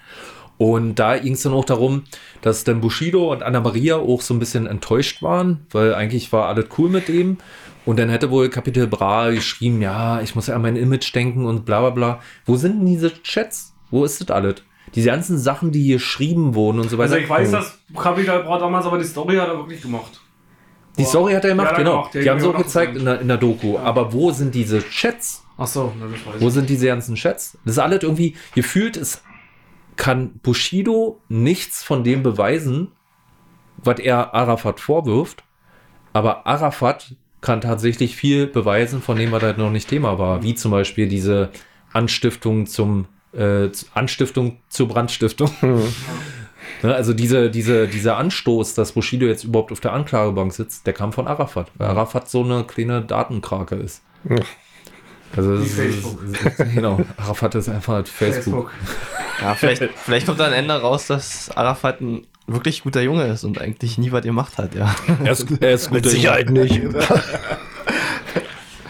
[0.56, 2.04] Und da ging es dann auch darum,
[2.40, 6.66] dass dann Bushido und Anna-Maria auch so ein bisschen enttäuscht waren, weil eigentlich war alles
[6.78, 7.38] cool mit dem.
[7.84, 11.44] Und dann hätte wohl Capital Bra geschrieben, ja, ich muss ja an mein Image denken
[11.44, 12.20] und bla bla bla.
[12.46, 13.74] Wo sind denn diese Chats?
[13.90, 14.56] Wo ist das alles?
[14.94, 17.14] Diese ganzen Sachen, die hier geschrieben wurden und so weiter.
[17.14, 20.20] Also ich weiß, dass Capital Bra damals, aber die Story hat er wirklich gemacht.
[20.96, 21.90] Die Story hat er gemacht, Ja, genau.
[21.96, 22.14] gemacht.
[22.14, 23.78] Ja, die haben auch haben gezeigt in der, in der Doku.
[23.78, 25.44] Aber wo sind diese Chats?
[25.56, 27.58] Ach so, na, das weiß Wo sind diese ganzen Chats?
[27.64, 29.22] Das ist alles irgendwie, gefühlt ist,
[29.96, 32.92] kann Bushido nichts von dem beweisen,
[33.76, 35.42] was er Arafat vorwirft.
[36.12, 40.42] Aber Arafat kann tatsächlich viel beweisen von dem, was halt noch nicht Thema war.
[40.42, 41.50] Wie zum Beispiel diese
[41.92, 43.06] Anstiftung zum,
[43.36, 45.50] äh, Anstiftung zur Brandstiftung.
[46.82, 50.92] Ne, also diese, diese, dieser Anstoß, dass Bushido jetzt überhaupt auf der Anklagebank sitzt, der
[50.92, 51.70] kam von Arafat.
[51.76, 54.02] Weil Arafat so eine kleine Datenkrake ist.
[55.34, 56.18] Also ist, Facebook.
[56.74, 58.70] genau, Arafat ist einfach halt Facebook.
[58.70, 59.40] Facebook.
[59.40, 63.44] Ja, vielleicht, vielleicht kommt dann am Ende raus, dass Arafat ein wirklich guter Junge ist
[63.44, 64.94] und eigentlich nie was gemacht hat, ja.
[65.24, 66.80] Er ist, er ist Mit guter Sicherheit nicht.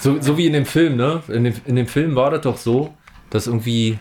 [0.05, 1.23] So, so wie in dem Film, ne?
[1.29, 2.93] In dem, in dem Film war das doch so,
[3.31, 3.99] dass irgendwie.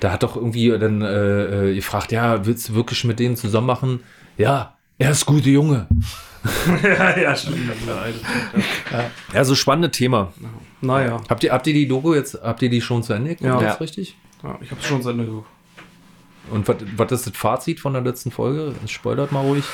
[0.00, 3.66] Da hat doch irgendwie dann äh, äh, gefragt, ja, willst du wirklich mit denen zusammen
[3.66, 4.00] machen?
[4.36, 5.86] Ja, er ist guter Junge.
[6.82, 7.58] ja, ja, stimmt.
[9.34, 10.32] Ja, so spannendes Thema.
[10.80, 13.62] Naja, Habt ihr, habt ihr die Doku jetzt, habt ihr die schon zu Ende geguckt?
[13.62, 13.68] Ja.
[13.68, 14.16] Jetzt richtig?
[14.44, 15.48] ja, ich hab's schon zu Ende geguckt.
[16.50, 18.74] Und was, was ist das Fazit von der letzten Folge?
[18.86, 19.64] Spoilert mal ruhig.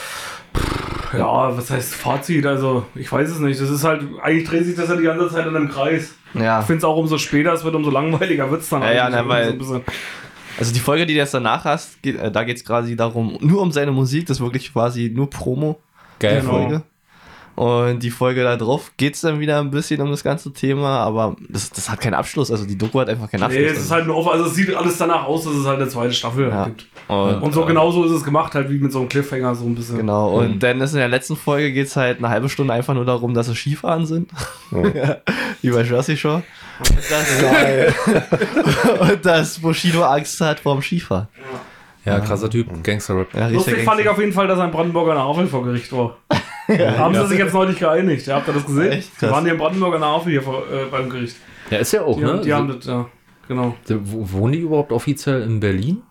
[1.19, 2.47] Ja, was heißt Fazit?
[2.47, 3.61] Also, ich weiß es nicht.
[3.61, 6.15] Das ist halt, eigentlich dreht sich das ja die ganze Zeit in einem Kreis.
[6.35, 6.61] Ja.
[6.61, 8.83] Ich finde es auch umso später es wird, umso langweiliger wird es dann.
[8.83, 9.83] Ja, ja, na, weil- So
[10.59, 13.37] Also die Folge, die du jetzt danach hast, geht, äh, da geht es quasi darum,
[13.41, 15.81] nur um seine Musik, das ist wirklich quasi nur Promo,
[16.21, 16.37] Geil.
[16.37, 16.53] die Genau.
[16.59, 16.83] Folge.
[17.57, 20.99] Und die Folge da drauf geht es dann wieder ein bisschen um das ganze Thema,
[21.05, 22.51] aber das, das hat keinen Abschluss.
[22.51, 23.63] Also die Doku hat einfach keinen Abschluss.
[23.63, 25.79] Nee, es ist halt nur auf, also es sieht alles danach aus, dass es halt
[25.81, 26.65] eine zweite Staffel Ja.
[26.65, 26.87] gibt.
[27.07, 29.65] und, Und so äh, genauso ist es gemacht, halt wie mit so einem Cliffhanger, so
[29.67, 29.99] ein bisschen.
[29.99, 32.95] Genau, und dann ist in der letzten Folge geht es halt eine halbe Stunde einfach
[32.95, 34.31] nur darum, dass sie Skifahren sind.
[35.63, 36.43] wie bei Jersey Shore.
[36.81, 37.95] Und dass, Geil.
[39.01, 41.29] und dass Bushido Angst hat vorm Skifahren.
[42.05, 43.29] Ja, krasser Typ, Gangster-Rap.
[43.33, 44.11] Ja, Lustig richtiger fand ich Gangster.
[44.11, 46.19] auf jeden Fall, dass ein Brandenburger Havel vor Gericht war.
[46.69, 48.27] Haben sie sich jetzt neulich geeinigt.
[48.27, 48.93] Ja, habt ihr das gesehen?
[48.93, 49.11] Echt?
[49.21, 51.37] Die waren hier im Brandenburger Havel hier vor, äh, beim Gericht.
[51.71, 52.33] Ja, ist ja auch, Die, ne?
[52.33, 53.07] haben, die haben das, ja,
[53.49, 53.75] genau.
[53.89, 56.03] Wohnen die überhaupt offiziell in Berlin?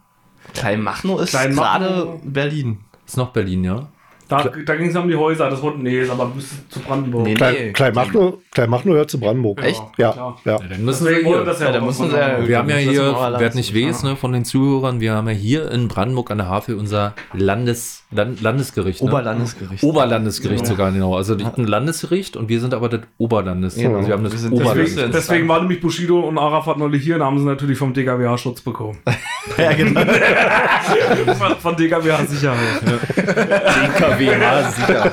[0.54, 1.64] Kleinmachnow ist Kleinmachnow.
[1.89, 2.80] gerade Berlin.
[3.06, 3.88] Ist noch Berlin, ja?
[4.30, 5.50] Da, da ging es um die Häuser.
[5.50, 7.24] Das wurde, nee, ist aber bis zu Brandenburg.
[7.26, 9.62] Nee, Klein, Kleinmachnow, Kleinmachnow hört zu Brandenburg.
[9.64, 9.82] Echt?
[9.98, 10.38] Ja, klar.
[10.46, 10.58] ja.
[10.58, 11.46] dann müssen Deswegen wir hier.
[11.46, 14.46] das ja, Ja, müssen ja- Wir haben ja hier, wer nicht weiß, ne, von den
[14.46, 19.02] Zuhörern, wir haben ja hier in Brandenburg an der Havel unser Landes, Land, Landesgericht.
[19.04, 19.10] Ne?
[19.10, 19.84] Oberlandesgericht.
[19.84, 20.74] Oberlandesgericht Genau.
[20.76, 21.16] sogar, genau.
[21.16, 23.76] Also die ein Landesgericht und wir sind aber das Oberlandes.
[23.76, 23.98] Genau.
[23.98, 24.98] Also wir haben das Wir Oberlandesgericht.
[24.98, 25.10] höchste.
[25.12, 28.62] Deswegen war nämlich Bushido und Arafat neulich hier und haben sie natürlich vom DKWH Schutz
[28.62, 29.00] bekommen.
[29.58, 30.02] ja, genau.
[31.38, 32.60] von, von DKWH Sicherheit.
[34.18, 35.11] DKWH, sicher.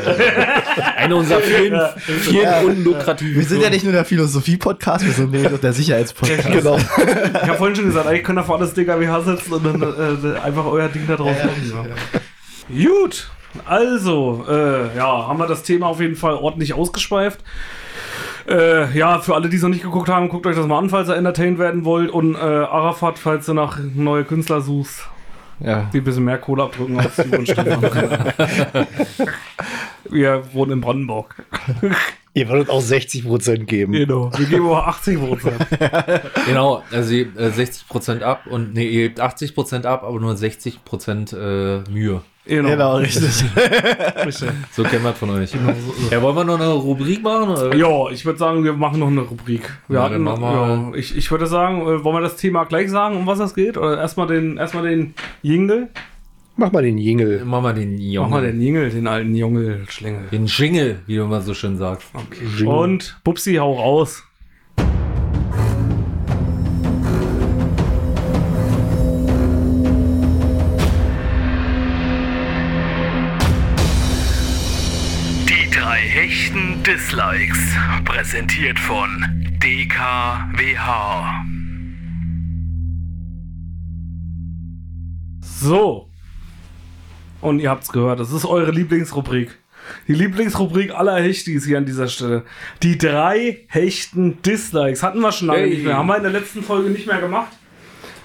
[0.97, 5.53] Eine unserer vielen, vielen unlukrativen Wir sind ja nicht nur der Philosophie-Podcast, wir sind nämlich
[5.53, 6.51] auch der Sicherheitspodcast.
[6.51, 6.79] Genau.
[7.43, 10.39] Ich habe vorhin schon gesagt, eigentlich könnt ihr vor alles DKWH setzen und dann äh,
[10.41, 11.93] einfach euer Ding da drauf machen.
[12.69, 13.29] Gut,
[13.65, 17.41] also, äh, ja, haben wir das Thema auf jeden Fall ordentlich ausgeschweift.
[18.49, 20.91] Äh, ja, für alle, die es noch nicht geguckt haben, guckt euch das mal an,
[20.91, 22.11] falls ihr entertained werden wollt.
[22.11, 25.09] Und äh, Arafat, falls du nach neue Künstler suchst,
[25.61, 25.91] Ja.
[25.93, 27.83] die ein bisschen mehr Kohle abdrücken als die Stefan.
[30.11, 31.35] Wir wohnen in Brandenburg.
[32.33, 33.93] Ihr würdet auch 60 Prozent geben.
[33.93, 34.31] Genau.
[34.37, 35.67] Wir geben aber 80 Prozent.
[36.47, 41.37] Genau, also ihr, äh, 60% ab und nee, ihr gebt 80% ab, aber nur 60%
[41.37, 42.23] äh, Mühe.
[42.51, 43.45] Genau, richtig.
[44.27, 44.51] richtig.
[44.73, 45.53] So kennen wir es von euch.
[46.11, 47.51] Ja, wollen wir noch eine Rubrik machen?
[47.51, 47.75] Oder?
[47.77, 49.63] Ja, ich würde sagen, wir machen noch eine Rubrik.
[49.89, 53.17] Wir Ja, hatten, ja, ich, ich würde sagen, äh, wollen wir das Thema gleich sagen,
[53.17, 53.77] um was es geht?
[53.79, 55.89] Oder erstmal den, erstmal den Jingle?
[56.57, 57.43] Mach mal den Jingle.
[57.45, 58.29] Mach mal den Mach Junge.
[58.29, 60.25] mal den Jingle, den alten Jungle-Schlingel.
[60.33, 62.09] Den Jingle, wie du immer so schön sagst.
[62.67, 64.25] Und Bubsi, hau raus.
[76.21, 77.59] Hechten Dislikes.
[78.05, 79.09] Präsentiert von
[79.65, 81.47] DKWH.
[85.41, 86.11] So.
[87.41, 89.57] Und ihr habt's gehört, das ist eure Lieblingsrubrik.
[90.09, 92.45] Die Lieblingsrubrik aller Hechtis hier an dieser Stelle.
[92.83, 95.03] Die drei hechten Dislikes.
[95.03, 95.71] Hatten wir schon lange Hey.
[95.71, 95.97] nicht mehr.
[95.97, 97.53] Haben wir in der letzten Folge nicht mehr gemacht.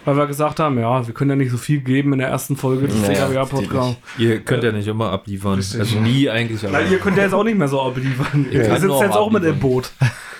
[0.05, 2.55] Weil wir gesagt haben, ja, wir können ja nicht so viel geben in der ersten
[2.55, 3.97] Folge des Naja, DKWH-Podcasts.
[4.17, 5.53] Ihr könnt ja nicht immer abliefern.
[5.57, 6.61] Also nie eigentlich.
[6.71, 8.45] Na, ihr könnt ja jetzt auch nicht mehr so abliefern.
[8.51, 9.59] Ihr sitzt jetzt auch mit im abliefern.
[9.59, 9.91] Boot.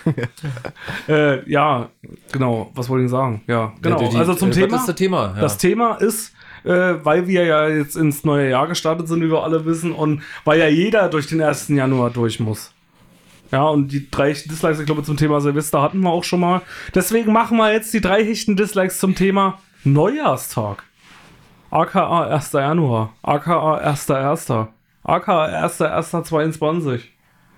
[1.08, 1.88] äh, ja,
[2.32, 2.70] genau.
[2.74, 3.42] Was wollte ich sagen?
[3.46, 4.00] Ja, genau.
[4.02, 4.72] Ja, die- also zum äh, Thema.
[4.74, 5.32] Was ist das Thema?
[5.34, 5.40] Ja.
[5.42, 6.32] Das Thema ist,
[6.64, 10.22] äh, weil wir ja jetzt ins neue Jahr gestartet sind, wie wir alle wissen, und
[10.44, 11.68] weil ja jeder durch den 1.
[11.68, 12.72] Januar durch muss.
[13.52, 16.62] Ja, und die drei Dislikes, ich glaube, zum Thema Silvester hatten wir auch schon mal.
[16.94, 20.82] Deswegen machen wir jetzt die drei echten Dislikes zum Thema Neujahrstag.
[21.70, 22.52] AKA 1.
[22.52, 23.12] Januar.
[23.22, 24.68] AKA 1.1.
[25.04, 27.02] AKA 1.1.22.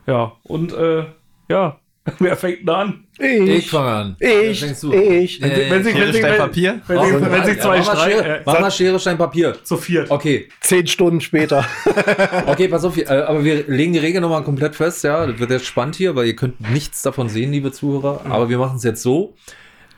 [0.07, 1.07] Ja, und äh,
[1.49, 1.79] ja,
[2.19, 3.05] wer fängt denn an?
[3.19, 4.17] ich Ich, fange an.
[4.21, 4.93] ich, Wer fängst du?
[4.93, 5.43] ich.
[5.43, 6.81] Äh, wenn sich, Schere, wenn sich, Stein, wenn, Papier?
[6.87, 9.19] wenn, sich, wenn sich Ja, zwei mach mal streiten, Schere, äh, mach mal Schere, Stein,
[9.19, 9.65] Papier.
[9.65, 10.11] zu viert.
[10.11, 11.65] Okay, Zehn Stunden später.
[12.47, 15.27] okay, pass auf, äh, aber wir legen die Regel nochmal komplett fest, ja.
[15.27, 18.23] Das wird jetzt spannend hier, weil ihr könnt nichts davon sehen, liebe Zuhörer.
[18.29, 19.35] Aber wir machen es jetzt so.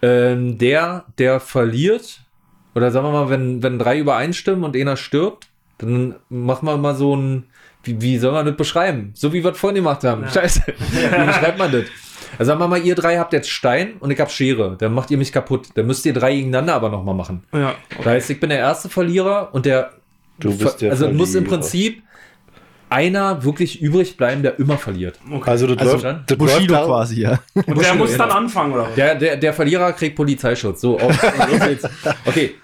[0.03, 2.21] Ähm, der, der verliert,
[2.75, 5.49] oder sagen wir mal, wenn, wenn drei übereinstimmen und einer stirbt,
[5.79, 7.45] dann machen wir mal so ein,
[7.85, 9.13] wie, wie soll man das beschreiben?
[9.15, 10.29] So wie wir es vorhin gemacht haben.
[10.29, 10.63] Scheiße.
[10.67, 11.85] Wie beschreibt man das?
[12.39, 14.77] Also sagen wir mal, ihr drei habt jetzt Stein und ich hab Schere.
[14.79, 15.69] Dann macht ihr mich kaputt.
[15.75, 17.45] Dann müsst ihr drei gegeneinander aber nochmal machen.
[17.53, 19.93] Ja, Das heißt, ich bin der erste Verlierer und der.
[20.39, 21.61] Du bist der Also muss im Verlierer.
[21.61, 22.03] Prinzip
[22.91, 25.19] einer wirklich übrig bleiben, der immer verliert.
[25.43, 27.39] Also, das Also läuft, dann das Bushido läuft quasi, ja.
[27.55, 28.89] Und der muss dann anfangen, oder?
[28.89, 28.95] was?
[28.97, 30.81] Der, der, der Verlierer kriegt Polizeischutz.
[30.81, 31.89] So, auf, los geht's.
[32.27, 32.55] Okay,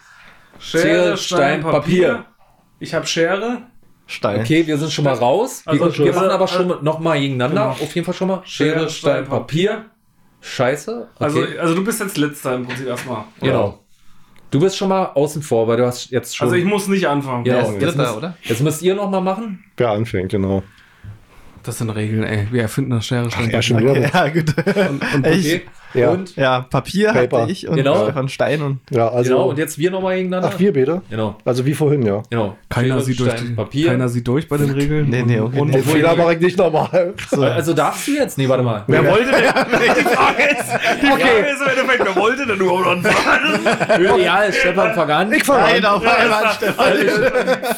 [0.59, 2.25] Schere, Stein, Papier.
[2.81, 3.63] Ich habe Schere.
[4.07, 4.41] Stein.
[4.41, 5.63] okay, wir sind schon mal raus.
[5.65, 7.63] Wir, Also, wir also, machen aber also- schon noch mal gegeneinander.
[7.75, 7.85] Genau.
[7.85, 8.41] Auf jeden Fall schon mal.
[8.45, 9.87] Schere, Stein, Papier.
[10.41, 11.09] Scheiße.
[11.17, 11.25] Okay.
[11.25, 13.25] Also, also du bist jetzt letzter im Prinzip erstmal.
[13.41, 13.81] genau.
[14.53, 16.47] Du bist schon mal außen vor, weil du hast jetzt schon.
[16.47, 17.45] Also ich muss nicht anfangen.
[17.45, 18.37] ja, jetzt, Dritter, müsst, oder?
[18.43, 19.65] jetzt müsst ihr noch mal machen.
[19.77, 20.63] Wer anfängt, genau.
[21.65, 22.47] Das sind Regeln, ey.
[22.53, 23.97] Wir erfinden das Schere, Stein, Ja, schon wieder.
[24.15, 24.55] Ja, gut.
[24.57, 25.27] Und, und?
[25.27, 25.63] Okay.
[25.95, 26.11] Ja.
[26.11, 27.43] Und, Ja, Papier Paper.
[27.43, 28.03] hatte ich und Genau.
[28.05, 29.31] Stefan Stein und Ja, also.
[29.31, 30.51] genau, und jetzt wir nochmal gegeneinander.
[30.55, 31.01] ach, wir beide?
[31.09, 32.23] Genau, Also wie vorhin, ja.
[32.29, 32.57] genau.
[32.69, 33.89] Keiner sieht, durch die, Papier.
[33.91, 35.09] keiner sieht durch bei den Regeln.
[35.09, 35.61] Nee, nee, okay.
[35.61, 37.15] Und, Den und, Fehler mache ich nicht nochmal.
[37.55, 38.37] Also darfst du jetzt?
[38.37, 38.85] Nee, warte mal.
[38.87, 39.43] wer wollte denn?
[39.97, 40.71] Die Frage ist,
[41.03, 44.21] die Frage ist im Endeffekt, wer wollte denn überhaupt anfangen?
[44.23, 45.33] Ja, ist Stefan Pagan.
[45.33, 45.85] Ich fange an.
[45.85, 46.87] auf einmal Stefan.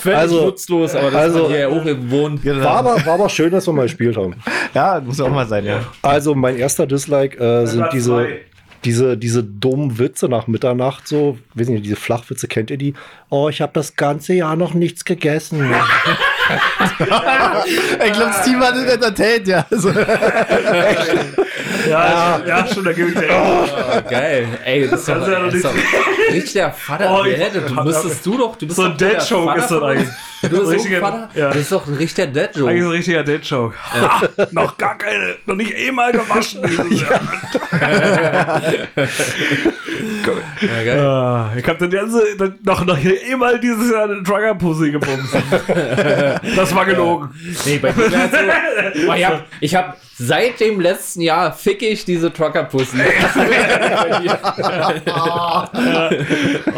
[0.01, 2.45] Völlig Also- nutzlos, aber das also- hier auch gewohnt.
[2.45, 4.35] War aber, war aber schön, dass wir mal gespielt haben.
[4.75, 5.81] Ja, muss ja auch mal sein, ja.
[6.03, 8.29] Also mein erster Dislike äh, sind Platz diese,
[8.85, 12.95] diese, diese dummen Witze nach Mitternacht, so, weiß nicht, diese Flachwitze, kennt ihr die?
[13.29, 15.71] Oh, ich habe das ganze Jahr noch nichts gegessen.
[18.07, 19.67] Ich glaube, das Team hat es entertained, ja.
[19.71, 19.91] Also,
[21.89, 23.29] Ja, ja, schon, da gebe ich dir.
[23.31, 23.65] Oh,
[24.11, 24.47] geil.
[24.65, 25.75] Ey, das ist doch, ja ist nicht- doch
[26.31, 27.11] richtig der Vater.
[27.11, 27.61] Oh, ich- der hätte.
[27.63, 28.57] Du müsstest du doch.
[28.57, 30.09] Du bist So doch ein Dad-Joke Vater ist das eigentlich.
[30.43, 31.29] Du bist so ein Richtiger- Vater.
[31.35, 31.49] ja.
[31.49, 32.75] Das ist doch ein richtiger Eigentlich Dad-Joke.
[32.75, 33.75] ist ein richtiger Date-Joke.
[34.53, 37.21] noch gar keine, noch nicht einmal gewaschen dieses Jahr.
[40.61, 41.01] Ja, geil.
[41.01, 42.23] Ah, ich habe das ganze,
[42.65, 45.35] noch, noch einmal dieses Jahr eine Trucker-Pussy gebumst.
[46.57, 47.30] Das war gelogen.
[47.64, 52.05] Nee, bei mir wär's so, ich hab, ich hab seit dem letzten Jahr fick ich
[52.05, 52.99] diese Trucker-Pussy.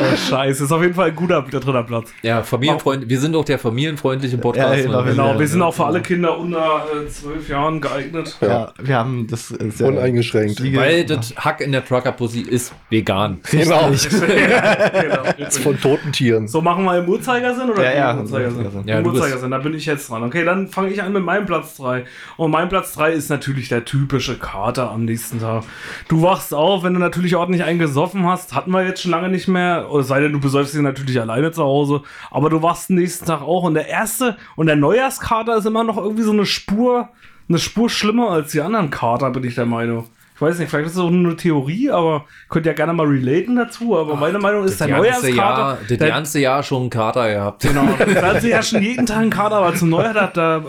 [0.01, 0.65] Oh, scheiße.
[0.65, 2.11] Ist auf jeden Fall ein guter dritter Platz.
[2.23, 4.85] ja, Familienfreund, wir sind doch der familienfreundliche Podcast.
[4.85, 8.37] Ja, genau, wir sind auch für alle Kinder unter äh, zwölf Jahren geeignet.
[8.41, 10.63] ja, wir haben das äh, sehr Uneingeschränkt.
[10.75, 13.41] Weil das Hack in der Trucker-Pussy ist vegan.
[13.51, 13.91] Genau.
[13.91, 15.51] genau.
[15.63, 16.49] Von toten Tieren.
[16.49, 18.83] So, machen wir im Uhrzeigersinn oder Ja, ja, im Uhrzeigersinn?
[18.87, 20.23] Ja, Im Uhrzeigersinn, da bin ich jetzt dran.
[20.25, 22.05] Okay, dann fange ich an mit meinem Platz 3.
[22.37, 25.65] Und mein Platz 3 ist natürlich der typische Kater am nächsten Tag.
[26.09, 29.49] Du wachst auf, wenn du natürlich ordentlich eingesoffen hast, hatten wir jetzt schon lange nicht
[29.49, 32.97] mehr, es sei denn, du besäufst dich natürlich alleine zu Hause, aber du wachst den
[32.97, 36.47] nächsten Tag auch und der erste und der Neujahrskater ist immer noch irgendwie so eine
[36.47, 37.09] Spur,
[37.49, 40.07] eine Spur schlimmer als die anderen Kater, bin ich der Meinung.
[40.41, 43.07] Ich weiß nicht, vielleicht ist das auch nur eine Theorie, aber könnt ja gerne mal
[43.07, 43.99] relaten dazu.
[43.99, 45.37] Aber meine Meinung ist, der ganze Neujahrskater.
[45.37, 47.61] Jahr, das ganze Jahr schon einen Kater gehabt.
[47.61, 47.87] Genau.
[48.15, 50.65] Da hat sie ja schon jeden Tag einen Kater, aber zum Neujahr, da, da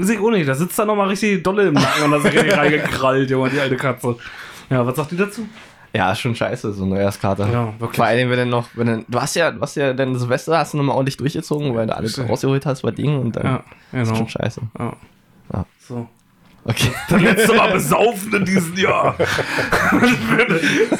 [0.00, 2.56] ich auch nicht, da sitzt er nochmal richtig dolle im Nacken und da ist richtig
[2.56, 4.16] reingekrallt, Junge, die alte Katze.
[4.70, 5.46] Ja, was sagt die dazu?
[5.94, 7.50] Ja, ist schon scheiße, so ein Neujahrskater.
[7.50, 7.96] Ja, wirklich.
[7.96, 10.58] Vor allem, wenn dann noch, wenn dann, du hast ja, du hast ja dein Silvester
[10.58, 13.56] hast du nochmal ordentlich durchgezogen, weil du alles rausgeholt hast bei Dingen und dann Ja,
[14.02, 14.14] ist genau.
[14.16, 14.60] schon scheiße.
[14.78, 14.92] Ja.
[15.54, 15.64] Ja.
[15.80, 16.06] So.
[16.68, 16.92] Okay.
[17.08, 19.16] Das letzte Mal besaufen in diesem Jahr.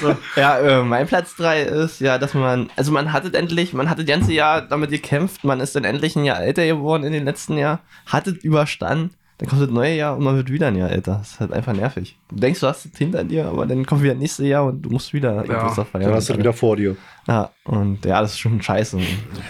[0.01, 0.17] so.
[0.35, 3.91] Ja, äh, mein Platz 3 ist ja, dass man, also man hat es endlich, man
[3.91, 7.13] hat das ganze Jahr damit gekämpft, man ist dann endlich ein Jahr älter geworden in
[7.13, 10.67] den letzten Jahr, hat es überstanden, dann kommt das neue Jahr und man wird wieder
[10.67, 11.19] ein Jahr älter.
[11.21, 12.17] Das ist halt einfach nervig.
[12.29, 14.83] Du denkst, du hast es hinter dir, aber dann kommt wieder das nächste Jahr und
[14.83, 16.05] du musst wieder Geburtstag feiern.
[16.07, 16.97] Dann hast du wieder vor dir.
[17.29, 18.97] Ja, und ja, das ist schon scheiße.
[18.97, 19.05] und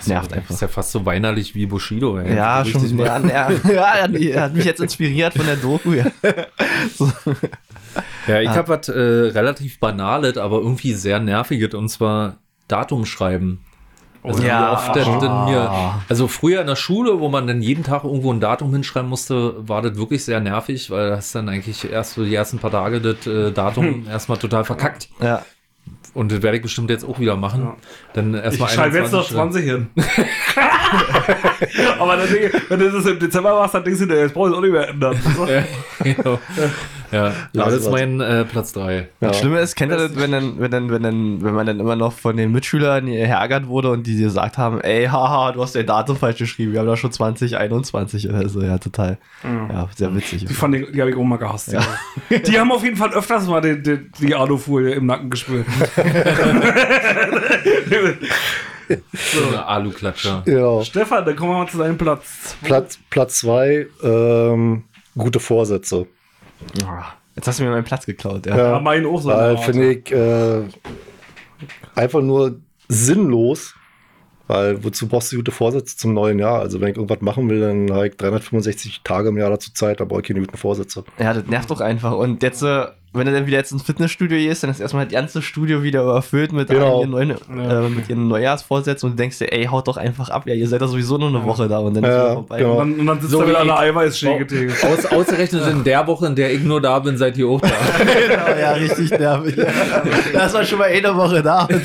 [0.06, 0.50] nervt Das einfach.
[0.54, 2.18] ist ja fast so weinerlich wie Bushido.
[2.18, 2.36] Ey.
[2.36, 2.98] Ja, schon.
[2.98, 5.92] Ja, ja, ja, hat mich- hat mich jetzt inspiriert von der Doku.
[5.92, 6.04] Ja.
[6.94, 7.10] So.
[8.26, 12.36] Ja, ich habe was äh, relativ Banales, aber irgendwie sehr Nerviges und zwar
[12.68, 13.64] Datum schreiben.
[14.24, 14.72] Also Ja.
[14.72, 18.32] oft das denn mir, also früher in der Schule, wo man dann jeden Tag irgendwo
[18.32, 22.24] ein Datum hinschreiben musste, war das wirklich sehr nervig, weil das dann eigentlich erst so
[22.24, 25.08] die ersten paar Tage das äh, Datum erstmal total verkackt.
[25.20, 25.42] Ja.
[26.14, 27.70] Und das werde ich bestimmt jetzt auch wieder machen.
[28.12, 29.86] Dann Ich erstmal schreibe jetzt noch 20 hin.
[31.98, 34.48] aber dann, ich, wenn du das im Dezember machst, dann denkst du dir, jetzt brauche
[34.48, 35.16] ich es auch nicht mehr ändern.
[35.48, 35.64] Ja,
[36.14, 36.38] genau.
[37.12, 37.92] Ja, das ist was.
[37.92, 38.96] mein äh, Platz 3.
[38.96, 39.06] Ja.
[39.20, 41.80] Das Schlimme ist, kennt ihr das, wenn, dann, wenn, dann, wenn, dann, wenn man dann
[41.80, 45.62] immer noch von den Mitschülern geärgert wurde und die dir gesagt haben, ey, haha, du
[45.62, 49.18] hast dein Datum falsch geschrieben, wir haben da schon 2021 oder so, ja, total.
[49.44, 50.44] Ja, sehr witzig.
[50.44, 51.72] Die, fand ich, die habe ich auch mal gehasst.
[51.72, 51.80] Ja.
[52.30, 55.66] Die haben auf jeden Fall öfters mal die, die, die Alufolie im Nacken gespürt.
[59.12, 60.42] So eine Aluklatscher.
[60.46, 60.82] Ja.
[60.82, 62.56] Stefan, dann kommen wir mal zu deinem Platz.
[62.62, 64.84] Platz, Platz zwei, ähm,
[65.16, 66.06] gute Vorsätze.
[66.84, 68.56] Ah, Jetzt hast du mir meinen Platz geklaut, ja.
[68.56, 69.30] Ja, mein auch so.
[69.58, 70.62] finde ich äh,
[71.94, 73.74] einfach nur sinnlos.
[74.48, 76.60] Weil wozu brauchst du gute Vorsätze zum neuen Jahr?
[76.60, 80.00] Also wenn ich irgendwas machen will, dann habe ich 365 Tage im Jahr dazu Zeit,
[80.00, 81.04] da brauche ich keine guten Vorsätze.
[81.18, 82.12] Ja, das nervt doch einfach.
[82.16, 85.12] Und jetzt, äh, wenn du dann wieder jetzt ins Fitnessstudio gehst, dann ist erstmal das
[85.14, 87.00] ganze Studio wieder überfüllt mit, Genau.
[87.00, 90.42] ihren, neuen, äh, mit ihren Neujahrsvorsätzen und du denkst dir, ey, haut doch einfach ab.
[90.46, 92.58] Ja, ihr seid doch sowieso nur eine Woche da und dann ist Ja, es vorbei.
[92.58, 92.72] genau.
[92.72, 94.72] Und dann, und dann sitzt So er wieder wie an der Eiweißschäge.
[94.84, 97.68] Aus, ausgerechnet in der Woche, in der ich nur da bin, seid ihr auch da.
[97.98, 99.56] genau, ja, richtig nervig.
[100.32, 101.66] da ist man schon mal eine Woche da.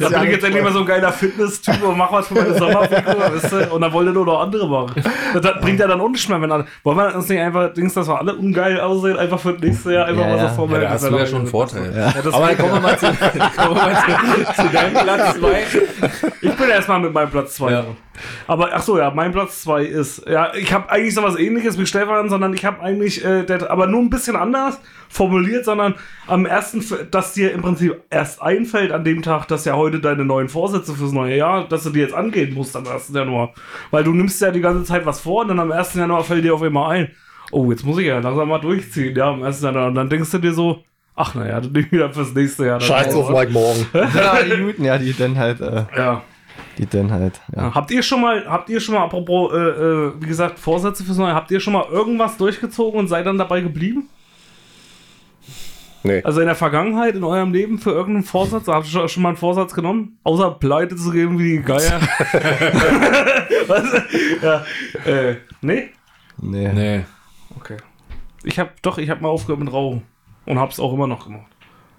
[0.00, 2.54] Da bin ich jetzt endlich mal so ein geiler Fitness-Typ und mach was für meine
[2.56, 3.74] Sommerfigur, weißt du?
[3.74, 5.02] Und dann wollen nur noch andere machen.
[5.32, 7.72] Das, das bringt ja dann auch nicht mehr, wenn alle, wollen wir uns nicht einfach,
[7.72, 10.56] Dings, dass wir alle ungeil aussehen, einfach für das nächste Jahr einfach Ja, mal ja.
[10.56, 10.82] vorbereitet.
[10.82, 11.96] Ja, da hast Das du ja schon einen Vorteil.
[11.96, 13.06] Ja, das Aber dann kommen wir mal zu,
[13.56, 15.66] kommen wir mal zu, zu deinem Platz 2.
[16.42, 17.70] Ich bin erstmal mit meinem Platz 2.
[17.70, 17.84] Ja.
[18.46, 21.78] Aber ach so, ja, mein Platz 2 ist, ja, ich habe eigentlich so was ähnliches
[21.78, 24.78] wie Stefan, sondern ich habe eigentlich, äh, der, aber nur ein bisschen anders
[25.08, 25.94] formuliert, sondern
[26.26, 30.24] am ersten, dass dir im Prinzip erst einfällt an dem Tag, dass ja heute deine
[30.24, 33.10] neuen Vorsätze fürs neue Jahr, dass du die jetzt angehen musst am 1.
[33.12, 33.54] Januar.
[33.90, 35.94] Weil du nimmst ja die ganze Zeit was vor und dann am 1.
[35.94, 37.10] Januar fällt dir auf einmal ein,
[37.50, 39.60] oh, jetzt muss ich ja langsam mal durchziehen, ja, am 1.
[39.62, 39.88] Januar.
[39.88, 40.82] Und dann denkst du dir so,
[41.14, 42.80] ach naja, dann nehme ich wieder fürs nächste Jahr.
[42.80, 43.86] Scheiß auf Mike Morgen.
[43.94, 46.22] Ja, die guten, ja, die dann halt, äh, Ja.
[46.78, 47.74] die dann halt, ja.
[47.74, 51.18] Habt ihr schon mal, habt ihr schon mal, apropos, äh, äh, wie gesagt, Vorsätze fürs
[51.18, 54.08] Neue, habt ihr schon mal irgendwas durchgezogen und seid dann dabei geblieben?
[56.02, 56.22] Nee.
[56.24, 58.66] Also in der Vergangenheit, in eurem Leben für irgendeinen Vorsatz?
[58.68, 60.18] Habt ihr schon, mal einen Vorsatz genommen?
[60.24, 62.00] Außer pleite zu gehen wie die Geier?
[63.66, 63.84] Was?
[64.42, 64.64] Ja.
[65.04, 65.90] Äh, nee?
[66.40, 66.72] Nee.
[66.72, 67.04] Nee.
[67.60, 67.76] Okay.
[68.42, 70.02] Ich hab, doch, ich hab mal aufgehört mit Rauchen.
[70.46, 71.46] Und hab's auch immer noch gemacht.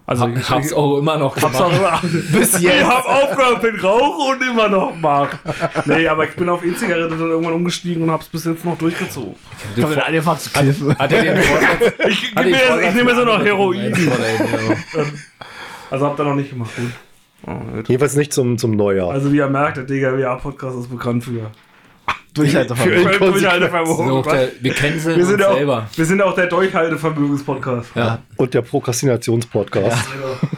[0.08, 1.62] Also Ich hab's auch immer noch Hab's gemacht.
[1.62, 2.00] auch immer.
[2.32, 2.64] Bis jetzt.
[2.76, 5.38] Ich hab aufgehört mit Rauchen und immer noch mag.
[5.86, 9.36] Nee, aber ich bin auf E-Zigarette dann irgendwann umgestiegen und hab's bis jetzt noch durchgezogut.
[9.76, 10.98] Ich hab den angefangen zu kiffen.
[10.98, 11.94] Hat er den Vorsatz?
[12.10, 13.94] Ich, ich jetzt- ich nehme so noch Heroin.
[15.92, 16.92] Also habt ihr noch nicht gemacht, gut.
[17.48, 17.52] Oh.
[17.88, 19.12] Jedenfalls nicht zum, zum Neujahr.
[19.12, 21.52] Also wie ihr merkt, der DGWA-Podcast ist bekannt für
[22.34, 23.10] Durchhaltevermögen.
[23.14, 24.24] Für- So, Durchhaltevermögen.
[24.24, 25.88] der, wir canceln Wir uns sind, auch, selber.
[25.96, 27.90] wir sind auch der Durchhaltevermögens-Podcast.
[27.96, 28.20] Ja.
[28.38, 30.08] Und der Prokrastinationspodcast.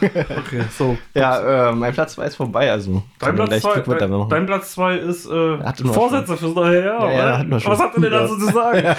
[0.00, 0.96] Okay, so.
[1.14, 3.02] Ja, äh, mein Platz 2 ist vorbei, also.
[3.18, 4.30] Dein Platz, gleich zwei, Glück mit dein, dabei machen.
[4.30, 7.12] dein Platz zwei ist äh, wir Vorsätze fürs neue Jahr.
[7.12, 7.64] Ja, ja, wir.
[7.66, 8.20] Was habt ihr denn Ja.
[8.20, 8.82] dazu zu sagen?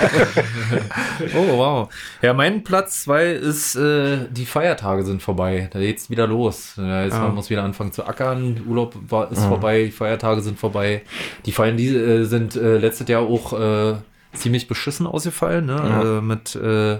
[1.36, 1.90] Oh, wow.
[2.22, 5.70] Ja, mein Platz 2 ist, äh, die Feiertage sind vorbei.
[5.72, 6.74] Da geht's wieder los.
[6.78, 7.20] Ja, jetzt Ja.
[7.22, 8.62] Man muss wieder anfangen zu ackern.
[8.68, 11.04] Urlaub war, ist vorbei, die Feiertage sind vorbei.
[11.46, 13.96] Die Feiern, die äh, sind äh, letztes Jahr auch äh,
[14.34, 15.66] ziemlich beschissen ausgefallen.
[15.68, 15.76] Ne?
[15.76, 16.18] Ja.
[16.18, 17.00] Äh, mit äh,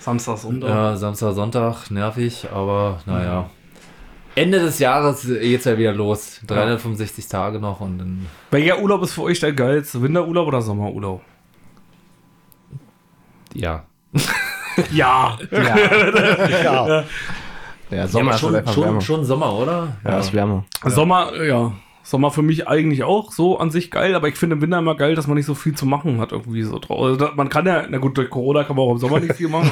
[0.00, 0.68] Samstag, Sonntag.
[0.68, 3.50] ja, Samstag, Sonntag, nervig, aber naja.
[4.36, 6.40] Ende des Jahres geht's ja wieder los.
[6.46, 8.26] 365 Tage noch und dann.
[8.50, 10.02] Welcher Urlaub ist für euch der geilste?
[10.02, 11.22] Winterurlaub oder Sommerurlaub?
[13.54, 13.84] Ja.
[14.92, 15.38] Ja.
[15.50, 17.04] Ja.
[17.90, 19.96] Ja, Sommer ist schon, schon, schon Sommer, oder?
[20.04, 20.66] Ja, ist wärmer.
[20.84, 21.72] Sommer, ja.
[22.06, 24.94] Sommer für mich eigentlich auch so an sich geil, aber ich finde im Winter immer
[24.94, 27.02] geil, dass man nicht so viel zu machen hat irgendwie so drauf.
[27.02, 29.48] Also, man kann ja, na gut, durch Corona kann man auch im Sommer nicht viel
[29.48, 29.70] machen,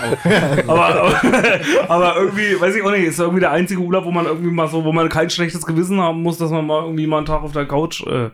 [0.66, 1.20] aber, aber,
[1.88, 4.66] aber, irgendwie, weiß ich auch nicht, ist irgendwie der einzige Urlaub, wo man irgendwie mal
[4.66, 7.42] so, wo man kein schlechtes Gewissen haben muss, dass man mal irgendwie mal einen Tag
[7.44, 8.30] auf der Couch äh,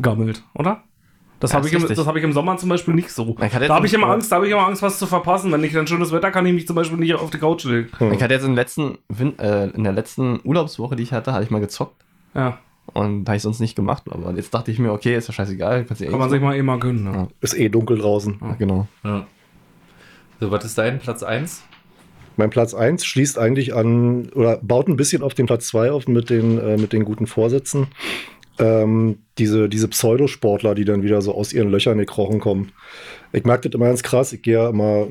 [0.00, 0.82] gammelt, oder?
[1.40, 3.34] Das Ja, habe ich, im- das hab ich im Sommer zum Beispiel nicht so.
[3.38, 5.52] Da habe ich immer Angst, da habe ich immer Angst, was zu verpassen.
[5.52, 7.88] Wenn nicht dann schönes Wetter, kann ich mich zum Beispiel nicht auf die Couch legen.
[8.12, 8.98] Ich hatte jetzt in, den letzten,
[9.38, 12.04] äh, in der letzten Urlaubswoche, die ich hatte, hatte ich mal gezockt.
[12.34, 12.58] Ja,
[12.94, 14.04] Und da habe ich sonst nicht gemacht.
[14.10, 15.84] Aber jetzt dachte ich mir, okay, ist ja scheißegal.
[15.84, 17.04] Kannst du eh kann man sich mal eh mal gönnen.
[17.04, 17.12] Ne?
[17.12, 17.28] Ja.
[17.40, 18.36] Ist eh dunkel draußen.
[18.40, 18.56] machen.
[18.58, 18.86] Genau.
[19.04, 19.26] Ja.
[20.40, 21.62] So, was ist dein Platz 1?
[22.36, 26.06] Mein Platz 1 schließt eigentlich an oder baut ein bisschen auf den Platz 2 auf
[26.06, 27.88] mit den, äh, mit den guten Vorsätzen.
[28.60, 32.72] Ähm, diese, diese Pseudosportler, die dann wieder so aus ihren Löchern gekrochen kommen.
[33.32, 34.32] Ich merke das immer ganz krass.
[34.32, 35.06] Ich gehe ja immer,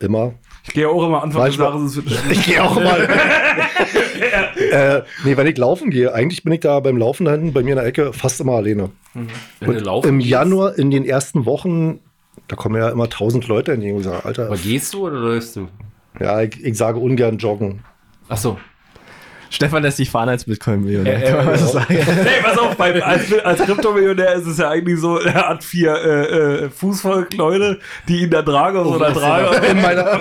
[0.00, 0.34] immer.
[0.66, 2.32] Ich gehe auch immer Anfang des Manchmal- Jahres ins Fitnessstudio.
[2.32, 2.96] Ich gehe auch immer.
[4.70, 7.62] äh, nee, wenn ich laufen gehe, eigentlich bin ich da beim Laufen da hinten bei
[7.62, 8.90] mir in der Ecke fast immer alleine.
[9.60, 10.30] Wenn du laufen Im gehst?
[10.30, 11.98] Januar, in den ersten Wochen,
[12.48, 15.56] da kommen ja immer tausend Leute entgegen und sagen, Alter, Aber gehst du oder läufst
[15.56, 15.68] du?
[16.20, 17.80] ja, ich, ich sage ungern joggen.
[18.28, 18.58] Achso.
[19.52, 21.16] Stefan lässt sich fahren als Bitcoin-Millionär.
[21.22, 21.94] Äh, äh, kann man so äh, sagen.
[21.94, 25.92] Hey, pass auf, bei, als, als Kryptomillionär ist es ja eigentlich so, er hat vier
[25.94, 29.66] äh, äh, Fußvolk-Leute, die ihn da tragen aus so einer Trage.
[29.66, 30.20] In meiner,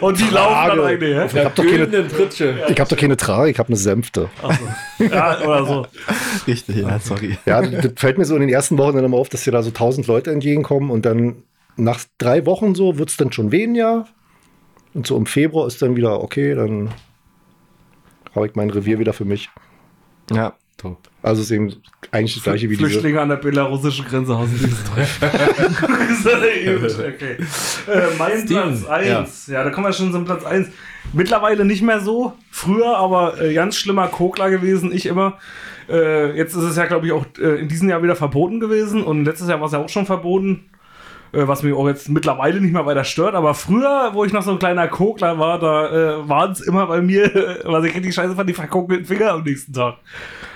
[0.00, 1.26] Und die laufen dann eigentlich, hä?
[1.26, 4.28] ich habe doch, keine- ich hab doch keine Trage, ich habe eine Sänfte.
[4.98, 5.86] Ja, oder so.
[6.46, 7.36] Richtig, ja, sorry.
[7.46, 9.50] Ja, das, das fällt mir so in den ersten Wochen dann immer auf, dass dir
[9.52, 11.42] da so tausend Leute entgegenkommen und dann
[11.76, 14.06] nach drei Wochen so wird es dann schon weniger.
[14.94, 16.90] Und so im Februar ist dann wieder, okay, dann
[18.34, 19.50] habe ich mein Revier wieder für mich.
[20.30, 20.54] Ja.
[20.78, 20.96] Top.
[21.22, 21.74] Also es ist eben
[22.12, 22.88] eigentlich das gleiche wie diese.
[22.88, 25.18] Flüchtlinge an der belarussischen Grenze dieses Deutsch.
[27.00, 27.36] okay.
[27.92, 29.46] Äh, mein Steven, Platz 1.
[29.48, 29.64] Ja.
[29.64, 30.68] da kommen wir schon zum Platz 1.
[31.12, 32.34] Mittlerweile nicht mehr so.
[32.52, 35.38] Früher aber äh, ganz schlimmer Kokler gewesen, ich immer.
[35.88, 39.02] Äh, jetzt ist es ja, glaube ich, auch äh, in diesem Jahr wieder verboten gewesen.
[39.02, 40.70] Und letztes Jahr war es ja auch schon verboten.
[41.32, 43.34] Äh, was mich auch jetzt mittlerweile nicht mehr weiter stört.
[43.34, 46.86] Aber früher, wo ich noch so ein kleiner Kokler war, da äh, waren es immer
[46.86, 49.96] bei mir, was ich richtig scheiße fand, die verkokelten Finger am nächsten Tag.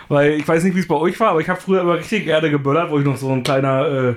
[0.09, 2.25] Weil ich weiß nicht, wie es bei euch war, aber ich habe früher immer richtig
[2.25, 4.15] gerne geböllert, wo ich noch so ein kleiner äh,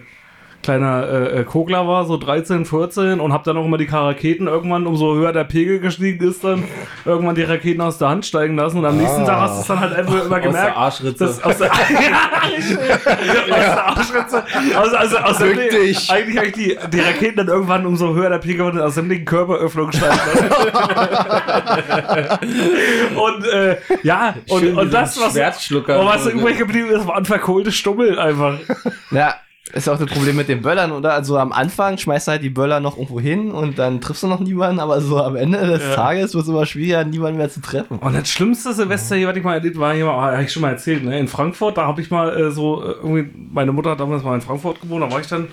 [0.65, 4.47] kleiner äh, äh, Kogler war, so 13, 14 und hab dann auch immer die Raketen
[4.47, 6.63] irgendwann, umso höher der Pegel gestiegen ist, dann
[7.05, 9.67] irgendwann die Raketen aus der Hand steigen lassen und am nächsten Tag hast du es
[9.67, 10.67] dann halt einfach immer gemerkt.
[10.67, 11.23] der Arschritze.
[11.25, 11.79] dass- Aus der, aus
[13.49, 14.43] der Arschritze.
[14.75, 16.09] Also, also, aus Fick dich.
[16.11, 20.17] eigentlich, eigentlich die, die Raketen dann irgendwann, umso höher der Pegel aus sämtlichen Körperöffnungen steigen
[20.17, 20.49] lassen.
[23.15, 27.71] und äh, ja, und, Schön und das, was, und was übrig geblieben ist, waren verkohlte
[27.71, 28.57] Stummel einfach.
[29.11, 29.35] Ja,
[29.75, 31.13] ist auch das Problem mit den Böllern, oder?
[31.13, 34.27] Also am Anfang schmeißt du halt die Böller noch irgendwo hin und dann triffst du
[34.27, 35.95] noch niemanden, aber so am Ende des Ja.
[35.95, 37.99] Tages wird es immer schwieriger, niemanden mehr zu treffen.
[37.99, 40.71] Und das schlimmste Silvester hier, was ich mal erlebt war, hier habe ich schon mal
[40.71, 41.19] erzählt, ne?
[41.19, 44.35] in Frankfurt, da habe ich mal äh, so, äh, irgendwie, meine Mutter hat damals mal
[44.35, 45.47] in Frankfurt gewohnt, da war ich dann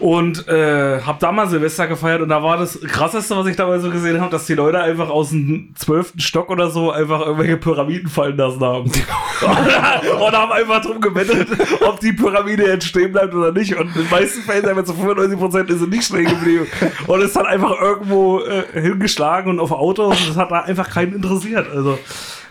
[0.00, 3.78] und äh, habe da mal Silvester gefeiert und da war das krasseste, was ich dabei
[3.78, 7.56] so gesehen habe, dass die Leute einfach aus dem zwölften Stock oder so einfach irgendwelche
[7.56, 8.84] Pyramiden fallen lassen haben.
[8.90, 11.48] und haben einfach drum gewettet,
[11.80, 13.74] ob die Pyramide jetzt stehen bleibt oder nicht.
[13.74, 16.66] Und in den meisten Fällen, einfach zu 95% ist sie nicht stehen geblieben.
[17.06, 20.90] Und es hat einfach irgendwo äh, hingeschlagen und auf Autos und das hat da einfach
[20.90, 21.66] keinen interessiert.
[21.74, 21.98] Also,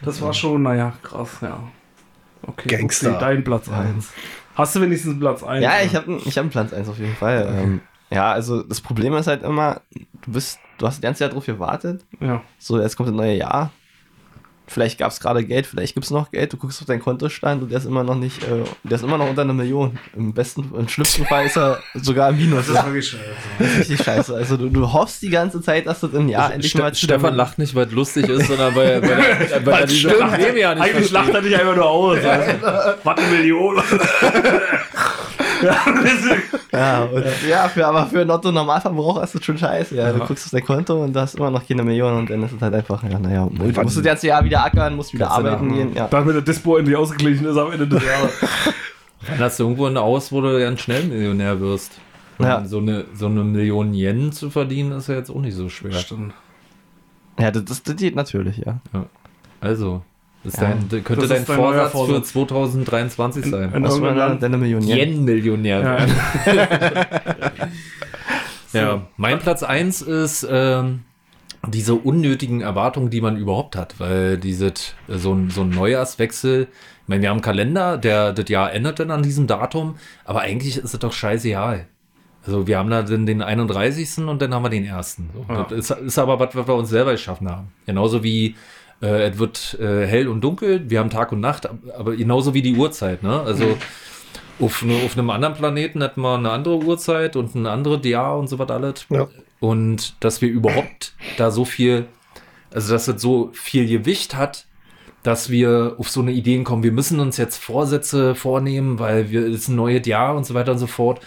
[0.01, 1.59] das war schon, naja, krass, ja.
[2.43, 3.11] Okay, Gangster.
[3.11, 4.09] okay, dein Platz 1.
[4.57, 5.63] Hast du wenigstens Platz 1?
[5.63, 7.47] Ja, ich habe ich hab einen Platz 1 auf jeden Fall.
[7.47, 11.31] Ähm, ja, also das Problem ist halt immer, du bist, du hast das ganze Jahr
[11.31, 12.03] drauf gewartet.
[12.19, 12.41] Ja.
[12.57, 13.71] So, jetzt kommt das neue Jahr.
[14.69, 16.52] Vielleicht gab es gerade Geld, vielleicht gibt es noch Geld.
[16.52, 19.18] Du guckst auf deinen Kontostand und der ist immer noch nicht, äh, der ist immer
[19.18, 19.98] noch unter einer Million.
[20.15, 22.68] Im besten, im schlimmsten Fall ist er sogar im Minus.
[22.68, 23.23] Das ist wirklich scheiße.
[23.60, 24.35] Das ist richtig scheiße.
[24.35, 27.35] Also du, du hoffst die ganze Zeit, dass das im Jahr endlich Ste mal Stefan
[27.35, 30.76] lacht nicht, weil es lustig ist, sondern weil, weil, er- weil er diese Probleme ja
[30.76, 32.18] nicht Eigentlich lacht er nicht einfach nur aus.
[32.23, 32.52] Also.
[33.03, 33.81] Was eine Million.
[35.63, 35.75] Ja,
[36.71, 39.95] Ja, und, ja für, aber für einen Otto Normalverbraucher ist das schon scheiße.
[39.95, 40.11] Ja.
[40.13, 42.51] Du guckst auf dein Konto und da hast immer noch keine Million und dann ist
[42.53, 45.69] es halt einfach, ja, naja, du musst das ganze Jahr wieder ackern, musst wieder arbeiten
[45.69, 45.93] da- gehen.
[45.95, 46.07] Ja.
[46.07, 48.31] Damit der Dispo endlich ausgeglichen ist am Ende des Jahres.
[49.27, 51.93] Dann hast du irgendwo eine Aus, wo du ganz schnell Millionär wirst.
[52.39, 52.57] Ja.
[52.59, 55.69] Und So, eine, so eine Million Yen zu verdienen, ist ja jetzt auch nicht so
[55.69, 55.93] schwer.
[55.93, 56.34] Stimmt.
[57.39, 58.79] Ja, das, das, das geht natürlich, ja.
[59.59, 60.03] Also,
[60.47, 60.69] ist Ja.
[60.69, 62.63] dein, könnte Das dein ist dein neuer Vorsatz für Vorsatz.
[62.69, 63.71] 2023 sein.
[63.73, 64.97] in- Was irgendeinem man Land- deine Million Yen.
[64.97, 65.85] Yen-Millionär Ja.
[65.85, 66.13] werden.
[68.73, 71.03] Ja, mein Platz 1 ist ähm,
[71.67, 76.63] diese unnötigen Erwartungen, die man überhaupt hat, weil dieses, äh, so ein, so ein Neujahrswechsel,
[76.63, 79.95] ich meine, wir haben einen Kalender, der das Jahr endet dann an diesem Datum,
[80.25, 81.87] aber eigentlich ist es doch scheißegal.
[82.45, 84.19] Also wir haben da den, den 31.
[84.27, 85.17] und dann haben wir den 1.
[85.33, 85.45] So.
[85.53, 85.63] Ja.
[85.69, 87.69] Das ist, ist aber was, was wir uns selber geschaffen haben.
[87.85, 88.55] Genauso wie
[89.01, 92.61] äh, es wird äh, hell und dunkel, wir haben Tag und Nacht, aber genauso wie
[92.61, 93.23] die Uhrzeit.
[93.23, 93.41] Ne?
[93.41, 93.77] Also
[94.59, 98.37] auf, ne, auf einem anderen Planeten hätten wir eine andere Uhrzeit und ein anderes Jahr
[98.37, 99.05] und so was alles.
[99.09, 99.27] Ja.
[99.59, 102.05] Und dass wir überhaupt da so viel,
[102.71, 104.65] also dass es so viel Gewicht hat,
[105.23, 109.47] dass wir auf so eine Ideen kommen, wir müssen uns jetzt Vorsätze vornehmen, weil wir
[109.47, 111.21] es ist ein neues Jahr und so weiter und so fort.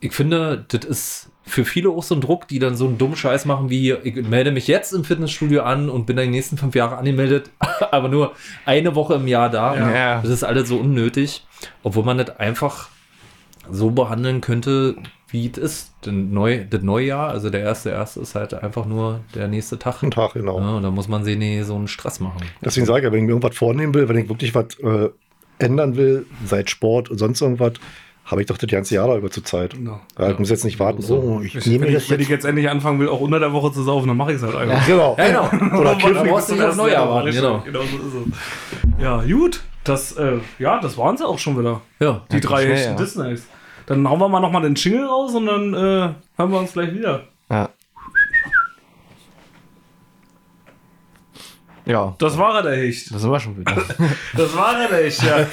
[0.00, 3.16] Ich finde, das ist für viele auch so ein Druck, die dann so einen dummen
[3.16, 6.56] Scheiß machen wie, ich melde mich jetzt im Fitnessstudio an und bin dann die nächsten
[6.58, 7.50] fünf Jahre angemeldet,
[7.92, 8.32] aber nur
[8.64, 9.76] eine Woche im Jahr da.
[9.76, 10.20] Ja.
[10.20, 11.46] Das ist alles so unnötig,
[11.84, 12.90] obwohl man das einfach
[13.70, 14.96] so behandeln könnte,
[15.28, 15.92] wie es ist.
[16.04, 20.02] Denn neu, das Neujahr, also der erste erste ist halt einfach nur der nächste Tag.
[20.02, 20.60] Einen Tag, genau.
[20.60, 22.42] Ja, und da muss man sich nicht so einen Stress machen.
[22.64, 25.10] Deswegen sage ich ja, wenn ich mir irgendwas vornehmen will, wenn ich wirklich was äh,
[25.58, 27.74] ändern will, seit Sport und sonst irgendwas,
[28.26, 29.74] habe ich doch das ganze Jahr da über zur Zeit.
[29.74, 30.00] Ja.
[30.18, 32.28] Ja, ich muss jetzt nicht warten, so, ich, Ich, nehme wenn, das ich, wenn ich
[32.28, 32.44] jetzt.
[32.44, 34.84] endlich anfangen will, auch unter der Woche zu saufen, dann mache ich es halt einfach.
[34.86, 35.16] Genau.
[35.16, 35.76] Ja, genau.
[35.80, 36.26] Oder kiffen.
[36.26, 37.60] brauchst bis nicht auf Neujahr warten, genau.
[37.60, 39.02] genau so ist es.
[39.02, 39.62] Ja, gut.
[39.84, 41.80] Das, äh, ja, das waren sie auch schon wieder.
[42.00, 42.22] Ja.
[42.32, 42.96] Die drei schnell, echten ja.
[42.96, 43.46] Disneys.
[43.86, 46.92] Dann hauen wir mal nochmal den Jingle raus und dann äh, hören wir uns gleich
[46.92, 47.22] wieder.
[47.48, 47.68] Ja.
[51.86, 53.14] Ja, Das war er, der Hecht.
[53.14, 53.72] das wir schon wieder.
[54.36, 55.46] Das war er, der Hecht, ja.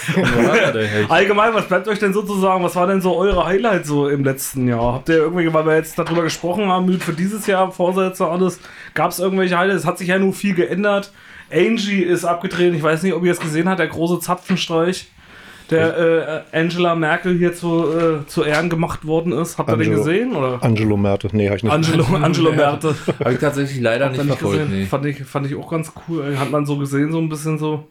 [1.09, 4.67] Allgemein, was bleibt euch denn sozusagen, was war denn so eure Highlight so im letzten
[4.67, 4.93] Jahr?
[4.93, 8.59] Habt ihr irgendwie, weil wir jetzt darüber gesprochen haben, für dieses Jahr, Vorsätze, alles,
[8.95, 9.81] gab es irgendwelche Highlights?
[9.81, 11.11] Es hat sich ja nur viel geändert.
[11.51, 15.11] Angie ist abgetreten, ich weiß nicht, ob ihr es gesehen habt, der große Zapfenstreich,
[15.73, 19.57] der äh, Angela Merkel hier zu, äh, zu Ehren gemacht worden ist.
[19.57, 20.03] Habt ihr den Angelo.
[20.03, 20.35] gesehen?
[20.35, 20.63] Oder?
[20.63, 21.73] Angelo Merte, nee, habe ich nicht.
[21.73, 22.95] Angelo, Angelo Merte.
[23.19, 24.63] Habe ich tatsächlich leider nicht nicht verfolgt.
[24.63, 24.79] gesehen?
[24.79, 24.85] Nee.
[24.85, 26.37] Fand, ich, fand ich auch ganz cool.
[26.37, 27.87] Hat man so gesehen, so ein bisschen so.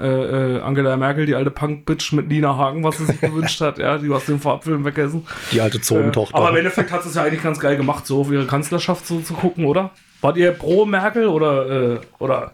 [0.00, 3.78] Äh, äh, Angela Merkel, die alte Punk-Bitch mit Nina Hagen, was sie sich gewünscht hat,
[3.78, 5.26] ja, die aus dem Vorabfilm wegessen.
[5.50, 6.36] Die alte Zonentochter.
[6.36, 8.46] Äh, aber im Endeffekt hat sie es ja eigentlich ganz geil gemacht, so auf ihre
[8.46, 9.90] Kanzlerschaft so zu gucken, oder?
[10.20, 12.52] Wart ihr pro Merkel oder, äh, oder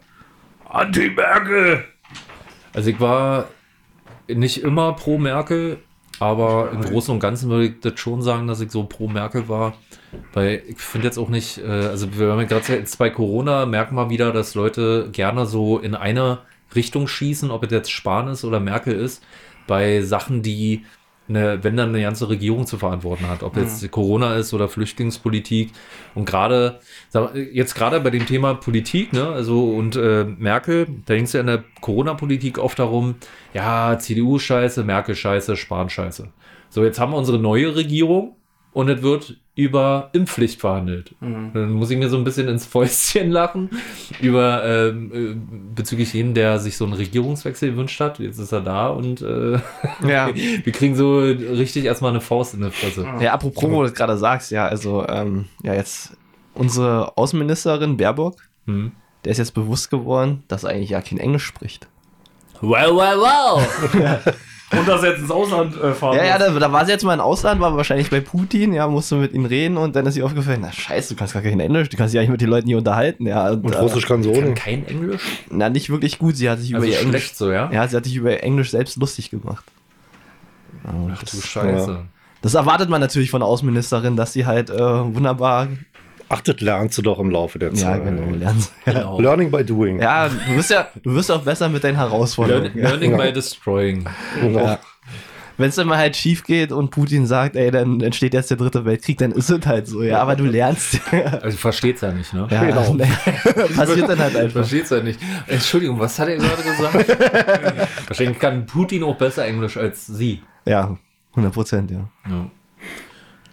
[0.67, 1.83] anti-Merkel?
[2.73, 3.45] Also ich war
[4.27, 5.79] nicht immer pro Merkel,
[6.19, 9.49] aber im Großen und Ganzen würde ich das schon sagen, dass ich so pro Merkel
[9.49, 9.73] war.
[10.33, 13.65] Weil ich finde jetzt auch nicht, äh, also wir haben ja gerade jetzt bei Corona,
[13.65, 16.39] merken wir wieder, dass Leute gerne so in eine
[16.73, 19.23] Richtung schießen, ob es jetzt Spahn ist oder Merkel ist,
[19.67, 20.85] bei Sachen, die
[21.27, 25.71] eine, wenn dann eine ganze Regierung zu verantworten hat, ob jetzt Corona ist oder Flüchtlingspolitik.
[26.13, 26.79] Und gerade,
[27.51, 31.41] jetzt gerade bei dem Thema Politik, ne, also und äh, Merkel, da ging es ja
[31.41, 33.15] in der Corona-Politik oft darum,
[33.53, 36.29] ja, CDU scheiße, Merkel scheiße, Spahn scheiße.
[36.69, 38.35] So, jetzt haben wir unsere neue Regierung
[38.75, 41.15] und es wird über Impfpflicht verhandelt.
[41.21, 43.69] Dann muss ich mir so ein bisschen ins Fäustchen lachen
[44.19, 45.35] über ähm, äh,
[45.73, 48.19] bezüglich jeden, der sich so einen Regierungswechsel gewünscht hat.
[48.19, 49.53] Jetzt ist er da und äh,
[50.05, 50.29] Ja.
[50.35, 53.07] wir kriegen so richtig erstmal eine Faust in die Fresse.
[53.21, 56.17] Ja, apropos, wo du das gerade sagst, ja, also, ähm, ja, jetzt
[56.53, 58.35] unsere Außenministerin Baerbock,
[58.67, 58.91] Hm.
[59.23, 61.87] der ist jetzt bewusst geworden, dass er eigentlich ja kein Englisch spricht.
[62.61, 64.19] Well, well, well.
[64.71, 67.03] Und dass er jetzt ins Ausland äh, fahren Ja, ja, da, da war sie jetzt
[67.03, 70.17] mal im Ausland, war wahrscheinlich bei Putin, ja, musste mit ihm reden und dann ist
[70.17, 72.49] ihr aufgefallen, na scheiße, du kannst gar kein Englisch, du kannst dich eigentlich mit den
[72.49, 73.51] Leuten hier unterhalten, ja.
[73.51, 74.55] Und, Und äh, Russisch kann so Kann nicht.
[74.57, 75.21] kein Englisch?
[75.51, 77.71] Na, nicht wirklich gut, sie hat sich Also über ihr Englisch, so, ja?
[77.71, 79.63] ja, sie hat sich über Englisch selbst lustig gemacht.
[80.83, 81.99] Ja, und Ach du das, Scheiße.
[82.41, 85.67] das erwartet man natürlich von der Außenministerin, dass sie halt äh, wunderbar,
[86.27, 88.03] Achtet, lernst du doch im Laufe der ja, Zeit.
[88.03, 88.69] genau, lernt.
[88.85, 89.19] Genau.
[89.21, 90.01] Learning by doing.
[90.01, 92.71] Ja, du wirst ja, du wirst auch besser mit deinen Herausforderungen.
[92.73, 94.05] Learn, learning by destroying.
[94.41, 94.59] Genau.
[94.59, 94.79] Ja.
[95.57, 98.57] Wenn es dann mal halt schief geht und Putin sagt, ey, dann entsteht jetzt der
[98.57, 100.99] dritte Weltkrieg, dann ist es halt so, ja, aber du lernst.
[101.41, 102.45] Also versteht's ja nicht, ne?
[102.51, 102.93] ja, Genau.
[102.95, 103.05] nee,
[103.75, 104.51] passiert dann halt einfach.
[104.51, 105.17] Versteht's ja nicht.
[105.47, 107.87] Entschuldigung, was hat er gerade gesagt?
[108.09, 110.41] Wahrscheinlich kann Putin auch besser Englisch als sie.
[110.65, 110.97] Ja,
[111.31, 111.99] 100 Prozent, ja.
[112.29, 112.49] Ja.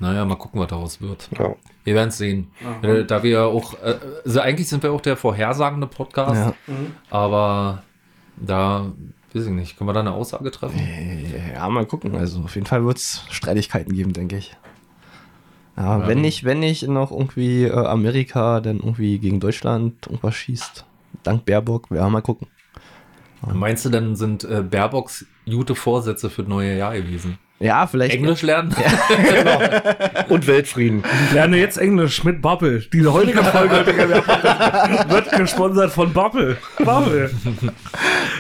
[0.01, 1.29] Naja, mal gucken, was daraus wird.
[1.39, 1.55] Ja.
[1.85, 2.51] Wir werden es sehen.
[2.83, 6.75] Äh, da wir ja auch, äh, also eigentlich sind wir auch der vorhersagende Podcast, Ja.
[7.11, 7.83] aber
[8.37, 8.93] da,
[9.35, 10.81] weiß ich nicht, können wir da eine Aussage treffen?
[11.55, 12.15] Ja, mal gucken.
[12.17, 14.57] Also auf jeden Fall wird es Streitigkeiten geben, denke ich.
[15.77, 16.07] Ja, Ja.
[16.09, 20.85] wenn nicht, wenn nicht noch irgendwie äh, Amerika dann irgendwie gegen Deutschland irgendwas schießt,
[21.23, 22.47] dank Baerbock, ja, mal gucken.
[23.53, 27.39] Meinst du denn, sind äh, Baerbocks gute Vorsätze für das neue Jahr gewesen?
[27.63, 28.15] Ja, vielleicht.
[28.15, 28.75] Englisch lernen?
[30.29, 31.05] Und Weltfrieden.
[31.33, 32.81] Lerne jetzt Englisch mit Bubble.
[32.93, 33.87] Diese heutige Folge
[35.09, 36.57] wird gesponsert von Bubble.
[36.79, 37.31] Bubble.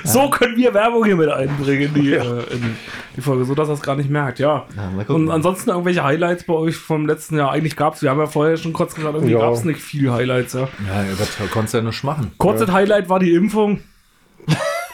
[0.04, 2.76] So können wir Werbung hier mit einbringen in die, äh, in
[3.16, 4.66] die Folge, so dass er es gar nicht merkt, ja.
[4.76, 5.14] Ja.
[5.14, 7.52] Und ansonsten irgendwelche Highlights bei euch vom letzten Jahr?
[7.52, 9.38] Eigentlich gab es, wir haben ja vorher schon kurz gesagt, irgendwie Ja.
[9.38, 10.62] gab es nicht viel Highlights, ja.
[10.62, 12.32] Ja, das konntest du ja nicht machen.
[12.38, 13.80] Kurzes Highlight war die Impfung,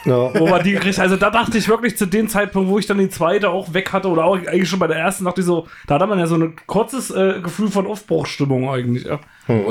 [0.05, 0.33] Ja.
[0.33, 2.97] wo wir die gekriegt Also da dachte ich wirklich zu dem Zeitpunkt, wo ich dann
[2.97, 5.67] die zweite auch weg hatte oder auch eigentlich schon bei der ersten, dachte ich so,
[5.87, 9.19] da hatte man ja so ein kurzes äh, Gefühl von Aufbruchstimmung eigentlich, ja.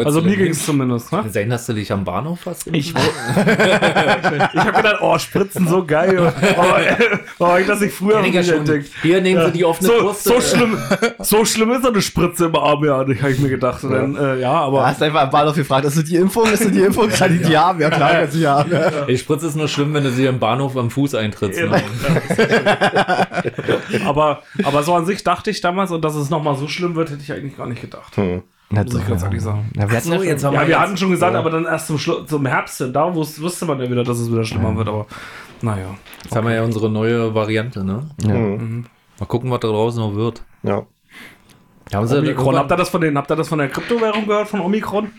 [0.05, 1.25] Also mir ging es zumindest, ne?
[1.49, 2.67] Dass du dich am Bahnhof hast?
[2.69, 6.33] Ich, ich habe gedacht, oh, Spritzen so geil.
[6.57, 6.81] Aber,
[7.39, 8.59] aber habe ich das nicht früher nicht schon.
[8.59, 8.91] entdeckt.
[9.03, 10.25] Hier nehmen sie die offene So, Brust.
[10.25, 10.79] so, schlimm,
[11.21, 13.83] so schlimm ist so eine Spritze im Arm ja habe ich mir gedacht.
[13.85, 16.47] Und dann, äh, ja, Du aber hast einfach am Bahnhof gefragt, ist das die Impfung?
[16.53, 17.09] Ist das die Impfung?
[17.19, 17.81] Kann ich die haben?
[17.81, 18.71] Ja, klar, kann sie haben.
[19.09, 21.61] Die Spritze ist nur schlimm, wenn du sie im Bahnhof am Fuß eintrittst.
[21.61, 21.71] Ne?
[24.05, 27.11] aber, aber so an sich dachte ich damals, und dass es nochmal so schlimm wird,
[27.11, 28.17] hätte ich eigentlich gar nicht gedacht.
[28.17, 28.43] Hm.
[28.70, 29.70] Muss ich ganz ehrlich sagen.
[29.74, 31.35] Ja, wir hatten So, ja jetzt schon, haben Ja, wir wir jetzt- hatten schon gesagt,
[31.36, 34.31] aber dann erst zum, Schlu zum Herbst, da wus wusste man ja wieder, dass es
[34.31, 35.07] wieder schlimmer wird, aber
[35.62, 35.95] naja.
[36.23, 38.09] Jetzt haben wir ja unsere neue Variante, ne?
[38.23, 38.85] Hm.
[39.19, 40.43] Mal gucken, was da draußen noch wird.
[40.62, 40.82] Ja.
[41.95, 44.49] Haben sie Omikron, habt ihr das von den, habt ihr das von der Kryptowährung gehört,
[44.49, 45.11] von Omikron?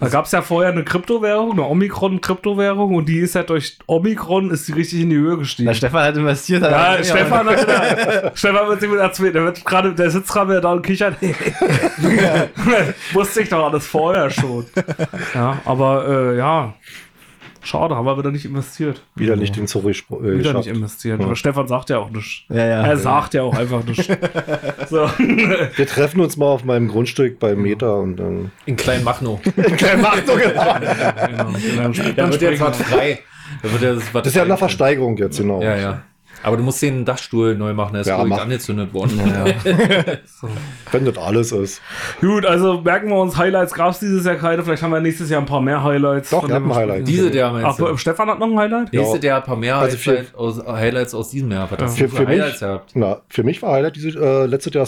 [0.00, 4.50] Da gab es ja vorher eine Kryptowährung, eine Omikron-Kryptowährung und die ist ja durch Omikron
[4.52, 5.66] ist die richtig in die Höhe gestiegen.
[5.66, 6.62] Na, Stefan hat investiert.
[6.62, 10.30] hat ja, Stefan, hat wieder, Stefan wird sich wieder erzählen, der, wird gerade, der sitzt
[10.30, 11.16] gerade wieder da und kichert.
[13.12, 14.66] Wusste ich doch alles vorher schon.
[15.34, 16.74] Ja, aber äh, ja,
[17.62, 19.02] schade, haben wir wieder nicht investiert.
[19.14, 20.56] Wieder nicht den Zurück äh, Wieder geschafft.
[20.66, 21.20] nicht investiert.
[21.20, 22.42] Aber Stefan sagt ja auch nichts.
[22.48, 22.86] Ja, ja.
[22.86, 24.06] Er sagt ja auch einfach nichts.
[24.90, 25.08] so.
[25.18, 28.50] Wir treffen uns mal auf meinem Grundstück bei Meta und dann.
[28.66, 29.40] In Kleinmachnow.
[30.00, 30.74] Macht doch genau.
[31.26, 31.92] genau.
[31.92, 33.20] Dann, Da wird jetzt was frei.
[33.62, 35.62] Da wird jetzt was Das ist ja eine Versteigerung jetzt, genau.
[35.62, 36.02] Ja, ja.
[36.42, 38.40] Aber du musst den Dachstuhl neu machen, der ist Ja, ja, mach.
[38.42, 39.18] angezündet worden.
[40.92, 41.82] Wenn das alles ist.
[42.20, 44.62] Gut, also merken wir uns, Highlights gab es dieses Jahr keine.
[44.62, 46.30] Vielleicht haben wir nächstes Jahr ein paar mehr Highlights.
[46.30, 47.08] Doch, wir haben dem- ein Highlight.
[47.08, 47.96] Diese der Ach, meinst du?
[47.96, 48.92] Stefan hat noch ein Highlight?
[48.92, 49.20] Nächste Ja.
[49.20, 51.70] der ein paar mehr Also für- Highlights, aus, Highlights aus diesem Jahr.
[51.70, 54.86] Was hast Für, für, Highlights mich, na, für mich war Highlight diese, äh, letztes Jahr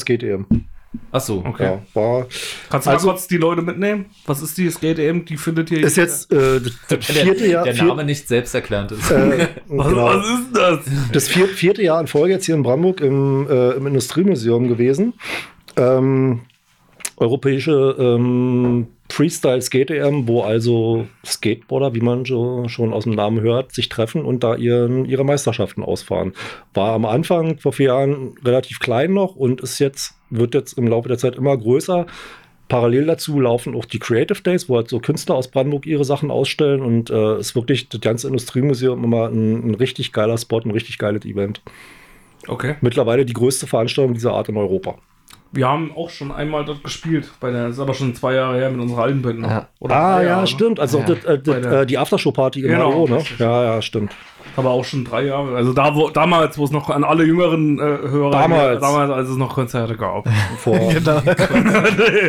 [1.12, 1.46] Skate EM.
[1.46, 1.64] Okay.
[1.64, 2.26] Ja, war,
[2.68, 4.06] Kannst du Also- mal kurz die Leute mitnehmen?
[4.26, 5.24] Was ist die Skate EM?
[5.24, 7.64] Die findet ihr ist jetzt äh, das, vierte Jahr.
[7.64, 9.10] Der vier- Name nicht selbsterklärend ist.
[9.10, 10.04] äh, Was, genau.
[10.06, 10.78] was ist das?
[11.12, 15.14] das vier, vierte Jahr in Folge jetzt hier in Brandenburg im, äh, im Industriemuseum gewesen.
[15.76, 16.40] Ähm,
[17.16, 23.72] europäische ähm, Freestyle Skate EM, wo also Skateboarder, wie man schon aus dem Namen hört,
[23.72, 26.32] sich treffen und da ihren, ihre Meisterschaften ausfahren.
[26.74, 30.86] War am Anfang vor vier Jahren relativ klein noch und ist jetzt, wird jetzt im
[30.86, 32.06] Laufe der Zeit immer größer.
[32.68, 36.30] Parallel dazu laufen auch die Creative Days, wo halt so Künstler aus Brandenburg ihre Sachen
[36.30, 40.70] ausstellen und äh, ist wirklich das ganze Industriemuseum immer ein, ein richtig geiler Spot, ein
[40.70, 41.62] richtig geiles Event.
[42.46, 42.76] Okay.
[42.80, 44.98] Mittlerweile die größte Veranstaltung dieser Art in Europa.
[45.52, 47.30] Wir haben auch schon einmal dort gespielt.
[47.40, 49.40] Bei der, das ist aber schon zwei Jahre her mit unserer alten Band.
[49.40, 49.50] noch.
[49.50, 49.68] Ja.
[49.80, 50.46] Oder ah, ja, Jahre, ne?
[50.46, 50.78] stimmt.
[50.80, 51.04] Also Ja.
[51.06, 53.24] das, äh, das, äh, die Aftershow-Party im Genau, Maro, ne?
[53.38, 54.12] Ja, ja, stimmt.
[54.56, 55.54] Aber auch schon drei Jahre.
[55.56, 58.80] Also da, wo, damals, wo es noch an alle jüngeren äh, Hörer, Damals.
[58.80, 60.28] damals, als es noch Konzerte gab.
[60.58, 61.22] Vor, Genau.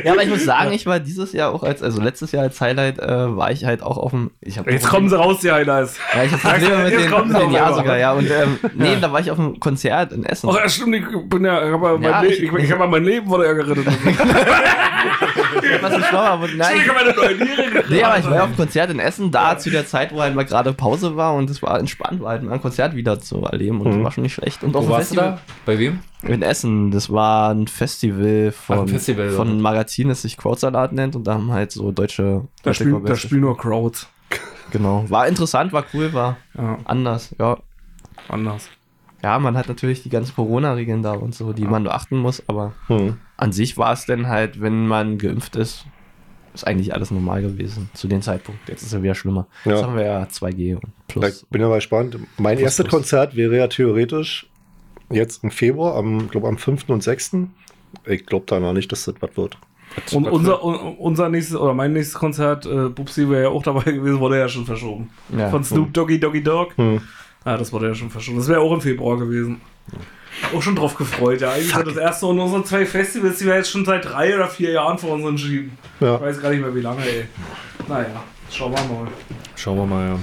[0.03, 2.59] ja, aber ich muss sagen, ich war dieses Jahr auch als, also letztes Jahr als
[2.61, 4.31] Highlight, äh, war ich halt auch auf dem.
[4.41, 5.97] Ich hab Jetzt kommen sie raus, die Highlights.
[6.15, 7.79] Ja, ich hab Probleme mit Jetzt den, kommen mit sie den Ja einmal.
[7.79, 8.11] sogar, ja.
[8.13, 10.49] Und ähm, nee, da war ich auf einem Konzert in Essen.
[10.51, 12.71] Ach ja, stimmt, ich bin ja, ich habe ja, mein, Ja, Le ich- ich, ich,
[12.71, 13.87] hab ja mein Leben wurde ja gerettet.
[15.81, 16.75] Was ist schlauer, aber nein.
[16.77, 20.13] ich Nee, aber ich war ja auf einem Konzert in Essen, da zu der Zeit,
[20.13, 22.95] wo halt mal gerade Pause war und es war entspannt, war halt mal ein Konzert
[22.95, 24.03] wieder zu erleben und Mhm.
[24.03, 24.63] war schon nicht schlecht.
[24.63, 25.39] Und auf Wo warst du da?
[25.65, 25.99] Bei wem?
[26.23, 30.37] In Essen, das war ein Festival von, Ach, ein Festival, von einem Magazin, das sich
[30.37, 32.47] Crowdsalat nennt und da haben halt so deutsche.
[32.63, 34.07] Da spielen, da spielen nur Crowds.
[34.71, 35.03] Genau.
[35.09, 37.57] War interessant, war cool, war Ja, anders, ja.
[38.29, 38.69] anders.
[39.23, 42.73] Ja, man hat natürlich die ganzen Corona-Regeln da und so, die man beachten muss, aber
[42.87, 43.17] hm.
[43.37, 45.85] an sich war es dann halt, wenn man geimpft ist,
[46.53, 48.67] ist eigentlich alles normal gewesen zu dem Zeitpunkt.
[48.67, 49.47] Jetzt ist es ja wieder schlimmer.
[49.65, 49.73] Ja.
[49.73, 51.43] Jetzt haben wir ja 2G und plus.
[51.43, 52.17] Ich bin ja mal gespannt.
[52.37, 52.93] Mein Plus, erstes plus.
[53.01, 54.47] Konzert wäre ja theoretisch
[55.09, 56.89] jetzt im Februar, am, glaube am 5.
[56.89, 57.37] und 6.
[58.05, 59.57] Ich glaube da noch nicht, dass das was wird.
[60.13, 63.83] Und unser, un- unser nächstes, oder mein nächstes Konzert, äh, Bubsi wäre ja auch dabei
[63.91, 65.09] gewesen, wurde ja schon verschoben.
[65.37, 65.49] Ja.
[65.49, 66.77] Von Snoop Doggy Doggy Dog.
[66.77, 67.01] Hm.
[67.43, 68.37] Ah, das wurde ja schon verschoben.
[68.37, 69.61] Das wäre auch im Februar gewesen.
[70.55, 71.51] Auch schon drauf gefreut, ja.
[71.51, 74.47] Eigentlich so das erste und unsere zwei Festivals, die wir jetzt schon seit drei oder
[74.47, 75.77] vier Jahren vor uns entschieden.
[75.99, 76.15] Ja.
[76.15, 77.25] Ich weiß gar nicht mehr, wie lange, ey.
[77.87, 79.07] Naja, schauen wir mal.
[79.55, 80.19] Schauen wir mal, ja.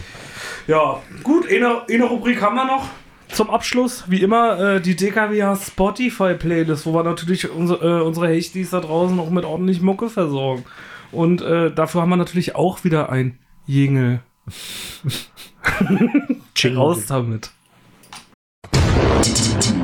[0.66, 2.88] Ja, gut, eine, eine Rubrik haben wir noch.
[3.28, 8.28] Zum Abschluss, wie immer, äh, die DKWH Spotify Playlist, wo wir natürlich unsere, äh, unsere
[8.28, 10.64] Hechtis da draußen auch mit ordentlich Mucke versorgen.
[11.12, 14.20] Und äh, dafür haben wir natürlich auch wieder ein Jingle.
[16.60, 16.82] Jingle.
[16.82, 17.50] Raus damit.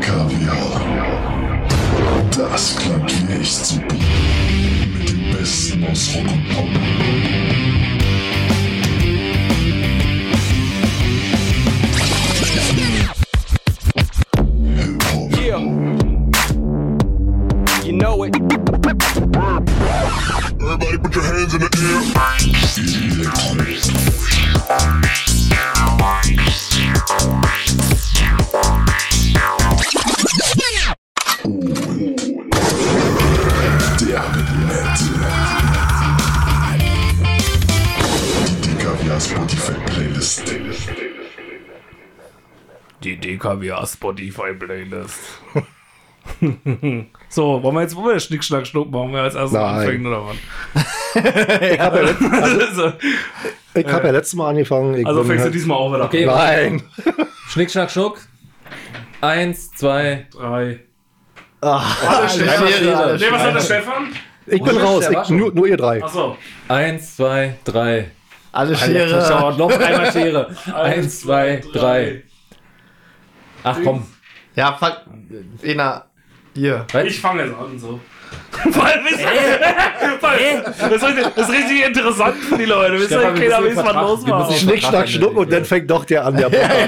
[0.01, 0.81] Kaviar.
[2.37, 3.95] Das klang hier echt super.
[4.99, 6.67] Mit dem Besten aus Rock und Pop.
[14.75, 15.31] Hip-Hop.
[15.39, 15.61] Yeah.
[17.85, 18.35] You know it.
[20.61, 22.03] Everybody put your hands in the air.
[23.13, 25.24] Electronic.
[27.07, 27.17] Der
[34.65, 35.05] Nette.
[43.03, 45.43] Die Kaviar Spotify Playlist.
[47.29, 49.13] so, wollen wir jetzt wollen wir Schnick, Schnack, Schnuck machen?
[49.13, 49.65] Wir als erstes Nein.
[49.65, 50.37] anfangen oder was?
[51.15, 52.93] Ich habe ja, letzt- also,
[53.75, 54.95] ich hab ja letztes Mal angefangen.
[54.97, 56.27] Ich also fängst du halt- diesmal auch wieder Okay.
[56.27, 56.83] Nein.
[57.49, 58.19] Schnick, schnack, schnuck.
[59.21, 60.27] Eins, zwei.
[60.33, 60.81] Drei.
[61.61, 63.17] Ah, Schere.
[63.19, 64.09] Nee, was hat der Stefan?
[64.47, 65.09] Ich bin raus.
[65.09, 66.03] Ich, nur, nur ihr drei.
[66.03, 66.37] Achso.
[66.69, 68.11] Eins, zwei, drei.
[68.53, 70.55] Alle Alter, schau, noch einmal Schere.
[70.75, 72.23] Eins, zwei, drei.
[73.63, 74.07] Ach komm.
[74.55, 74.93] Ja, fang.
[75.63, 76.05] Ena.
[76.55, 76.87] Hier.
[77.05, 78.01] Ich fange jetzt an, so.
[78.65, 79.27] Weil, wisst ihr,
[80.21, 82.99] weil, das, ist richtig, das ist richtig interessant für die Leute.
[83.01, 84.53] Wisst ihr, keiner weiß, was Vertrag- los war.
[84.53, 86.37] Schnick, schnack, schnuck und dann fängt doch der an.
[86.37, 86.51] Der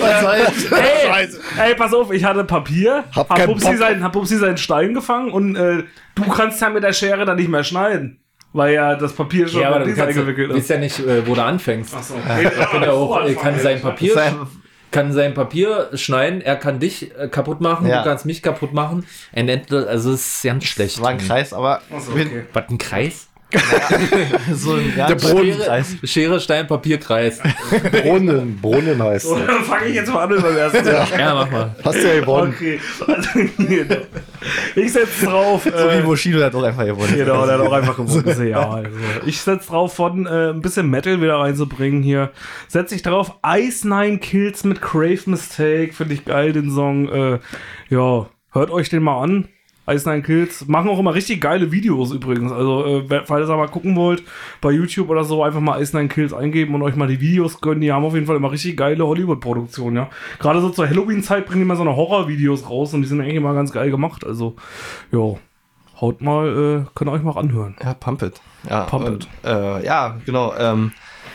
[0.00, 0.72] Was?
[0.72, 1.28] Ey,
[1.68, 5.30] ey, pass auf, ich hatte Papier, Hab hab, Pupsi, seinen, hab Pupsi seinen Stein gefangen
[5.32, 5.84] und äh,
[6.14, 8.18] du kannst ja mit der Schere dann nicht mehr schneiden.
[8.54, 10.68] Weil ja das Papier schon Ja, aber eingewickelt du weißt ist.
[10.70, 11.94] ja nicht, äh, wo du anfängst.
[11.94, 12.14] Achso.
[12.70, 14.36] Kann er auch, kann sein Papier, Sein-
[14.92, 18.02] kann sein Papier schneiden, er kann dich äh, kaputt machen, Ja.
[18.02, 19.04] du kannst mich kaputt machen.
[19.34, 20.96] Also es ist ganz schlecht.
[20.98, 22.44] Das war ein Kreis, aber Achso, okay.
[22.52, 23.28] Was, ein Kreis?
[24.54, 25.58] so ein ja, Der Brunnen.
[25.58, 25.96] Kreis.
[26.04, 27.40] Schere, Stein, Papier, Kreis.
[28.02, 28.58] Brunnen.
[28.60, 29.46] Brunnen heißt So, es.
[29.46, 31.06] dann fange ich jetzt mal an beim ersten Mal.
[31.18, 31.76] Ja, mach mal.
[31.84, 32.54] Hast du ja gewonnen.
[32.56, 32.80] Okay.
[33.06, 33.96] Also, genau.
[34.76, 35.64] ich setze drauf.
[35.64, 37.14] So äh, wie Bushido hat auch einfach gewonnen.
[37.14, 38.48] Genau, der hat auch einfach gewonnen.
[38.48, 38.90] Ja, also.
[39.26, 42.30] Ich setze drauf, von äh, ein bisschen Metal wieder reinzubringen hier.
[42.68, 45.92] Setze ich drauf Ice Nine Kills mit Crave Mistake.
[45.92, 47.08] Finde ich geil, den Song.
[47.08, 47.38] Äh,
[47.90, 49.48] ja, hört euch den mal an.
[49.88, 50.68] Ice Nine Kills.
[50.68, 52.52] Machen auch immer richtig geile Videos übrigens.
[52.52, 54.22] Also, äh, falls ihr mal gucken wollt,
[54.60, 57.60] bei YouTube oder so, einfach mal Ice Nine Kills eingeben und euch mal die Videos
[57.60, 57.80] gönnen.
[57.80, 60.10] Die haben auf jeden Fall immer richtig geile Hollywood-Produktionen, ja.
[60.38, 63.36] Gerade so zur Halloween-Zeit bringen die mal so eine Horror-Videos raus und die sind eigentlich
[63.36, 64.24] immer ganz geil gemacht.
[64.24, 64.54] Also,
[65.10, 65.34] ja.
[66.00, 67.76] Haut mal, äh, könnt ihr euch mal anhören.
[67.80, 68.40] Ja, Pump It.
[68.68, 70.52] Ja, Pump und, Äh, ja, genau.
[70.58, 70.90] Ähm,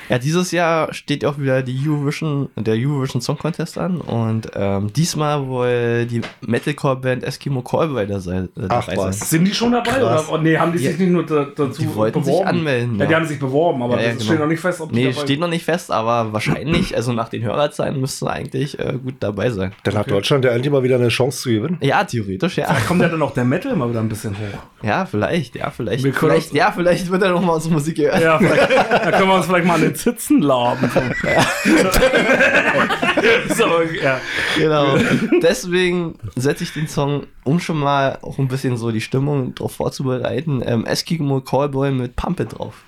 [0.10, 4.92] Ja, dieses Jahr steht auch wieder die Eurovision, der Eurovision Song Contest an und ähm,
[4.94, 9.20] diesmal wohl die Metalcore-Band Eskimo Callboy da sein, äh, Ach, dabei was.
[9.20, 9.28] sein.
[9.28, 9.92] Sind die schon dabei?
[9.92, 10.30] Krass.
[10.30, 10.34] Oder?
[10.34, 10.92] Oh, nee, haben die Ja.
[10.92, 13.08] sich nicht nur da, dazu Die wollten sich anmelden, Ja, ja.
[13.10, 14.26] die haben sich beworben, aber Ja, ja, das genau.
[14.30, 17.12] steht noch nicht fest, ob die Nee, dabei steht noch nicht fest, aber wahrscheinlich, also
[17.14, 19.74] nach den Hörerzahlen müsste eigentlich äh, gut dabei sein.
[19.84, 21.78] Dann hat Deutschland ja endlich mal wieder eine Chance zu gewinnen.
[21.82, 22.68] Ja, theoretisch, ja.
[22.68, 24.60] Da kommt ja dann auch der Metal mal wieder ein bisschen hoch.
[24.84, 26.04] Ja, vielleicht, ja, vielleicht.
[26.04, 28.22] Wir können vielleicht uns- ja, vielleicht wird er noch mal unsere Musik gehört.
[28.22, 30.90] Ja, vielleicht, da können wir uns vielleicht mal an den Zitzen laben.
[33.56, 34.20] so, ja.
[34.58, 34.98] Genau.
[35.42, 39.76] Deswegen setze ich den Song, um schon mal auch ein bisschen so die Stimmung drauf
[39.76, 42.84] vorzubereiten, ähm, Eskimo Callboy mit Pump It drauf.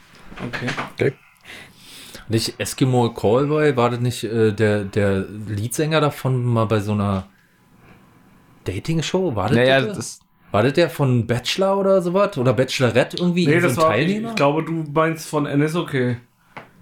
[0.47, 0.67] Okay.
[0.93, 1.13] Okay.
[2.27, 7.25] Nicht Eskimo Callboy, war das nicht äh, der, der Leadsänger davon mal bei so einer
[8.65, 9.35] Dating-Show?
[9.35, 9.93] War das, Naja, der?
[9.93, 10.19] das,
[10.51, 12.37] war das der von Bachelor oder sowas?
[12.37, 13.47] Oder Bachelorette irgendwie?
[13.47, 14.29] Nee, so das ein war, ich, Teilnehmer?
[14.29, 16.17] ich glaube, du meinst von NSOK.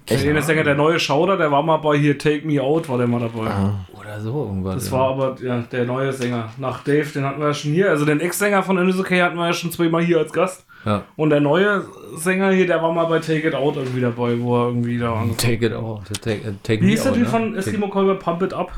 [0.10, 0.26] Echt?
[0.26, 3.08] eine Sänger, der neue Schauder, der war mal bei hier Take Me Out, war der
[3.08, 3.52] mal dabei.
[4.00, 4.76] Oder so irgendwas.
[4.76, 4.92] Das ja.
[4.94, 6.50] war aber ja, der neue Sänger.
[6.58, 7.90] Nach Dave, den hatten wir ja schon hier.
[7.90, 10.66] Also den Ex-Sänger von NSOK hatten wir ja schon zweimal hier als Gast.
[10.86, 11.04] Ja.
[11.18, 11.86] Und der neue
[12.16, 15.14] Sänger hier, der war mal bei Take It Out irgendwie dabei, wo er irgendwie da
[15.14, 16.04] angefangen Take it out.
[16.22, 17.30] Take, äh, take Wie me hieß der Typ ne?
[17.30, 18.16] von Eskimo Callboy?
[18.16, 18.72] Pump It Up?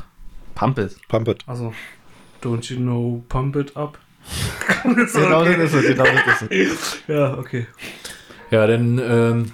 [0.56, 0.96] Pump It.
[1.08, 1.44] Pump it.
[1.46, 1.72] Also,
[2.42, 3.98] don't you know, pump it up?
[4.84, 7.02] Genau das ist es, genau das ist es.
[7.08, 7.66] Ja, okay.
[8.50, 9.52] Ja, dann, ähm,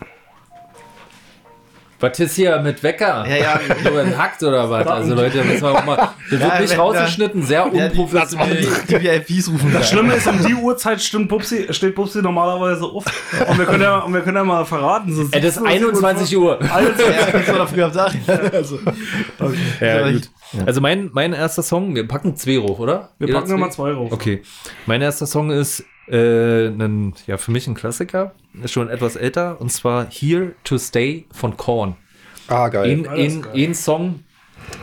[2.00, 3.24] was ist hier mit Wecker?
[3.28, 3.60] Ja, ja.
[3.90, 4.86] Nur ein Hackt oder was?
[4.86, 5.96] Also Leute, müssen wir auch mal,
[6.30, 8.66] das wird Ja, nicht rausgeschnitten, sehr Ja, die, unprofessionell.
[8.88, 12.84] die, die VIPs rufen Das Schlimme ist, um die Uhrzeit stimmt Bubsi, steht Bubsi normalerweise
[12.84, 13.04] auf.
[13.48, 15.14] Und wir können ja, und wir können ja mal verraten.
[15.14, 16.58] So Ey, das ist 21 Uhr.
[16.62, 18.12] Ja, das war doch früher am Tag.
[18.52, 18.78] Also,
[19.80, 20.30] Ja, Ja, gut.
[20.64, 23.10] Also mein, mein erster Song, wir packen zwei hoch, oder?
[23.18, 24.12] Wir Jeder packen nochmal zwei rauf.
[24.12, 24.42] Okay.
[24.86, 29.60] Mein erster Song ist äh, ein, ja, für mich ein Klassiker, ist schon etwas älter,
[29.60, 31.96] und zwar Here to Stay von Korn.
[32.48, 32.90] Ah, geil.
[32.90, 33.52] Ein, Alles ein, geil.
[33.54, 34.20] ein Song,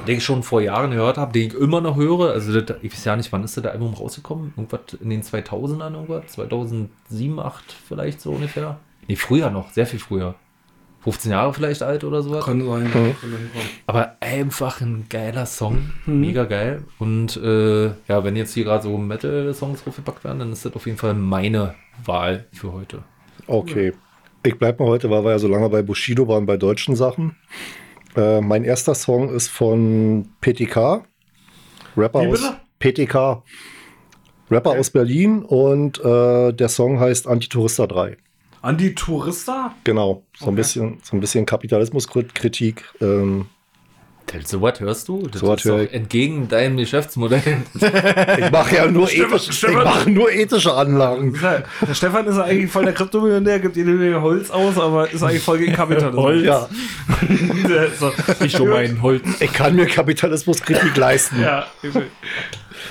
[0.08, 2.32] den ich schon vor Jahren gehört habe, den ich immer noch höre.
[2.32, 4.54] Also das, ich weiß ja nicht, wann ist das Album rausgekommen?
[4.58, 6.28] Irgendwas in den 2000ern, irgendwas?
[6.34, 8.80] 2007, 2008 vielleicht so ungefähr?
[9.08, 10.36] Nee, früher noch, sehr viel früher.
[11.04, 12.46] 15 Jahre vielleicht alt oder sowas.
[12.46, 12.84] Kann sein.
[12.84, 13.16] Mhm.
[13.88, 15.92] Aber einfach ein geiler Song.
[16.06, 16.22] Mhm.
[16.22, 16.84] Mega geil.
[16.98, 20.86] Und äh, ja, wenn jetzt hier gerade so Metal-Songs draufgepackt werden, dann ist das auf
[20.86, 21.76] jeden Fall meine
[22.06, 23.04] Wahl für heute.
[23.48, 23.94] Okay.
[24.46, 27.36] Ich bleib mal heute, weil wir ja so lange bei Bushido waren, bei deutschen Sachen.
[28.16, 31.04] Äh, mein erster Song ist von PTK.
[31.98, 32.42] Rapper Wie aus
[32.80, 33.08] bitte?
[33.08, 33.44] PTK.
[34.52, 38.18] Rapper aus Berlin und äh, der Song heißt Antitourista 3.
[38.64, 39.73] Anti-Tourista?
[39.84, 40.23] Genau.
[40.38, 40.56] So ein Okay.
[40.57, 42.84] bisschen, so ein bisschen Kapitalismuskritik.
[43.02, 43.45] Ähm,
[44.45, 45.27] So was hörst du?
[45.27, 45.94] Das So was ist doch hör ich.
[45.94, 47.41] entgegen deinem Geschäftsmodell.
[47.76, 51.38] ich mache ja nur, Stefan- ethisch, ich Stefan- mache nur ethische Anlagen.
[51.88, 55.44] Der Stefan ist ja eigentlich voll der Kryptomillionär, gibt Menge Holz aus, aber ist eigentlich
[55.44, 56.41] voll gegen Kapitalismus.
[56.44, 56.68] Ja,
[57.69, 58.11] Der ist so.
[58.44, 59.23] ich um mein Holz.
[59.40, 61.40] ich kann mir Kapitalismuskritik leisten.
[61.41, 61.68] Ja,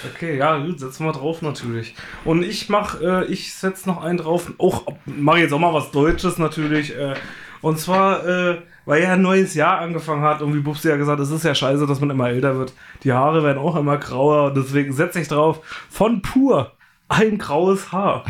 [0.04, 1.94] okay, ja, gut, setzen wir drauf natürlich.
[2.24, 4.52] Und ich mach, äh, ich setz noch einen drauf.
[4.58, 6.96] Auch, mache jetzt auch mal was Deutsches natürlich.
[6.96, 7.14] Äh,
[7.60, 11.20] und zwar, äh, weil ja ein neues Jahr angefangen hat und wie Bubsi ja gesagt,
[11.20, 12.72] es ist ja scheiße, dass man immer älter wird.
[13.04, 16.72] Die Haare werden auch immer grauer und deswegen setze ich drauf von pur
[17.08, 18.24] ein graues Haar.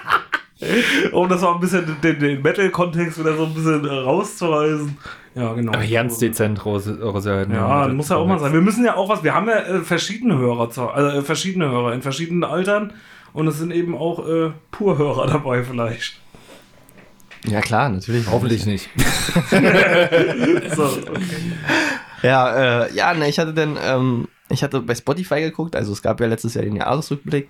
[1.12, 4.96] um das mal ein bisschen den, den Metal-Kontext wieder so ein bisschen äh, rauszureißen.
[5.34, 5.72] Ja, genau.
[5.72, 7.54] Aber ganz dezent raus, raushalten.
[7.54, 8.52] Ja, muss ja auch mal sein.
[8.52, 11.68] Wir müssen ja auch was, wir haben ja äh, verschiedene Hörer, zu- also äh, verschiedene
[11.68, 12.92] Hörer in verschiedenen Altern
[13.32, 16.20] und es sind eben auch äh, Purhörer dabei vielleicht.
[17.46, 18.26] Ja, klar, natürlich.
[18.30, 18.88] Hoffentlich nicht.
[20.74, 21.52] So, okay.
[22.22, 26.00] Ja, äh, ja, ne, ich hatte dann, ähm, ich hatte bei Spotify geguckt, also es
[26.02, 27.48] gab ja letztes Jahr den Jahresrückblick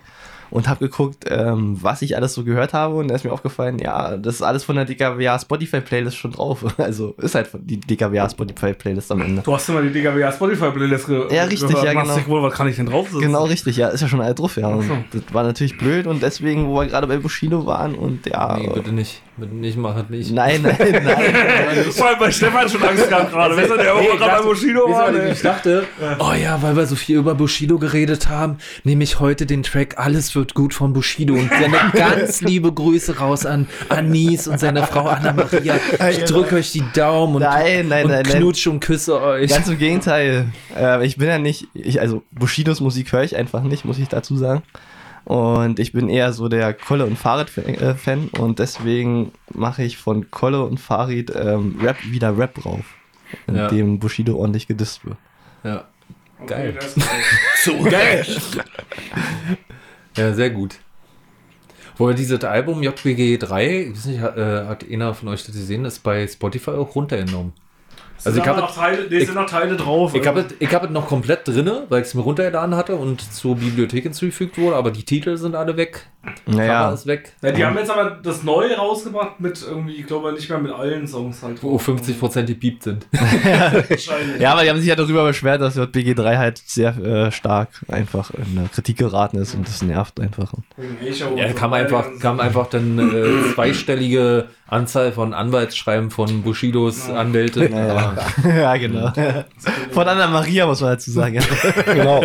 [0.51, 3.79] und habe geguckt, ähm, was ich alles so gehört habe und da ist mir aufgefallen,
[3.79, 6.63] ja, das ist alles von der DKWA Spotify Playlist schon drauf.
[6.77, 9.41] Also ist halt von- die DKWA Spotify Playlist am Ende.
[9.41, 11.85] Du hast immer die DKWA Spotify Playlist ge Ja, richtig, gehört.
[11.85, 12.27] ja, genau.
[12.27, 13.21] wohl, was kann ich denn draufsetzen?
[13.21, 14.69] Genau richtig, ja, ist ja schon alles drauf, ja.
[14.81, 14.97] So.
[15.11, 18.57] das war natürlich blöd und deswegen, wo wir gerade bei Bushido waren und ja.
[18.57, 19.21] Nee, bitte nicht.
[19.37, 20.31] Bitte nicht, mach das nicht.
[20.31, 21.03] Nein, nein, nein.
[21.91, 23.57] Vor allem bei Stefan schon Angst gehabt gerade.
[23.57, 25.13] Weißt du, der Nee, gerade bei Bushido war.
[25.29, 25.83] Ich dachte,
[26.19, 29.95] oh ja, weil wir so viel über Bushido geredet haben, nehme ich heute den Track
[29.97, 34.85] Alles wird gut von Bushido und sende ganz liebe Grüße raus an Anis und seine
[34.85, 35.75] Frau Anna-Maria.
[36.11, 39.49] Ich drücke euch die Daumen und, Nein, nein, und nein, knutsche und küsse euch.
[39.49, 40.47] Ganz im Gegenteil.
[40.77, 44.07] Äh, ich bin ja nicht, ich, also Bushidos Musik höre ich einfach nicht, muss ich
[44.07, 44.61] dazu sagen.
[45.25, 50.61] Und ich bin eher so der Kolle und Farid-Fan und deswegen mache ich von Kolle
[50.63, 52.85] und Farid ähm, Rap wieder Rap drauf,
[53.47, 53.67] in Ja.
[53.69, 55.17] dem Bushido ordentlich gedisst wird.
[55.63, 55.85] Ja.
[56.39, 56.77] Okay, Geil.
[56.79, 57.07] das ist
[57.63, 58.63] Zu Recht.
[60.17, 60.79] ja, sehr gut.
[61.97, 65.55] Wo dieses Album JBG 3, ich weiß nicht, hat, äh, hat einer von euch das
[65.55, 67.53] gesehen, ist bei Spotify auch runtergenommen.
[68.25, 70.15] Also ich habe noch Teile, nee, sind noch Teile drauf.
[70.15, 73.21] ich habe ich habe es noch komplett drinne, weil ich es mir runtergeladen hatte und
[73.33, 76.07] zur Bibliothek hinzugefügt wurde, aber die Titel sind alle weg.
[76.45, 77.33] Cover Naja, ist weg.
[77.41, 80.71] Ja, die haben jetzt aber das Neue rausgebracht mit irgendwie, ich glaube nicht mehr mit
[80.71, 81.61] allen Songs halt.
[81.61, 83.05] Wo 50% gepiept sind.
[84.39, 88.31] Ja, aber die haben sich ja darüber beschwert, dass JBG3 halt sehr äh, stark einfach
[88.31, 90.53] in der Kritik geraten ist und das nervt einfach.
[91.35, 97.69] Ja, kam einfach, kam einfach dann äh, zweistellige Anzahl von Anwaltsschreiben von Bushidos Anwälte.
[97.69, 98.15] Ja,
[98.47, 99.11] ja genau.
[99.91, 101.35] Von Anna Maria muss man dazu sagen.
[101.35, 101.41] Ja.
[101.95, 102.21] Genau.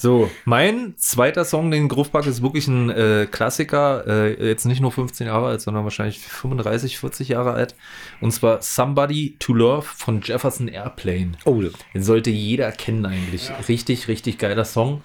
[0.00, 4.06] So, mein zweiter Song, den Groovpack, ist wirklich ein äh, Klassiker.
[4.06, 7.74] Äh, jetzt nicht nur 15 Jahre alt, sondern wahrscheinlich 35, 40 Jahre alt.
[8.20, 11.32] Und zwar Somebody to Love von Jefferson Airplane.
[11.44, 11.60] Oh,
[11.94, 13.50] Den sollte jeder kennen eigentlich.
[13.68, 15.02] Richtig, richtig geiler Song.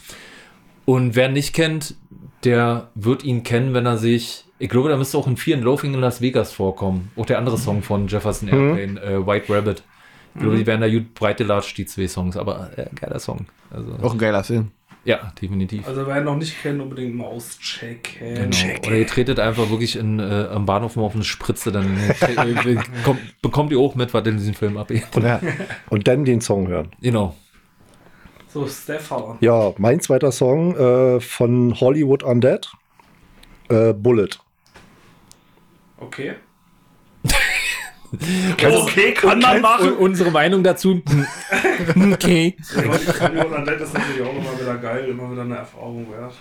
[0.86, 1.96] Und wer ihn nicht kennt,
[2.44, 4.46] der wird ihn kennen, wenn er sich.
[4.64, 7.12] Ich glaube, da müsste auch in vielen Loafing in Las Vegas vorkommen.
[7.18, 9.84] Auch der andere Song von Jefferson Airplane, äh, White Rabbit.
[10.36, 13.46] Ich glaube, die werden da gut breite Latsch, die zwei Songs, aber äh, geiler Song.
[13.70, 14.72] Also, Auch ein geiler Film.
[15.04, 15.86] ja, definitiv.
[15.86, 18.52] Also wer ihn noch nicht kennt, unbedingt mal auschecken.
[18.52, 18.78] Genau.
[18.88, 22.76] Oder ihr tretet einfach wirklich in, äh, am Bahnhof mal auf eine Spritze, dann äh,
[23.04, 25.04] kommt, bekommt ihr auch mit, was in diesem Film abgeht.
[25.22, 25.42] Ja.
[25.90, 26.90] und dann den Song hören.
[27.02, 27.36] Genau.
[28.48, 29.40] So, Stefan.
[29.42, 32.72] Ja, mein zweiter Song äh, von Hollywood Undead.
[33.68, 34.30] Äh, Bullet.
[36.12, 36.36] Okay.
[38.78, 39.94] okay, kann man machen.
[39.94, 41.02] unsere Meinung dazu.
[42.14, 42.56] okay.
[42.76, 46.36] Und das ist natürlich auch immer wieder geil, immer wieder eine Erfahrung wert.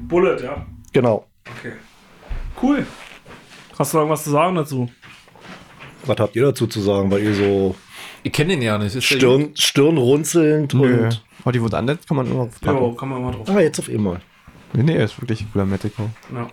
[0.00, 0.66] Bullet, ja.
[0.92, 1.26] Genau.
[1.58, 1.74] Okay.
[2.60, 2.84] Cool.
[3.78, 4.90] Hast du irgendwas zu sagen dazu?
[6.04, 7.08] Was habt ihr dazu zu sagen?
[7.12, 7.76] Weil ihr so
[8.24, 8.96] Ich kenne den ja nicht.
[8.96, 11.04] Ist Stirn, Stirnrunzelnd Nö.
[11.04, 11.24] und.
[11.44, 12.96] Hollywood Undead kann man immer Ja, packen.
[12.96, 13.48] kann man mal drauf.
[13.48, 14.20] Ah, jetzt auf einmal.
[14.72, 16.10] Nee, nee, ist wirklich ein cooler Metalcore.
[16.34, 16.48] Ja.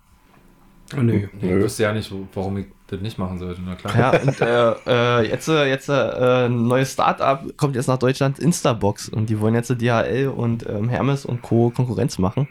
[0.97, 1.29] Nee.
[1.41, 3.61] Ich wüsste ja nicht, warum ich das nicht machen sollte.
[3.65, 3.97] Na klar.
[3.97, 8.37] Ja, und äh, äh, jetzt, äh, jetzt äh, ein neues Startup kommt jetzt nach Deutschland,
[8.39, 9.07] Instabox.
[9.09, 11.69] Und die wollen jetzt DHL und ähm, Hermes und Co.
[11.69, 12.47] Konkurrenz machen.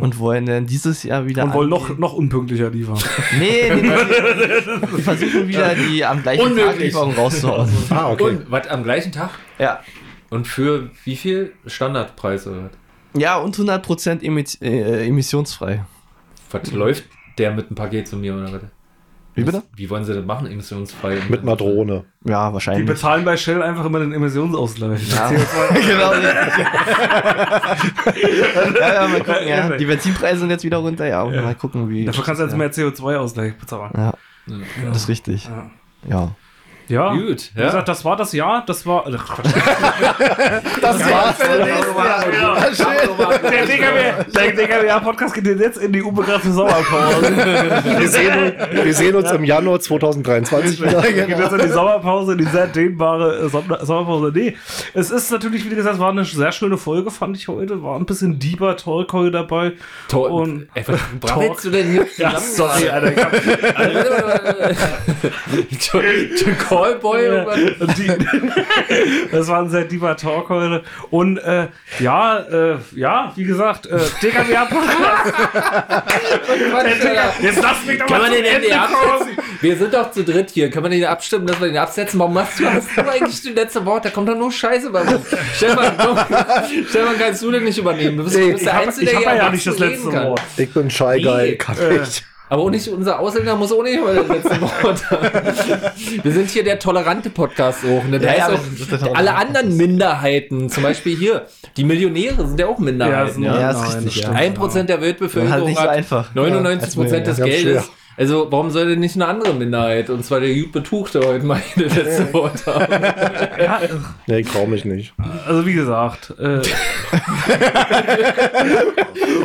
[0.00, 1.44] Und wollen dann dieses Jahr wieder.
[1.44, 2.98] Und wollen noch, noch unpünktlicher liefern.
[3.38, 4.86] Nee, nee, nee.
[4.96, 6.84] die versuchen wieder die am gleichen Tag Unmöglich.
[6.86, 7.68] Lieferung rauszuhauen.
[7.90, 8.22] Ah, okay.
[8.24, 9.30] Und was am gleichen Tag?
[9.58, 9.80] Ja.
[10.30, 13.20] Und für wie viel Standardpreis oder was?
[13.20, 15.84] Ja, und 100% emi- äh, emissionsfrei.
[16.50, 17.04] Was läuft
[17.38, 18.60] der mit dem Paket zu mir oder was?
[19.34, 19.62] Wie bitte?
[19.76, 21.18] Wie wollen sie das machen, emissionsfrei?
[21.28, 22.04] Mit einer Drohne.
[22.24, 22.86] Ja, Die wahrscheinlich.
[22.86, 25.14] bezahlen bei Shell einfach immer den Emissionsausgleich.
[25.14, 25.28] Ja.
[25.74, 26.12] genau.
[28.80, 29.76] ja, ja, mal gucken, ja.
[29.76, 31.24] Die Benzinpreise sind jetzt wieder runter, ja.
[31.24, 32.04] Mal gucken, wie.
[32.04, 33.92] Dafür kannst du jetzt mehr CO2-Ausgleich bezahlen.
[33.96, 34.12] Ja,
[34.46, 34.56] Ja.
[34.88, 35.48] das ist richtig.
[36.08, 36.30] Ja.
[36.88, 37.14] Ja.
[37.14, 37.20] Ja.
[37.20, 37.66] Gut, Wie ja.
[37.66, 39.04] gesagt, das war das Jahr, das war.
[39.06, 39.48] Ach, Quatsch.
[40.80, 41.36] Das war's.
[41.38, 41.64] Der
[43.66, 47.36] DKW der DKW-Podcast geht jetzt in die unbegrenzte Sommerpause.
[47.98, 48.54] Wir sehen, uns-
[48.84, 51.02] wir sehen uns im Januar 2023 wieder.
[51.02, 54.32] geht jetzt in die Sommerpause, in die sehr dehnbare Sommer- Sommerpause.
[54.34, 54.56] Nee,
[54.94, 57.82] es ist natürlich, wie gesagt, es war eine sehr schöne Folge, fand ich heute.
[57.82, 59.72] War ein bisschen deeper Talk heute dabei.
[60.08, 60.30] Toll.
[60.30, 62.06] Und Ey, was brabbelst du denn hier?
[62.16, 63.12] ja, sorry, Alter.
[63.12, 63.22] Ich
[65.92, 66.02] hab,
[66.82, 67.44] Callboy Ja,
[67.96, 68.12] die,
[69.32, 70.82] das war ein sehr deeper Talk heute.
[71.10, 71.68] Und äh,
[72.00, 75.34] ja, äh, ja, wie gesagt, äh, DKW Podcast.
[77.42, 79.38] Jetzt lass mich doch Kann mal man den absetzen?
[79.60, 80.70] Wir sind doch zu dritt hier.
[80.70, 82.18] Kann man den abstimmen, dass wir den absetzen?
[82.20, 84.04] Warum machst du, hast du eigentlich die letzte Wort?
[84.04, 85.24] Da kommt doch nur Scheiße bei rum.
[85.54, 86.18] Stefan, komm,
[86.88, 88.16] Stefan, kannst du den nicht übernehmen?
[88.18, 90.12] Du bist, du bist der habe Einzige, hab der ja hier nicht das letzte.
[90.12, 90.40] Wort.
[90.56, 91.42] Ich bin Shy Guy.
[91.50, 91.56] Nee.
[91.56, 92.24] Kann Äh, ich.
[92.50, 95.52] Aber auch nicht, unser Ausländer muss auch nicht mal das letzte Wort haben.
[96.22, 98.04] Wir sind hier der tolerante Podcast auch.
[98.04, 98.18] Ne?
[98.18, 98.58] Da Ja, ja,
[98.90, 101.46] der auch alle anderen Minderheiten, zum Beispiel hier,
[101.76, 103.42] die Millionäre sind ja auch Minderheiten.
[103.42, 104.22] Ja, Ja, ist Nein, richtig, ja.
[104.22, 104.36] stimmt.
[104.36, 106.34] Ein Prozent der Halt Weltbevölkerung nicht so hat einfach.
[106.34, 107.84] 99 Prozent des Ja, Geldes.
[107.84, 107.94] schwer.
[108.16, 111.94] Also warum sollte nicht eine andere Minderheit, und zwar der gut Betuchte heute mal das
[111.94, 112.92] letzte Wort haben?
[113.62, 113.80] Ja,
[114.26, 115.12] Nee, ich trau mich nicht.
[115.46, 116.58] also wie gesagt, äh,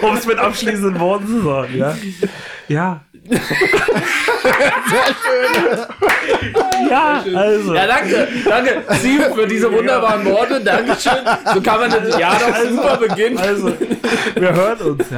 [0.01, 1.95] um es mit abschließenden Worten zu sagen, ja.
[2.67, 3.01] Ja.
[6.89, 7.73] ja, also.
[7.73, 10.61] Ja, danke, danke, Steve, für diese wunderbaren Worte.
[10.61, 11.25] Dankeschön.
[11.53, 13.37] So kann man das Jahr doch super beginnen.
[13.37, 13.71] Also,
[14.35, 15.17] wir hören uns, ja.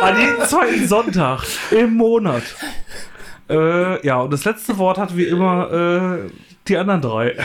[0.00, 2.42] An jedem zweiten Sonntag im Monat.
[3.48, 6.30] Äh, ja, und das letzte Wort hat wie immer äh,
[6.68, 7.36] die anderen drei.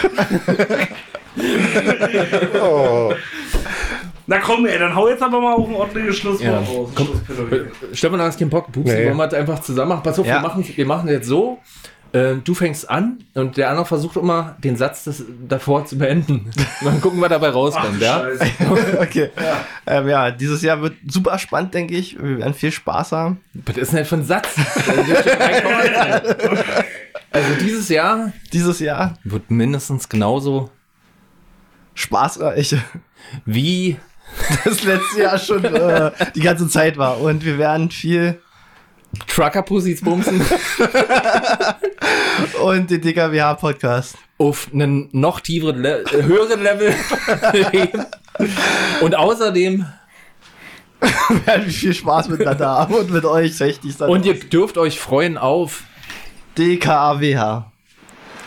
[2.62, 3.14] Oh.
[4.32, 6.90] Na komm, ey, dann hau jetzt aber mal auch ein ordentliches Schlusswort Ja, raus.
[6.94, 7.08] komm.
[7.08, 7.72] Schlusspädagogik.
[7.94, 8.72] Stefan, du hast keinen Bock.
[8.72, 9.06] Pupsi, Nee.
[9.08, 10.04] wollen wir das einfach zusammen machen?
[10.04, 10.36] Pass auf, Ja.
[10.36, 11.58] wir, machen, wir machen jetzt so.
[12.12, 16.50] Äh, du fängst an und der andere versucht immer, den Satz des, davor zu beenden.
[16.84, 18.22] Dann gucken, was dabei rauskommt, ja?
[18.22, 18.46] Scheiße.
[19.02, 19.30] Okay.
[19.36, 19.66] Ja.
[20.00, 22.16] Ähm, ja, dieses Jahr wird super spannend, denke ich.
[22.22, 23.40] Wir werden viel Spaß haben.
[23.66, 24.56] Was ist denn das für ein Satz?
[27.32, 30.70] Also dieses Jahr Dieses Jahr wird mindestens genauso
[31.94, 32.76] spaßreich.
[33.46, 33.98] wie
[34.64, 37.20] Das letzte Jahr schon äh, die ganze Zeit war.
[37.20, 38.42] Und wir werden viel
[39.28, 40.42] Trucker-Pussys bumsen
[42.64, 44.16] und den DKWH-Podcast.
[44.38, 46.94] auf einen noch tieferen, Le äh, höheren Level.
[49.02, 49.86] Und außerdem,
[51.46, 54.10] werden wir viel Spaß miteinander haben und mit euch richtig sein.
[54.10, 55.84] und ihr dürft euch freuen auf,
[56.58, 57.72] DKWH.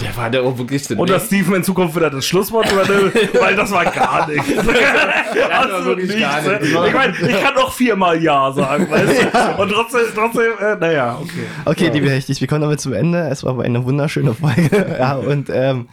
[0.03, 3.57] Der war der auch wirklich Und dass Steven in Zukunft wieder das Schlusswort übernimmt, weil
[3.57, 4.49] das war gar nichts.
[4.59, 6.69] Absolut wirklich nichts, gar nichts.
[6.69, 9.63] Ich meine, ich kann noch viermal Ja sagen, weißt du?
[9.63, 11.47] Und trotzdem, trotzdem, äh, naja, okay.
[11.65, 13.29] Okay, liebe Hechtis, wir kommen damit zum Ende.
[13.29, 14.97] Es war aber eine wunderschöne Folge.
[14.99, 15.89] ja, und ähm,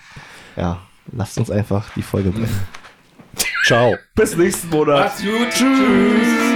[0.55, 0.79] ja,
[1.11, 2.67] lasst uns einfach die Folge beenden.
[3.65, 3.95] Ciao.
[4.15, 5.05] Bis nächsten Monat.
[5.05, 5.49] Macht's gut.
[5.51, 6.48] Tschüss.